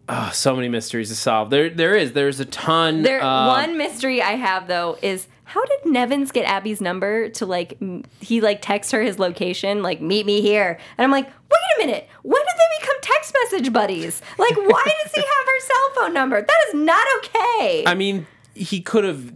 Oh, 0.08 0.30
so 0.34 0.54
many 0.54 0.68
mysteries 0.68 1.08
to 1.08 1.16
solve. 1.16 1.50
There, 1.50 1.70
there 1.70 1.96
is. 1.96 2.12
There's 2.12 2.38
a 2.38 2.44
ton. 2.44 3.02
There 3.02 3.22
uh, 3.22 3.46
one 3.46 3.78
mystery 3.78 4.20
I 4.20 4.32
have 4.32 4.68
though 4.68 4.98
is 5.02 5.26
how 5.44 5.64
did 5.64 5.92
Nevins 5.92 6.32
get 6.32 6.46
Abbie's 6.46 6.80
number 6.80 7.28
to 7.30 7.46
like 7.46 7.78
he 8.20 8.40
like 8.40 8.60
texts 8.60 8.92
her 8.92 9.02
his 9.02 9.18
location 9.18 9.82
like 9.82 10.00
meet 10.00 10.26
me 10.26 10.40
here 10.40 10.78
and 10.98 11.04
I'm 11.04 11.10
like 11.10 11.26
wait 11.26 11.60
a 11.76 11.86
minute 11.86 12.08
when 12.22 12.42
did 12.42 12.54
they 12.56 12.80
become 12.80 12.96
text 13.02 13.32
message 13.54 13.72
buddies 13.72 14.22
like 14.38 14.56
why 14.56 14.82
does 15.02 15.12
he 15.12 15.20
have 15.20 15.46
her 15.46 15.60
cell 15.60 15.90
phone 15.94 16.12
number 16.14 16.40
that 16.40 16.56
is 16.68 16.74
not 16.74 17.06
okay 17.18 17.84
I 17.86 17.94
mean, 17.94 18.26
he 18.54 18.80
could 18.80 19.04
have, 19.04 19.32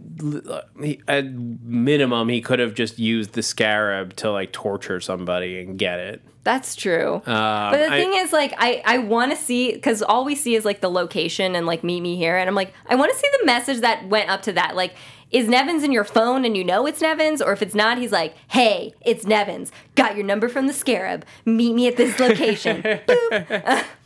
at 1.07 1.25
minimum, 1.33 2.29
he 2.29 2.41
could 2.41 2.59
have 2.59 2.73
just 2.73 2.99
used 2.99 3.33
the 3.33 3.43
scarab 3.43 4.15
to 4.17 4.31
like 4.31 4.51
torture 4.51 4.99
somebody 4.99 5.59
and 5.59 5.77
get 5.77 5.99
it. 5.99 6.21
That's 6.43 6.75
true. 6.75 7.15
Um, 7.15 7.21
but 7.25 7.77
the 7.77 7.91
I- 7.91 7.99
thing 7.99 8.13
is, 8.15 8.31
like, 8.31 8.53
I, 8.57 8.81
I 8.85 8.97
want 8.99 9.31
to 9.31 9.37
see, 9.37 9.73
because 9.73 10.01
all 10.01 10.23
we 10.23 10.35
see 10.35 10.55
is, 10.55 10.63
like, 10.63 10.79
the 10.79 10.89
location 10.89 11.53
and, 11.53 11.67
like, 11.67 11.83
meet 11.83 11.99
me 11.99 12.15
here. 12.15 12.37
And 12.37 12.47
I'm 12.47 12.55
like, 12.55 12.73
I 12.87 12.95
want 12.95 13.11
to 13.11 13.17
see 13.19 13.27
the 13.39 13.45
message 13.45 13.81
that 13.81 14.07
went 14.07 14.29
up 14.29 14.41
to 14.43 14.53
that. 14.53 14.75
Like, 14.75 14.95
is 15.31 15.47
Nevins 15.47 15.83
in 15.83 15.91
your 15.91 16.05
phone 16.05 16.45
and 16.45 16.55
you 16.57 16.63
know 16.63 16.87
it's 16.87 17.01
Nevins? 17.01 17.41
Or 17.41 17.51
if 17.51 17.61
it's 17.61 17.75
not, 17.75 17.97
he's 17.97 18.13
like, 18.13 18.35
hey, 18.47 18.93
it's 19.01 19.25
Nevins. 19.25 19.71
Got 19.95 20.15
your 20.15 20.25
number 20.25 20.47
from 20.47 20.65
the 20.67 20.73
scarab. 20.73 21.25
Meet 21.45 21.73
me 21.73 21.87
at 21.87 21.97
this 21.97 22.19
location. 22.19 22.81
Boop. 22.83 23.85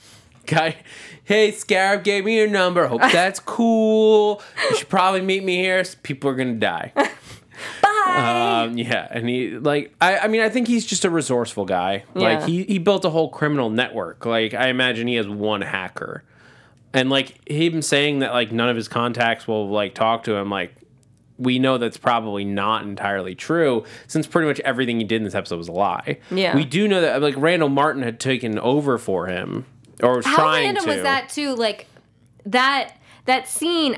Guy, 0.45 0.77
hey, 1.23 1.51
Scarab 1.51 2.03
gave 2.03 2.25
me 2.25 2.37
your 2.37 2.47
number. 2.47 2.87
Hope 2.87 3.01
that's 3.11 3.39
cool. 3.39 4.41
You 4.69 4.77
should 4.77 4.89
probably 4.89 5.21
meet 5.21 5.43
me 5.43 5.57
here. 5.57 5.83
People 6.03 6.29
are 6.29 6.35
gonna 6.35 6.53
die. 6.55 6.91
Bye. 7.81 8.65
Um, 8.65 8.77
yeah, 8.77 9.07
and 9.09 9.29
he 9.29 9.51
like 9.51 9.93
I, 10.01 10.19
I 10.19 10.27
mean 10.27 10.41
I 10.41 10.49
think 10.49 10.67
he's 10.67 10.85
just 10.85 11.05
a 11.05 11.09
resourceful 11.09 11.65
guy. 11.65 12.03
Yeah. 12.15 12.21
Like 12.21 12.43
he, 12.43 12.63
he 12.63 12.77
built 12.77 13.05
a 13.05 13.09
whole 13.09 13.29
criminal 13.29 13.69
network. 13.69 14.25
Like 14.25 14.53
I 14.53 14.67
imagine 14.67 15.07
he 15.07 15.15
has 15.15 15.27
one 15.27 15.61
hacker. 15.61 16.23
And 16.93 17.09
like 17.09 17.47
him 17.49 17.81
saying 17.81 18.19
that 18.19 18.33
like 18.33 18.51
none 18.51 18.69
of 18.69 18.75
his 18.75 18.87
contacts 18.87 19.47
will 19.47 19.69
like 19.69 19.95
talk 19.95 20.23
to 20.25 20.35
him, 20.35 20.49
like 20.49 20.75
we 21.39 21.57
know 21.57 21.77
that's 21.77 21.97
probably 21.97 22.45
not 22.45 22.83
entirely 22.83 23.33
true, 23.33 23.83
since 24.07 24.27
pretty 24.27 24.47
much 24.47 24.59
everything 24.61 24.99
he 24.99 25.03
did 25.03 25.17
in 25.17 25.23
this 25.23 25.33
episode 25.33 25.57
was 25.57 25.67
a 25.67 25.71
lie. 25.71 26.19
Yeah. 26.29 26.55
We 26.55 26.65
do 26.65 26.87
know 26.87 27.01
that 27.01 27.21
like 27.21 27.35
Randall 27.37 27.69
Martin 27.69 28.03
had 28.03 28.19
taken 28.19 28.59
over 28.59 28.97
for 28.97 29.27
him. 29.27 29.65
Or 30.03 30.17
was 30.17 30.25
How 30.25 30.51
random 30.51 30.83
to. 30.83 30.89
was 30.89 31.01
that, 31.03 31.29
too? 31.29 31.55
Like, 31.55 31.87
that, 32.45 32.93
that 33.25 33.47
scene. 33.47 33.95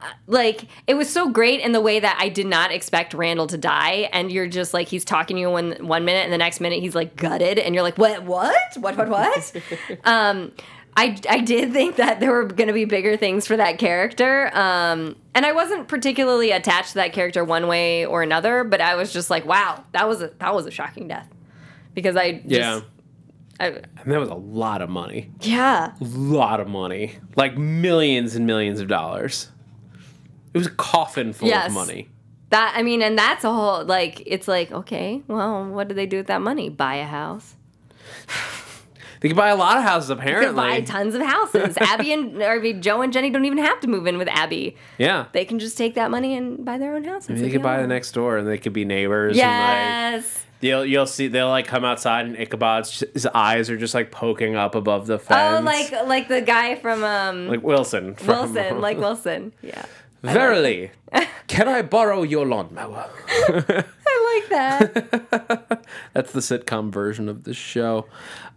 uh, 0.00 0.06
Like 0.26 0.66
it 0.86 0.94
was 0.94 1.08
so 1.10 1.30
great 1.30 1.60
in 1.60 1.72
the 1.72 1.80
way 1.80 2.00
that 2.00 2.16
I 2.20 2.28
did 2.28 2.46
not 2.46 2.70
expect 2.72 3.14
Randall 3.14 3.46
to 3.48 3.58
die, 3.58 4.08
and 4.12 4.30
you're 4.32 4.46
just 4.46 4.72
like 4.74 4.88
he's 4.88 5.04
talking 5.04 5.36
to 5.36 5.40
you 5.40 5.50
one 5.50 5.72
one 5.80 6.04
minute, 6.04 6.24
and 6.24 6.32
the 6.32 6.38
next 6.38 6.60
minute 6.60 6.80
he's 6.80 6.94
like 6.94 7.16
gutted, 7.16 7.58
and 7.58 7.74
you're 7.74 7.82
like, 7.84 7.96
what, 7.98 8.22
what, 8.24 8.54
what, 8.78 8.96
what, 8.96 9.08
what? 9.08 9.52
um, 10.04 10.52
I 10.98 11.18
I 11.28 11.40
did 11.40 11.72
think 11.72 11.96
that 11.96 12.20
there 12.20 12.30
were 12.32 12.44
going 12.44 12.68
to 12.68 12.72
be 12.74 12.84
bigger 12.86 13.16
things 13.18 13.46
for 13.46 13.56
that 13.58 13.78
character, 13.78 14.50
um, 14.56 15.16
and 15.34 15.44
I 15.44 15.52
wasn't 15.52 15.88
particularly 15.88 16.50
attached 16.50 16.88
to 16.90 16.94
that 16.96 17.12
character 17.12 17.44
one 17.44 17.66
way 17.66 18.06
or 18.06 18.22
another, 18.22 18.64
but 18.64 18.80
I 18.80 18.94
was 18.96 19.12
just 19.12 19.28
like, 19.30 19.44
wow, 19.44 19.84
that 19.92 20.08
was 20.08 20.22
a 20.22 20.30
that 20.38 20.54
was 20.54 20.64
a 20.66 20.70
shocking 20.70 21.08
death, 21.08 21.28
because 21.94 22.16
I 22.16 22.32
just, 22.32 22.46
Yeah. 22.46 22.80
I, 23.58 23.66
And 23.68 24.12
that 24.12 24.20
was 24.20 24.28
a 24.28 24.34
lot 24.34 24.82
of 24.82 24.90
money. 24.90 25.30
yeah. 25.40 25.92
A 26.00 26.04
lot 26.04 26.60
of 26.60 26.68
money, 26.68 27.16
like 27.36 27.56
millions 27.56 28.34
and 28.36 28.46
millions 28.46 28.80
of 28.80 28.88
dollars. 28.88 29.50
It 30.54 30.58
was 30.58 30.66
a 30.66 30.70
coffin 30.70 31.32
full 31.32 31.48
Yes. 31.48 31.68
of 31.68 31.72
money. 31.74 32.08
That 32.50 32.74
I 32.76 32.82
mean, 32.82 33.02
and 33.02 33.18
that's 33.18 33.44
a 33.44 33.52
whole 33.52 33.84
like 33.84 34.22
it's 34.26 34.46
like 34.46 34.70
okay, 34.72 35.22
well, 35.26 35.66
what 35.66 35.88
do 35.88 35.94
they 35.94 36.06
do 36.06 36.18
with 36.18 36.26
that 36.28 36.40
money? 36.42 36.68
Buy 36.68 36.96
a 36.96 37.04
house. 37.06 37.54
They 39.20 39.28
could 39.28 39.36
buy 39.36 39.48
a 39.48 39.56
lot 39.56 39.78
of 39.78 39.82
houses, 39.82 40.08
They 40.08 40.14
apparently. 40.14 40.54
buy 40.54 40.80
tons 40.82 41.14
of 41.14 41.22
houses. 41.22 41.76
Abbie 41.80 42.12
and 42.12 42.40
or 42.42 42.72
Joe 42.74 43.00
and 43.00 43.10
Jenny 43.14 43.30
don't 43.30 43.46
even 43.46 43.56
have 43.58 43.80
to 43.80 43.88
move 43.88 44.06
in 44.06 44.18
with 44.18 44.28
Abbie. 44.28 44.76
yeah, 44.98 45.24
They 45.32 45.46
can 45.46 45.58
just 45.58 45.78
take 45.78 45.94
that 45.94 46.10
money 46.10 46.36
and 46.36 46.62
buy 46.66 46.76
their 46.76 46.94
own 46.94 47.02
house. 47.02 47.26
Maybe 47.26 47.40
they 47.40 47.50
could 47.50 47.62
buy 47.62 47.80
the 47.80 47.86
next 47.88 48.12
door, 48.12 48.36
and 48.36 48.46
they 48.46 48.58
could 48.58 48.74
be 48.74 48.84
neighbors. 48.84 49.30
And 49.32 49.36
Yes. 49.38 50.34
like, 50.36 50.45
you'll 50.66 50.84
you'll 50.84 51.06
see 51.06 51.28
they'll 51.28 51.48
like 51.48 51.66
come 51.66 51.84
outside, 51.84 52.26
and 52.26 52.36
Ichabod's 52.36 53.04
his 53.12 53.26
eyes 53.26 53.70
are 53.70 53.76
just 53.76 53.94
like 53.94 54.10
poking 54.10 54.56
up 54.56 54.74
above 54.74 55.06
the 55.06 55.18
fence. 55.18 55.60
Oh, 55.60 55.64
like 55.64 55.90
like 56.06 56.28
the 56.28 56.40
guy 56.40 56.76
from 56.76 57.02
um 57.04 57.48
like 57.48 57.62
Wilson. 57.62 58.14
From, 58.14 58.52
Wilson, 58.52 58.80
like 58.86 58.98
Wilson. 58.98 59.52
Yeah. 59.62 59.84
Verily, 60.22 60.90
can 61.46 61.68
I 61.68 61.82
borrow 61.82 62.22
your 62.22 62.46
lawnmower? 62.46 63.08
I 63.28 64.40
like 64.40 64.48
that. 64.50 65.84
That's 66.14 66.32
the 66.32 66.40
sitcom 66.40 66.90
version 66.90 67.28
of 67.28 67.44
this 67.44 67.56
show. 67.56 68.06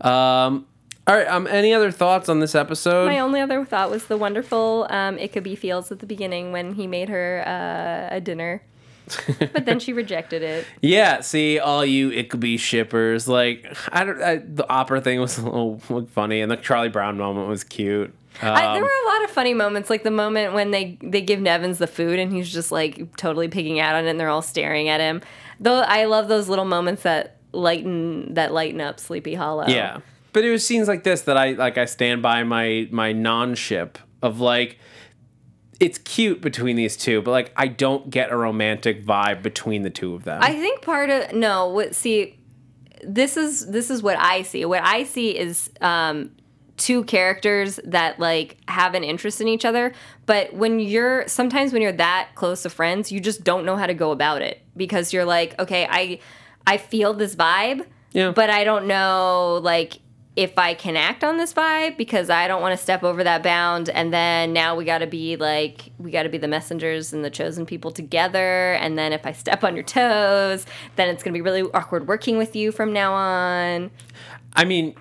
Um, 0.01 0.66
all 1.05 1.16
right. 1.16 1.28
Um, 1.28 1.47
any 1.47 1.74
other 1.74 1.91
thoughts 1.91 2.30
on 2.30 2.39
this 2.39 2.55
episode? 2.55 3.07
My 3.07 3.20
only 3.20 3.39
other 3.41 3.66
thought 3.66 3.89
was 3.89 4.05
the 4.05 4.18
wonderful 4.18 4.88
um, 4.89 5.18
Ichabbie 5.18 5.57
feels 5.57 5.91
at 5.91 5.99
the 5.99 6.05
beginning 6.05 6.51
when 6.51 6.74
he 6.74 6.88
made 6.88 7.10
her 7.10 7.43
uh, 7.45 8.16
a 8.16 8.22
dinner. 8.22 8.62
but 9.53 9.66
then 9.66 9.80
she 9.80 9.93
rejected 9.93 10.41
it. 10.43 10.66
Yeah, 10.82 11.22
see, 11.22 11.60
all 11.60 11.86
you 11.86 12.10
Ichabbie 12.12 12.60
shippers. 12.60 13.28
Like, 13.28 13.66
I 13.91 14.03
don't. 14.03 14.22
I, 14.22 14.38
the 14.38 14.68
opera 14.70 15.01
thing 15.01 15.20
was 15.20 15.38
a 15.38 15.43
little 15.45 15.80
funny, 16.07 16.41
and 16.41 16.51
the 16.51 16.57
Charlie 16.57 16.89
Brown 16.89 17.18
moment 17.18 17.47
was 17.47 17.64
cute. 17.64 18.14
I, 18.41 18.66
Um, 18.66 18.74
there 18.74 18.84
were 18.84 18.89
a 18.89 19.07
lot 19.07 19.24
of 19.24 19.32
funny 19.32 19.53
moments, 19.53 19.89
like 19.89 20.03
the 20.03 20.12
moment 20.12 20.53
when 20.53 20.72
they 20.72 20.97
they 21.01 21.22
give 21.22 21.39
Nevins 21.41 21.78
the 21.78 21.88
food 21.88 22.20
and 22.20 22.32
he's 22.32 22.51
just 22.51 22.72
like 22.72 23.16
totally 23.18 23.47
picking 23.47 23.80
out 23.80 23.95
on 23.95 24.05
it, 24.05 24.10
and 24.10 24.20
they're 24.20 24.30
all 24.30 24.41
staring 24.41 24.88
at 24.88 25.01
him. 25.01 25.22
Though 25.60 25.80
I 25.80 26.05
love 26.05 26.28
those 26.28 26.47
little 26.47 26.66
moments 26.66 27.03
that 27.03 27.38
lighten 27.51 28.34
that 28.36 28.53
lighten 28.53 28.80
up 28.80 28.99
Sleepy 28.99 29.34
Hollow. 29.36 29.68
yeah, 29.68 29.99
but 30.32 30.45
it 30.45 30.51
was 30.51 30.66
scenes 30.66 30.88
like 30.88 31.03
this 31.03 31.22
that 31.24 31.36
I 31.38 31.51
like. 31.51 31.78
I 31.78 31.86
stand 31.86 32.22
by 32.22 32.43
my 32.43 32.88
my 32.91 33.12
non 33.12 33.55
ship 33.55 33.97
of 34.22 34.39
like. 34.39 34.78
It's 35.80 35.97
cute 35.99 36.41
between 36.41 36.75
these 36.75 36.97
two, 36.97 37.21
but 37.21 37.32
like 37.32 37.51
I 37.55 37.67
don't 37.67 38.09
get 38.09 38.32
a 38.32 38.38
romantic 38.38 39.05
vibe 39.05 39.41
between 39.41 39.84
the 39.84 39.89
two 39.89 40.13
of 40.13 40.23
them. 40.25 40.39
I 40.41 40.53
think 40.53 40.82
part 40.82 41.09
of 41.09 41.34
no, 41.34 41.69
what 41.69 41.95
see, 41.95 42.38
this 43.03 43.38
is 43.38 43.67
this 43.67 43.89
is 43.89 44.03
what 44.03 44.17
I 44.17 44.41
see. 44.41 44.65
What 44.65 44.84
I 44.84 45.03
see 45.05 45.38
is 45.38 45.69
um, 45.80 46.32
two 46.75 47.03
characters 47.05 47.80
that 47.86 48.19
like 48.19 48.57
have 48.67 48.93
an 48.93 49.05
interest 49.05 49.39
in 49.39 49.47
each 49.47 49.63
other, 49.63 49.93
but 50.25 50.53
when 50.53 50.80
you're 50.82 51.25
sometimes 51.30 51.71
when 51.71 51.82
you're 51.82 51.91
that 51.93 52.32
close 52.36 52.63
to 52.63 52.69
friends, 52.69 53.09
you 53.11 53.21
just 53.21 53.45
don't 53.45 53.65
know 53.65 53.77
how 53.77 53.86
to 53.88 53.93
go 53.93 54.11
about 54.11 54.41
it 54.41 54.61
because 54.75 55.13
you're 55.13 55.25
like, 55.25 55.57
okay, 55.59 55.88
I 55.89 56.19
I 56.67 56.75
feel 56.77 57.13
this 57.13 57.36
vibe, 57.38 57.86
Yeah. 58.11 58.32
but 58.32 58.49
I 58.49 58.65
don't 58.65 58.86
know 58.88 59.59
like 59.63 59.99
if 60.39 60.57
I 60.57 60.73
can 60.73 60.95
act 60.95 61.21
on 61.25 61.35
this 61.35 61.53
vibe 61.53 61.97
because 61.97 62.29
I 62.29 62.47
don't 62.47 62.61
want 62.61 62.71
to 62.71 62.81
step 62.81 63.03
over 63.03 63.25
that 63.25 63.43
bound 63.43 63.89
and 63.89 64.13
then 64.13 64.53
now 64.53 64.73
we 64.73 64.85
got 64.85 64.99
to 64.99 65.05
be 65.05 65.35
like 65.35 65.91
we 65.97 66.11
got 66.11 66.23
to 66.23 66.29
be 66.29 66.37
the 66.37 66.47
messengers 66.47 67.11
and 67.11 67.25
the 67.25 67.29
chosen 67.29 67.65
people 67.65 67.91
together 67.91 68.71
and 68.75 68.97
then 68.97 69.11
if 69.11 69.25
I 69.25 69.33
step 69.33 69.65
on 69.65 69.75
your 69.75 69.83
toes 69.83 70.65
then 70.95 71.09
it's 71.09 71.23
going 71.23 71.33
to 71.33 71.37
be 71.37 71.41
really 71.41 71.63
awkward 71.73 72.07
working 72.07 72.37
with 72.37 72.55
you 72.55 72.71
from 72.71 72.93
now 72.93 73.11
on. 73.11 73.91
I 74.55 74.63
mean, 74.63 74.95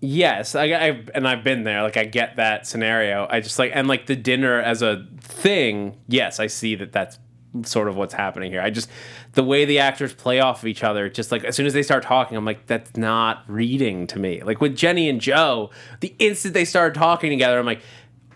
yes, 0.00 0.54
I, 0.54 0.66
I 0.66 1.04
and 1.16 1.26
I've 1.26 1.42
been 1.42 1.64
there. 1.64 1.82
Like 1.82 1.96
I 1.96 2.04
get 2.04 2.36
that 2.36 2.64
scenario. 2.64 3.26
I 3.28 3.40
just 3.40 3.58
like 3.58 3.72
and 3.74 3.88
like 3.88 4.06
the 4.06 4.14
dinner 4.14 4.60
as 4.60 4.82
a 4.82 5.04
thing. 5.18 5.96
Yes, 6.06 6.38
I 6.38 6.46
see 6.46 6.76
that 6.76 6.92
that's 6.92 7.18
sort 7.64 7.88
of 7.88 7.96
what's 7.96 8.14
happening 8.14 8.50
here. 8.50 8.60
I 8.60 8.70
just 8.70 8.88
the 9.32 9.44
way 9.44 9.64
the 9.64 9.78
actors 9.78 10.14
play 10.14 10.40
off 10.40 10.62
of 10.62 10.68
each 10.68 10.84
other. 10.84 11.08
Just 11.08 11.32
like 11.32 11.44
as 11.44 11.56
soon 11.56 11.66
as 11.66 11.72
they 11.72 11.82
start 11.82 12.02
talking, 12.02 12.36
I'm 12.36 12.44
like, 12.44 12.66
that's 12.66 12.96
not 12.96 13.44
reading 13.46 14.06
to 14.08 14.18
me. 14.18 14.42
Like 14.42 14.60
with 14.60 14.76
Jenny 14.76 15.08
and 15.08 15.20
Joe, 15.20 15.70
the 16.00 16.14
instant 16.18 16.54
they 16.54 16.64
started 16.64 16.94
talking 16.94 17.30
together, 17.30 17.58
I'm 17.58 17.66
like. 17.66 17.82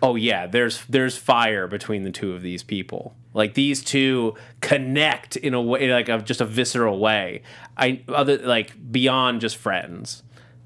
Oh 0.01 0.15
yeah, 0.15 0.45
there's 0.45 0.85
there's 0.85 1.17
fire 1.17 1.67
between 1.67 2.03
the 2.03 2.11
two 2.11 2.33
of 2.33 2.41
these 2.41 2.63
people. 2.63 3.15
Like 3.33 3.53
these 3.53 3.81
two 3.83 4.35
connect 4.59 5.37
in 5.37 5.53
a 5.53 5.61
way, 5.61 5.91
like 5.91 6.09
of 6.09 6.25
just 6.25 6.41
a 6.41 6.45
visceral 6.45 6.99
way. 6.99 7.43
I 7.77 8.01
other 8.09 8.37
like 8.37 8.73
beyond 8.91 9.39
just 9.39 9.55
friends. 9.55 10.21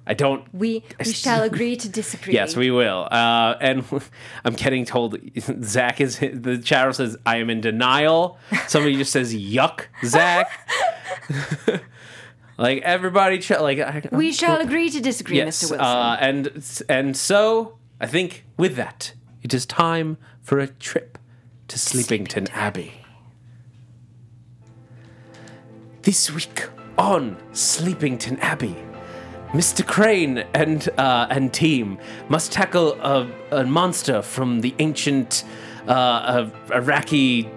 I 0.08 0.14
don't. 0.14 0.52
We 0.54 0.84
we 1.06 1.14
shall 1.14 1.44
agree 1.44 1.76
to 1.76 1.88
disagree. 1.90 2.34
Yes, 2.34 2.56
we 2.56 2.72
will. 2.72 3.08
Uh, 3.12 3.56
and 3.62 3.84
I'm 4.46 4.56
getting 4.56 4.86
told 4.86 5.18
Zach 5.64 6.02
is 6.02 6.20
the 6.20 6.60
chatter 6.64 6.94
says 6.94 7.18
I 7.26 7.38
am 7.38 7.50
in 7.50 7.62
denial. 7.62 8.38
Somebody 8.68 8.96
just 8.96 9.12
says 9.12 9.34
yuck, 9.36 9.86
Zach. 10.04 10.50
like 12.58 12.82
everybody, 12.82 13.40
ch- 13.40 13.52
like 13.52 13.80
I, 13.80 14.04
We 14.12 14.32
shall 14.34 14.60
agree 14.60 14.90
to 14.90 15.00
disagree, 15.00 15.38
yes. 15.38 15.64
Mr. 15.64 15.72
Wilson. 15.72 15.80
Uh, 15.80 16.18
and 16.20 16.84
and 16.90 17.18
so 17.18 17.78
I 18.02 18.08
think 18.08 18.46
with 18.58 18.76
that, 18.78 19.14
it 19.44 19.54
is 19.54 19.66
time 19.66 20.18
for 20.42 20.60
a 20.60 20.68
trip 20.68 21.18
to 21.68 21.78
Sleepington 21.78 22.50
Abbey. 22.54 22.94
This 26.02 26.32
week 26.32 26.68
on 26.98 27.38
Sleepington 27.54 28.40
Abbey, 28.40 28.76
Mr. 29.54 29.84
Crane 29.86 30.40
and 30.54 30.88
uh, 31.00 31.26
and 31.32 31.52
team 31.52 31.98
must 32.28 32.52
tackle 32.52 32.94
a, 33.02 33.28
a 33.52 33.64
monster 33.66 34.22
from 34.22 34.62
the 34.62 34.76
ancient 34.78 35.44
uh, 35.88 36.48
Iraqi 36.72 37.50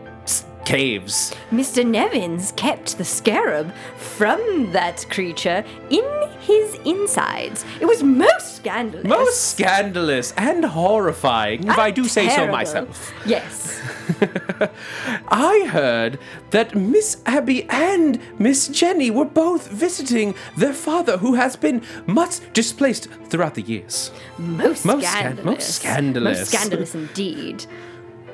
caves. 0.64 1.34
Mr. 1.50 1.86
Nevins 1.86 2.52
kept 2.52 2.98
the 2.98 3.04
scarab 3.04 3.72
from 3.96 4.72
that 4.72 5.06
creature 5.10 5.64
in 5.90 6.04
his 6.40 6.74
insides. 6.84 7.64
It 7.80 7.86
was 7.86 8.02
most 8.02 8.56
scandalous. 8.56 9.06
Most 9.06 9.50
scandalous 9.52 10.32
and 10.36 10.64
horrifying, 10.64 11.68
if 11.68 11.78
I 11.78 11.90
do 11.90 12.04
say 12.08 12.28
so 12.28 12.46
myself. 12.48 13.12
Yes. 13.26 13.80
I 15.28 15.66
heard 15.70 16.18
that 16.50 16.74
Miss 16.74 17.22
Abbie 17.26 17.68
and 17.70 18.18
Miss 18.38 18.68
Jenny 18.68 19.10
were 19.10 19.24
both 19.24 19.68
visiting 19.70 20.34
their 20.56 20.72
father, 20.72 21.16
who 21.18 21.34
has 21.34 21.56
been 21.56 21.82
much 22.06 22.40
displaced 22.52 23.08
throughout 23.28 23.54
the 23.54 23.62
years. 23.62 24.10
Most, 24.38 24.84
Most 24.84 25.06
scan- 25.06 25.22
scandalous. 25.22 25.44
most 25.44 25.70
scandalous. 25.74 26.38
Most 26.38 26.50
scandalous 26.50 26.94
indeed. 26.94 27.66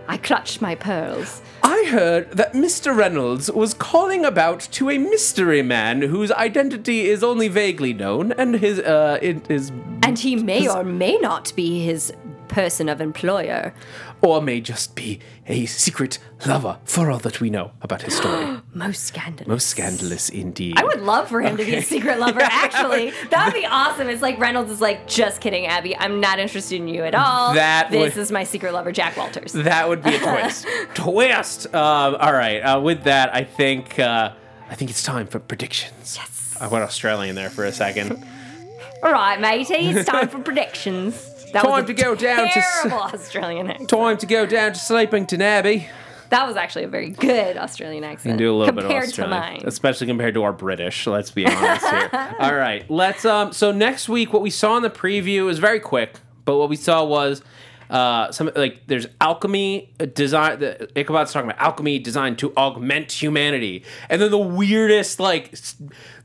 I 0.08 0.16
clutched 0.16 0.62
my 0.62 0.74
pearls. 0.74 1.42
I 1.62 1.84
heard 1.90 2.32
that 2.32 2.54
Mr. 2.54 2.96
Reynolds 2.96 3.50
was 3.50 3.74
calling 3.74 4.24
about 4.24 4.60
to 4.72 4.88
a 4.88 4.96
mystery 4.96 5.60
man 5.60 6.00
whose 6.00 6.32
identity 6.32 7.02
is 7.02 7.22
only 7.22 7.48
vaguely 7.48 7.92
known, 7.92 8.32
and 8.32 8.54
his 8.54 8.78
uh, 8.78 9.18
it 9.20 9.50
is 9.50 9.70
And 10.02 10.18
he 10.18 10.34
may 10.36 10.66
or 10.66 10.82
may 10.82 11.18
not 11.18 11.52
be 11.54 11.84
his 11.84 12.12
person 12.48 12.88
of 12.88 13.00
employer. 13.00 13.74
or 14.20 14.42
may 14.42 14.60
just 14.60 14.96
be 14.96 15.20
a 15.46 15.64
secret 15.66 16.18
lover, 16.44 16.76
for 16.84 17.08
all 17.10 17.18
that 17.20 17.40
we 17.40 17.48
know 17.50 17.70
about 17.82 18.02
his 18.02 18.16
story. 18.16 18.58
Most 18.74 19.04
scandalous. 19.04 19.46
Most 19.46 19.66
scandalous 19.68 20.28
indeed. 20.28 20.76
I 20.76 20.82
would 20.84 21.00
love 21.02 21.28
for 21.28 21.40
him 21.40 21.56
to 21.56 21.64
be 21.64 21.76
a 21.76 21.82
secret 21.82 22.18
lover, 22.18 22.40
actually. 22.42 23.12
That 23.30 23.46
would 23.46 23.54
be 23.60 23.64
awesome. 23.66 24.08
It's 24.08 24.20
like 24.22 24.38
Reynolds 24.40 24.70
is 24.72 24.80
like, 24.80 25.06
just 25.06 25.40
kidding, 25.40 25.66
Abbie. 25.66 25.96
I'm 25.96 26.20
not 26.20 26.40
interested 26.40 26.76
in 26.76 26.88
you 26.88 27.04
at 27.04 27.14
all. 27.14 27.54
That 27.54 27.90
This 27.92 28.14
would- 28.16 28.20
is 28.22 28.32
my 28.32 28.42
secret 28.44 28.72
lover, 28.72 28.90
Jack 28.90 29.16
Walters. 29.16 29.52
That 29.52 29.88
would 29.88 30.02
be 30.02 30.16
a 30.16 30.18
twist. 30.18 30.66
twist. 30.94 31.66
Um, 31.74 32.16
all 32.16 32.32
right. 32.32 32.58
Uh, 32.60 32.80
with 32.80 33.04
that, 33.04 33.32
I 33.34 33.44
think 33.44 33.98
uh, 34.00 34.32
I 34.68 34.74
think 34.74 34.90
it's 34.90 35.02
time 35.04 35.26
for 35.28 35.38
predictions. 35.38 36.16
Yes. 36.18 36.56
I 36.60 36.66
went 36.66 36.82
Australian 36.82 37.36
there 37.36 37.50
for 37.50 37.64
a 37.64 37.72
second. 37.72 38.24
All 39.00 39.12
right, 39.12 39.40
matey, 39.40 39.90
it's 39.90 40.08
time 40.08 40.26
for 40.28 40.40
predictions. 40.40 41.37
That 41.52 41.62
Time 41.62 41.70
was 41.72 41.84
to 41.86 41.94
go 41.94 42.14
down 42.14 42.48
to 42.48 42.58
s- 42.58 42.80
terrible 42.82 42.98
Australian 43.02 43.70
accent. 43.70 43.88
time 43.90 44.16
to 44.18 44.26
go 44.26 44.46
down 44.46 44.72
to 44.72 44.78
Sleepington 44.78 45.40
Abbey. 45.40 45.88
That 46.30 46.46
was 46.46 46.56
actually 46.56 46.84
a 46.84 46.88
very 46.88 47.08
good 47.10 47.56
Australian 47.56 48.04
accent. 48.04 48.36
do 48.38 48.54
a 48.54 48.56
little 48.56 48.74
bit 48.74 48.84
of 48.84 48.90
compared 48.90 49.08
Australian, 49.08 49.40
to 49.42 49.48
mine. 49.48 49.62
especially 49.64 50.06
compared 50.08 50.34
to 50.34 50.42
our 50.42 50.52
British. 50.52 51.06
Let's 51.06 51.30
be 51.30 51.46
honest 51.46 51.86
here. 51.86 52.10
All 52.38 52.54
right, 52.54 52.88
let's. 52.90 53.24
Um, 53.24 53.52
so 53.52 53.72
next 53.72 54.08
week, 54.10 54.32
what 54.32 54.42
we 54.42 54.50
saw 54.50 54.76
in 54.76 54.82
the 54.82 54.90
preview 54.90 55.48
is 55.48 55.58
very 55.58 55.80
quick, 55.80 56.16
but 56.44 56.58
what 56.58 56.68
we 56.68 56.76
saw 56.76 57.02
was 57.02 57.40
uh, 57.88 58.30
some 58.30 58.50
like 58.54 58.82
there's 58.88 59.06
alchemy 59.22 59.90
uh, 59.98 60.04
design. 60.04 60.58
The, 60.58 60.90
Ichabod's 60.94 61.32
talking 61.32 61.48
about 61.50 61.62
alchemy 61.62 61.98
designed 61.98 62.38
to 62.40 62.52
augment 62.58 63.10
humanity, 63.12 63.84
and 64.10 64.20
then 64.20 64.30
the 64.30 64.36
weirdest 64.38 65.18
like. 65.20 65.54
s- 65.54 65.76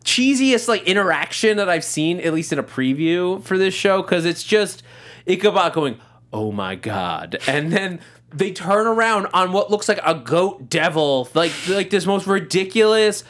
cheesiest 0.03 0.67
like 0.67 0.83
interaction 0.83 1.55
that 1.55 1.69
I've 1.69 1.85
seen, 1.85 2.19
at 2.19 2.33
least 2.33 2.51
in 2.51 2.59
a 2.59 2.63
preview 2.63 3.41
for 3.41 3.57
this 3.57 3.73
show, 3.73 4.01
because 4.01 4.25
it's 4.25 4.43
just 4.43 4.83
Ichabod 5.25 5.73
going, 5.73 5.99
"Oh 6.31 6.51
my 6.51 6.75
god," 6.75 7.37
and 7.47 7.71
then 7.71 7.99
they 8.33 8.51
turn 8.51 8.87
around 8.87 9.27
on 9.33 9.51
what 9.51 9.69
looks 9.69 9.87
like 9.87 9.99
a 10.03 10.15
goat 10.15 10.69
devil, 10.69 11.29
like 11.33 11.51
like 11.67 11.89
this 11.89 12.05
most 12.05 12.27
ridiculous 12.27 13.23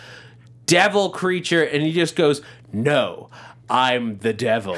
devil 0.65 1.09
creature, 1.09 1.63
and 1.63 1.83
he 1.83 1.91
just 1.91 2.15
goes, 2.15 2.41
"No, 2.71 3.29
I'm 3.69 4.17
the 4.19 4.33
devil." 4.33 4.77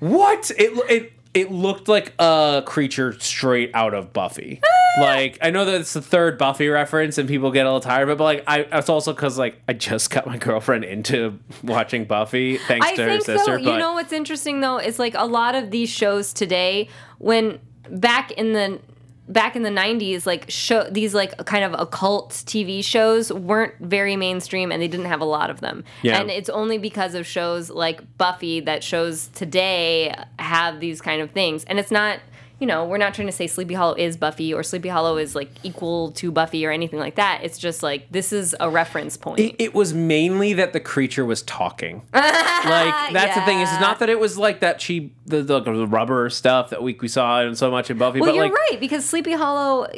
what? 0.00 0.50
It 0.56 0.72
it 0.90 1.12
it 1.34 1.50
looked 1.50 1.88
like 1.88 2.12
a 2.18 2.62
creature 2.66 3.18
straight 3.18 3.70
out 3.74 3.94
of 3.94 4.12
Buffy. 4.12 4.60
Like 4.98 5.38
I 5.42 5.50
know 5.50 5.64
that 5.64 5.74
it's 5.80 5.92
the 5.92 6.02
third 6.02 6.38
Buffy 6.38 6.68
reference, 6.68 7.18
and 7.18 7.28
people 7.28 7.50
get 7.50 7.66
a 7.66 7.68
little 7.68 7.80
tired 7.80 8.04
of 8.04 8.08
it, 8.10 8.18
but 8.18 8.24
like 8.24 8.44
I, 8.46 8.60
it's 8.72 8.88
also 8.88 9.12
because 9.12 9.38
like 9.38 9.60
I 9.68 9.72
just 9.72 10.10
got 10.10 10.26
my 10.26 10.36
girlfriend 10.38 10.84
into 10.84 11.38
watching 11.62 12.04
Buffy 12.06 12.56
thanks 12.58 12.86
I 12.86 12.94
to 12.96 13.02
her 13.02 13.08
think 13.10 13.22
sister. 13.24 13.52
so. 13.52 13.56
You 13.56 13.78
know 13.78 13.92
what's 13.92 14.12
interesting 14.12 14.60
though 14.60 14.78
is 14.78 14.98
like 14.98 15.14
a 15.14 15.26
lot 15.26 15.54
of 15.54 15.70
these 15.70 15.88
shows 15.90 16.32
today, 16.32 16.88
when 17.18 17.60
back 17.88 18.32
in 18.32 18.52
the 18.52 18.80
back 19.28 19.54
in 19.54 19.62
the 19.62 19.70
90s 19.70 20.26
like 20.26 20.50
show 20.50 20.82
these 20.90 21.14
like 21.14 21.36
kind 21.46 21.62
of 21.62 21.72
occult 21.80 22.32
tv 22.32 22.82
shows 22.84 23.32
weren't 23.32 23.72
very 23.78 24.16
mainstream 24.16 24.72
and 24.72 24.82
they 24.82 24.88
didn't 24.88 25.06
have 25.06 25.20
a 25.20 25.24
lot 25.24 25.50
of 25.50 25.60
them 25.60 25.84
Yeah. 26.02 26.20
and 26.20 26.32
it's 26.32 26.48
only 26.48 26.78
because 26.78 27.14
of 27.14 27.24
shows 27.28 27.70
like 27.70 28.00
buffy 28.18 28.58
that 28.62 28.82
shows 28.82 29.28
today 29.28 30.12
have 30.40 30.80
these 30.80 31.00
kind 31.00 31.22
of 31.22 31.30
things 31.30 31.62
and 31.66 31.78
it's 31.78 31.92
not 31.92 32.18
you 32.60 32.66
know 32.66 32.84
we're 32.84 32.98
not 32.98 33.14
trying 33.14 33.26
to 33.26 33.32
say 33.32 33.46
sleepy 33.46 33.74
hollow 33.74 33.94
is 33.94 34.16
buffy 34.16 34.54
or 34.54 34.62
sleepy 34.62 34.88
hollow 34.88 35.16
is 35.16 35.34
like 35.34 35.50
equal 35.62 36.12
to 36.12 36.30
buffy 36.30 36.64
or 36.64 36.70
anything 36.70 36.98
like 36.98 37.16
that 37.16 37.40
it's 37.42 37.58
just 37.58 37.82
like 37.82 38.10
this 38.10 38.32
is 38.32 38.54
a 38.60 38.70
reference 38.70 39.16
point 39.16 39.40
It, 39.40 39.56
it 39.58 39.74
was 39.74 39.92
mainly 39.94 40.52
that 40.54 40.72
the 40.72 40.80
creature 40.80 41.24
was 41.24 41.42
talking. 41.42 42.02
like 42.14 43.12
that's 43.12 43.34
the 43.34 43.42
thing. 43.42 43.60
Is 43.60 43.70
it's 43.70 43.80
not 43.80 43.98
that 44.00 44.08
it 44.08 44.18
was 44.18 44.36
like 44.38 44.60
that 44.60 44.78
cheap 44.78 45.14
the, 45.26 45.42
the, 45.42 45.60
the 45.60 45.86
rubber 45.86 46.28
stuff 46.30 46.70
that 46.70 46.82
we, 46.82 46.96
we 47.00 47.08
saw 47.08 47.40
and 47.40 47.56
so 47.56 47.70
much 47.70 47.90
in 47.90 47.98
Buffy. 47.98 48.20
Well, 48.20 48.30
but 48.30 48.34
you're 48.34 48.44
like 48.44 48.54
right 48.54 48.80
because 48.80 49.04
Sleepy 49.04 49.32
Hollow, 49.32 49.84
uh, 49.84 49.88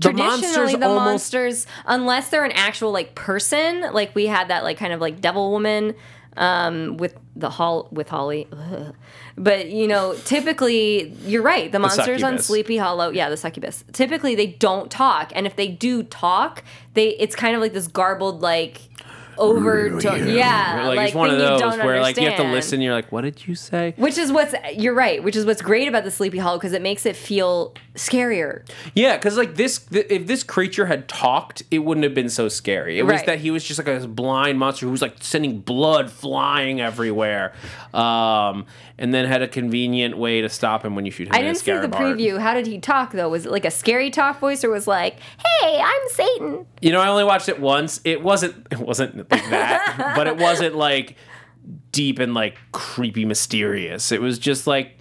traditionally 0.00 0.12
monsters 0.14 0.72
the 0.72 0.86
almost- 0.86 1.04
monsters, 1.04 1.66
unless 1.86 2.30
they're 2.30 2.44
an 2.44 2.52
actual 2.52 2.92
like 2.92 3.14
person, 3.14 3.80
like 3.92 4.14
we 4.14 4.26
had 4.26 4.48
that 4.48 4.64
like 4.64 4.78
kind 4.78 4.92
of 4.92 5.00
like 5.00 5.20
devil 5.20 5.50
woman 5.50 5.94
um, 6.36 6.96
with 6.96 7.16
the 7.36 7.50
hall 7.50 7.88
with 7.90 8.08
Holly. 8.08 8.48
Ugh. 8.52 8.94
But 9.34 9.70
you 9.70 9.88
know, 9.88 10.14
typically 10.26 11.08
you're 11.24 11.42
right. 11.42 11.72
The 11.72 11.78
monsters 11.78 12.22
on. 12.22 12.38
Sleepy 12.38 12.76
Hollow, 12.76 13.08
yeah, 13.08 13.30
the 13.30 13.36
succubus. 13.38 13.82
Typically 13.90 14.34
they 14.34 14.48
don't 14.48 14.90
talk, 14.90 15.32
and 15.34 15.46
if 15.46 15.56
they 15.56 15.68
do 15.68 16.02
talk, 16.02 16.62
they 16.92 17.08
it's 17.16 17.34
kind 17.34 17.54
of 17.54 17.62
like 17.62 17.72
this 17.72 17.86
garbled 17.86 18.42
like 18.42 18.82
over 19.42 19.98
yeah, 20.00 20.86
like, 20.86 20.96
like, 20.96 21.06
it's 21.08 21.14
one 21.16 21.30
of 21.30 21.34
you 21.34 21.40
those 21.40 21.60
don't 21.60 21.78
where 21.84 22.00
like 22.00 22.16
you 22.16 22.28
have 22.28 22.36
to 22.36 22.44
listen. 22.44 22.80
You're 22.80 22.94
like, 22.94 23.10
what 23.10 23.22
did 23.22 23.46
you 23.46 23.56
say? 23.56 23.92
Which 23.96 24.16
is 24.16 24.30
what's 24.30 24.54
you're 24.76 24.94
right. 24.94 25.22
Which 25.22 25.34
is 25.34 25.44
what's 25.44 25.60
great 25.60 25.88
about 25.88 26.04
the 26.04 26.10
Sleepy 26.10 26.38
Hollow 26.38 26.58
because 26.58 26.72
it 26.72 26.80
makes 26.80 27.04
it 27.04 27.16
feel 27.16 27.74
scarier. 27.94 28.66
Yeah, 28.94 29.16
because 29.16 29.36
like 29.36 29.56
this, 29.56 29.78
th- 29.78 30.06
if 30.08 30.26
this 30.26 30.44
creature 30.44 30.86
had 30.86 31.08
talked, 31.08 31.64
it 31.70 31.80
wouldn't 31.80 32.04
have 32.04 32.14
been 32.14 32.30
so 32.30 32.48
scary. 32.48 32.98
It 32.98 33.02
was 33.02 33.22
that 33.24 33.40
he 33.40 33.50
was 33.50 33.64
just 33.64 33.84
like 33.84 33.88
a 33.88 34.06
blind 34.06 34.58
monster 34.58 34.86
who 34.86 34.92
was 34.92 35.02
like 35.02 35.16
sending 35.20 35.60
blood 35.60 36.10
flying 36.10 36.80
everywhere, 36.80 37.52
um, 37.92 38.66
and 38.96 39.12
then 39.12 39.26
had 39.26 39.42
a 39.42 39.48
convenient 39.48 40.16
way 40.16 40.40
to 40.40 40.48
stop 40.48 40.84
him 40.84 40.94
when 40.94 41.04
you 41.04 41.10
shoot 41.10 41.26
him. 41.28 41.34
I 41.34 41.38
a 41.38 41.42
didn't 41.42 41.58
see 41.58 41.72
the 41.72 41.88
scarab 41.88 41.92
preview. 42.18 42.38
How 42.38 42.54
did 42.54 42.66
he 42.66 42.78
talk 42.78 43.12
though? 43.12 43.28
Was 43.28 43.46
it 43.46 43.52
like 43.52 43.64
a 43.64 43.70
scary 43.70 44.10
talk 44.10 44.38
voice 44.38 44.62
or 44.62 44.70
was 44.70 44.86
like, 44.86 45.16
"Hey, 45.60 45.80
I'm 45.82 46.08
Satan"? 46.10 46.66
You 46.80 46.92
know, 46.92 47.00
I 47.00 47.08
only 47.08 47.24
watched 47.24 47.48
it 47.48 47.60
once. 47.60 48.00
It 48.04 48.22
wasn't. 48.22 48.66
It 48.70 48.78
wasn't 48.78 49.31
like 49.32 49.50
that, 49.50 50.12
but 50.16 50.26
it 50.26 50.36
wasn't 50.46 50.76
like 50.76 51.16
deep 51.90 52.18
and 52.18 52.34
like 52.34 52.58
creepy, 52.72 53.24
mysterious. 53.24 54.12
It 54.12 54.20
was 54.20 54.38
just 54.38 54.66
like 54.66 54.98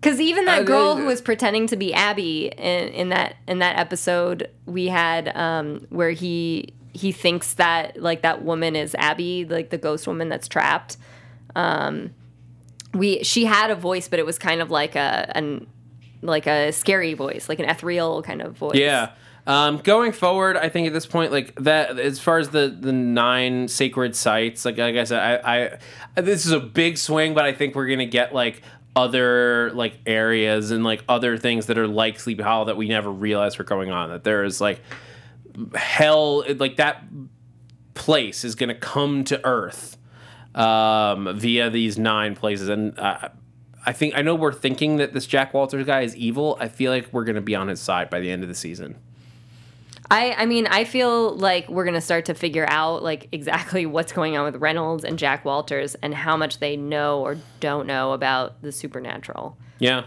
Because 0.00 0.20
even 0.20 0.44
that 0.46 0.60
Uh, 0.60 0.64
girl 0.64 0.88
uh, 0.92 0.96
who 0.96 1.06
was 1.06 1.20
pretending 1.20 1.66
to 1.68 1.76
be 1.76 1.92
Abbie 1.94 2.46
in, 2.48 2.88
in 2.88 3.08
that 3.10 3.36
in 3.46 3.58
that 3.60 3.78
episode 3.78 4.50
we 4.66 4.88
had 4.88 5.34
um, 5.36 5.86
where 5.90 6.10
he 6.10 6.72
he 6.92 7.12
thinks 7.12 7.54
that 7.54 8.00
like 8.00 8.22
that 8.22 8.42
woman 8.42 8.74
is 8.74 8.94
Abbie, 8.98 9.44
like 9.44 9.70
the 9.70 9.78
ghost 9.78 10.06
woman 10.06 10.28
that's 10.28 10.48
trapped. 10.48 10.96
Um, 11.54 12.14
we 12.94 13.22
she 13.22 13.44
had 13.44 13.70
a 13.70 13.74
voice, 13.74 14.08
but 14.08 14.18
it 14.18 14.24
was 14.26 14.38
kind 14.38 14.60
of 14.62 14.70
like 14.70 14.96
a 14.96 15.30
an 15.36 15.66
like 16.22 16.46
a 16.46 16.72
scary 16.72 17.12
voice, 17.14 17.48
like 17.48 17.58
an 17.58 17.68
ethereal 17.68 18.22
kind 18.22 18.40
of 18.40 18.56
voice. 18.56 18.76
Yeah. 18.76 19.10
Um, 19.46 19.78
going 19.78 20.10
forward, 20.10 20.56
I 20.56 20.68
think 20.68 20.88
at 20.88 20.92
this 20.92 21.06
point, 21.06 21.30
like 21.30 21.54
that, 21.56 21.98
as 22.00 22.18
far 22.18 22.38
as 22.38 22.48
the 22.48 22.68
the 22.68 22.92
nine 22.92 23.68
sacred 23.68 24.16
sites, 24.16 24.64
like 24.64 24.76
like 24.76 24.96
I 24.96 25.04
said, 25.04 25.42
I, 25.44 25.78
I 26.16 26.20
this 26.20 26.46
is 26.46 26.52
a 26.52 26.58
big 26.58 26.98
swing, 26.98 27.32
but 27.32 27.44
I 27.44 27.52
think 27.52 27.76
we're 27.76 27.86
gonna 27.86 28.06
get 28.06 28.34
like 28.34 28.62
other 28.96 29.70
like 29.72 29.98
areas 30.04 30.72
and 30.72 30.82
like 30.82 31.04
other 31.08 31.36
things 31.36 31.66
that 31.66 31.78
are 31.78 31.86
like 31.86 32.18
Sleepy 32.18 32.42
Hollow 32.42 32.64
that 32.64 32.76
we 32.76 32.88
never 32.88 33.10
realized 33.12 33.58
were 33.58 33.64
going 33.64 33.92
on. 33.92 34.08
That 34.08 34.24
there 34.24 34.42
is 34.42 34.60
like 34.60 34.80
hell, 35.74 36.42
like 36.56 36.76
that 36.76 37.04
place 37.94 38.42
is 38.44 38.56
gonna 38.56 38.74
come 38.74 39.22
to 39.24 39.44
Earth 39.46 39.96
um, 40.56 41.38
via 41.38 41.70
these 41.70 41.98
nine 41.98 42.34
places, 42.34 42.68
and 42.68 42.98
uh, 42.98 43.28
I 43.84 43.92
think 43.92 44.14
I 44.16 44.22
know 44.22 44.34
we're 44.34 44.52
thinking 44.52 44.96
that 44.96 45.12
this 45.12 45.24
Jack 45.24 45.54
Walters 45.54 45.86
guy 45.86 46.00
is 46.00 46.16
evil. 46.16 46.56
I 46.58 46.66
feel 46.66 46.90
like 46.90 47.12
we're 47.12 47.24
gonna 47.24 47.40
be 47.40 47.54
on 47.54 47.68
his 47.68 47.80
side 47.80 48.10
by 48.10 48.18
the 48.18 48.32
end 48.32 48.42
of 48.42 48.48
the 48.48 48.54
season. 48.56 48.96
I, 50.10 50.32
I 50.32 50.46
mean, 50.46 50.66
I 50.66 50.84
feel 50.84 51.34
like 51.36 51.68
we're 51.68 51.84
gonna 51.84 52.00
start 52.00 52.26
to 52.26 52.34
figure 52.34 52.66
out 52.68 53.02
like 53.02 53.28
exactly 53.32 53.86
what's 53.86 54.12
going 54.12 54.36
on 54.36 54.44
with 54.44 54.60
Reynolds 54.60 55.04
and 55.04 55.18
Jack 55.18 55.44
Walters 55.44 55.94
and 55.96 56.14
how 56.14 56.36
much 56.36 56.58
they 56.58 56.76
know 56.76 57.20
or 57.20 57.36
don't 57.60 57.86
know 57.86 58.12
about 58.12 58.62
the 58.62 58.72
supernatural. 58.72 59.56
Yeah, 59.78 60.04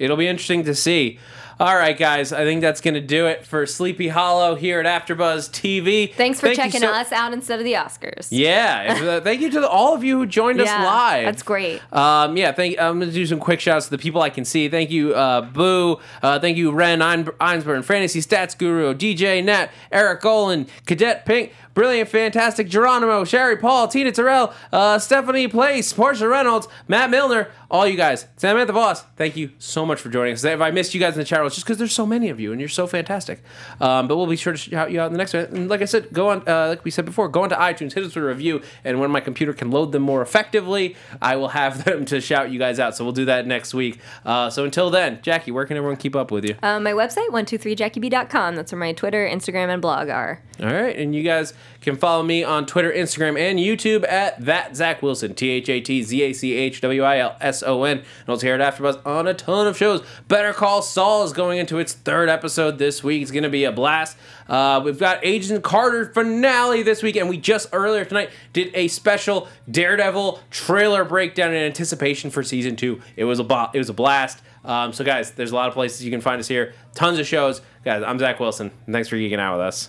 it'll 0.00 0.16
be 0.16 0.26
interesting 0.26 0.64
to 0.64 0.74
see. 0.74 1.18
All 1.60 1.76
right, 1.76 1.96
guys. 1.98 2.32
I 2.32 2.44
think 2.44 2.62
that's 2.62 2.80
gonna 2.80 3.02
do 3.02 3.26
it 3.26 3.44
for 3.44 3.66
Sleepy 3.66 4.08
Hollow 4.08 4.54
here 4.54 4.80
at 4.80 4.86
AfterBuzz 5.06 5.50
TV. 5.50 6.10
Thanks 6.14 6.40
for 6.40 6.46
Thank 6.46 6.56
checking 6.58 6.80
so- 6.80 6.90
us 6.90 7.12
out 7.12 7.34
instead 7.34 7.58
of 7.58 7.66
the 7.66 7.74
Oscars. 7.74 8.28
Yeah. 8.30 8.96
uh, 8.98 9.20
thank 9.20 9.42
you 9.42 9.50
to 9.50 9.60
the, 9.60 9.68
all 9.68 9.94
of 9.94 10.02
you 10.02 10.16
who 10.20 10.24
joined 10.24 10.58
us 10.58 10.68
live. 10.68 11.26
that's 11.26 11.42
great. 11.42 11.82
Um, 11.92 12.38
yeah, 12.38 12.52
thank. 12.52 12.80
I'm 12.80 12.98
gonna 12.98 13.12
do 13.12 13.26
some 13.26 13.38
quick 13.40 13.60
shouts 13.60 13.84
to 13.86 13.90
the 13.90 13.98
people 13.98 14.22
I 14.22 14.30
can 14.30 14.46
see. 14.46 14.70
Thank 14.70 14.90
you, 14.90 15.12
uh, 15.14 15.42
Boo. 15.42 15.98
Uh, 16.22 16.38
thank 16.38 16.56
you, 16.56 16.72
Ren 16.72 17.02
Ein- 17.02 17.26
Einsburn, 17.26 17.84
Fantasy 17.84 18.22
Stats 18.22 18.56
Guru, 18.56 18.94
DJ 18.94 19.44
Nat, 19.44 19.70
Eric 19.92 20.24
Olin, 20.24 20.66
Cadet 20.86 21.26
Pink, 21.26 21.52
Brilliant, 21.80 22.10
Fantastic, 22.10 22.68
Geronimo, 22.68 23.24
Sherry 23.24 23.56
Paul, 23.56 23.88
Tina 23.88 24.12
Terrell, 24.12 24.52
uh, 24.70 24.98
Stephanie 24.98 25.48
Place, 25.48 25.94
Portia 25.94 26.28
Reynolds, 26.28 26.68
Matt 26.88 27.08
Milner, 27.08 27.48
all 27.70 27.86
you 27.86 27.96
guys. 27.96 28.26
Samantha 28.36 28.74
Voss, 28.74 29.02
thank 29.16 29.34
you 29.34 29.52
so 29.58 29.86
much 29.86 29.98
for 29.98 30.10
joining 30.10 30.34
us. 30.34 30.44
If 30.44 30.60
I 30.60 30.72
missed 30.72 30.92
you 30.92 31.00
guys 31.00 31.14
in 31.14 31.20
the 31.20 31.24
chat 31.24 31.42
it's 31.46 31.54
just 31.54 31.66
because 31.66 31.78
there's 31.78 31.94
so 31.94 32.04
many 32.04 32.28
of 32.28 32.38
you 32.38 32.52
and 32.52 32.60
you're 32.60 32.68
so 32.68 32.86
fantastic. 32.86 33.42
Um, 33.80 34.08
but 34.08 34.18
we'll 34.18 34.26
be 34.26 34.36
sure 34.36 34.52
to 34.52 34.58
shout 34.58 34.90
you 34.90 35.00
out 35.00 35.06
in 35.06 35.12
the 35.14 35.18
next 35.18 35.32
one. 35.32 35.44
And 35.44 35.70
like 35.70 35.80
I 35.80 35.86
said, 35.86 36.12
go 36.12 36.28
on, 36.28 36.46
uh, 36.46 36.68
like 36.68 36.84
we 36.84 36.90
said 36.90 37.06
before, 37.06 37.28
go 37.28 37.44
onto 37.44 37.54
iTunes, 37.54 37.94
hit 37.94 38.04
us 38.04 38.14
with 38.14 38.24
a 38.24 38.26
review, 38.26 38.60
and 38.84 39.00
when 39.00 39.10
my 39.10 39.20
computer 39.20 39.54
can 39.54 39.70
load 39.70 39.92
them 39.92 40.02
more 40.02 40.20
effectively, 40.20 40.96
I 41.22 41.36
will 41.36 41.48
have 41.48 41.84
them 41.86 42.04
to 42.06 42.20
shout 42.20 42.50
you 42.50 42.58
guys 42.58 42.78
out. 42.78 42.94
So 42.94 43.04
we'll 43.04 43.14
do 43.14 43.24
that 43.24 43.46
next 43.46 43.72
week. 43.72 44.00
Uh, 44.26 44.50
so 44.50 44.64
until 44.64 44.90
then, 44.90 45.20
Jackie, 45.22 45.50
where 45.50 45.64
can 45.64 45.78
everyone 45.78 45.96
keep 45.96 46.14
up 46.14 46.30
with 46.30 46.44
you? 46.44 46.56
Um, 46.62 46.82
my 46.82 46.92
website, 46.92 47.28
123jackieb.com. 47.28 48.56
That's 48.56 48.70
where 48.70 48.78
my 48.78 48.92
Twitter, 48.92 49.26
Instagram, 49.26 49.70
and 49.70 49.80
blog 49.80 50.10
are. 50.10 50.42
All 50.60 50.66
right, 50.66 50.94
and 50.94 51.14
you 51.14 51.22
guys 51.22 51.54
can 51.80 51.96
follow 51.96 52.22
me 52.22 52.44
on 52.44 52.66
Twitter, 52.66 52.92
Instagram, 52.92 53.38
and 53.38 53.58
YouTube 53.58 54.06
at 54.08 54.40
that 54.44 54.76
Zach 54.76 55.02
Wilson, 55.02 55.34
T 55.34 55.50
H 55.50 55.68
A 55.68 55.80
T 55.80 56.02
Z 56.02 56.22
A 56.22 56.32
C 56.32 56.52
H 56.54 56.80
W 56.80 57.02
I 57.02 57.18
L 57.18 57.36
S 57.40 57.62
O 57.62 57.84
N, 57.84 57.98
and 57.98 58.28
also 58.28 58.46
here 58.46 58.54
at 58.54 58.74
AfterBuzz 58.74 59.04
on 59.06 59.26
a 59.26 59.34
ton 59.34 59.66
of 59.66 59.76
shows. 59.76 60.02
Better 60.28 60.52
Call 60.52 60.82
Saul 60.82 61.24
is 61.24 61.32
going 61.32 61.58
into 61.58 61.78
its 61.78 61.92
third 61.92 62.28
episode 62.28 62.78
this 62.78 63.02
week. 63.02 63.22
It's 63.22 63.30
going 63.30 63.44
to 63.44 63.48
be 63.48 63.64
a 63.64 63.72
blast. 63.72 64.16
Uh, 64.48 64.82
we've 64.84 64.98
got 64.98 65.24
Agent 65.24 65.62
Carter 65.62 66.12
finale 66.12 66.82
this 66.82 67.02
week, 67.02 67.16
and 67.16 67.28
we 67.28 67.36
just 67.36 67.68
earlier 67.72 68.04
tonight 68.04 68.30
did 68.52 68.70
a 68.74 68.88
special 68.88 69.48
Daredevil 69.70 70.40
trailer 70.50 71.04
breakdown 71.04 71.50
in 71.50 71.62
anticipation 71.62 72.30
for 72.30 72.42
season 72.42 72.76
two. 72.76 73.00
It 73.16 73.24
was 73.24 73.38
a 73.38 73.44
bo- 73.44 73.70
it 73.72 73.78
was 73.78 73.88
a 73.88 73.94
blast. 73.94 74.42
Um, 74.64 74.92
so 74.92 75.04
guys, 75.04 75.30
there's 75.32 75.52
a 75.52 75.54
lot 75.54 75.68
of 75.68 75.74
places 75.74 76.04
you 76.04 76.10
can 76.10 76.20
find 76.20 76.38
us 76.38 76.48
here. 76.48 76.74
Tons 76.94 77.18
of 77.18 77.26
shows, 77.26 77.62
guys. 77.84 78.02
I'm 78.02 78.18
Zach 78.18 78.40
Wilson. 78.40 78.70
Thanks 78.90 79.08
for 79.08 79.16
geeking 79.16 79.38
out 79.38 79.56
with 79.56 79.66
us. 79.66 79.88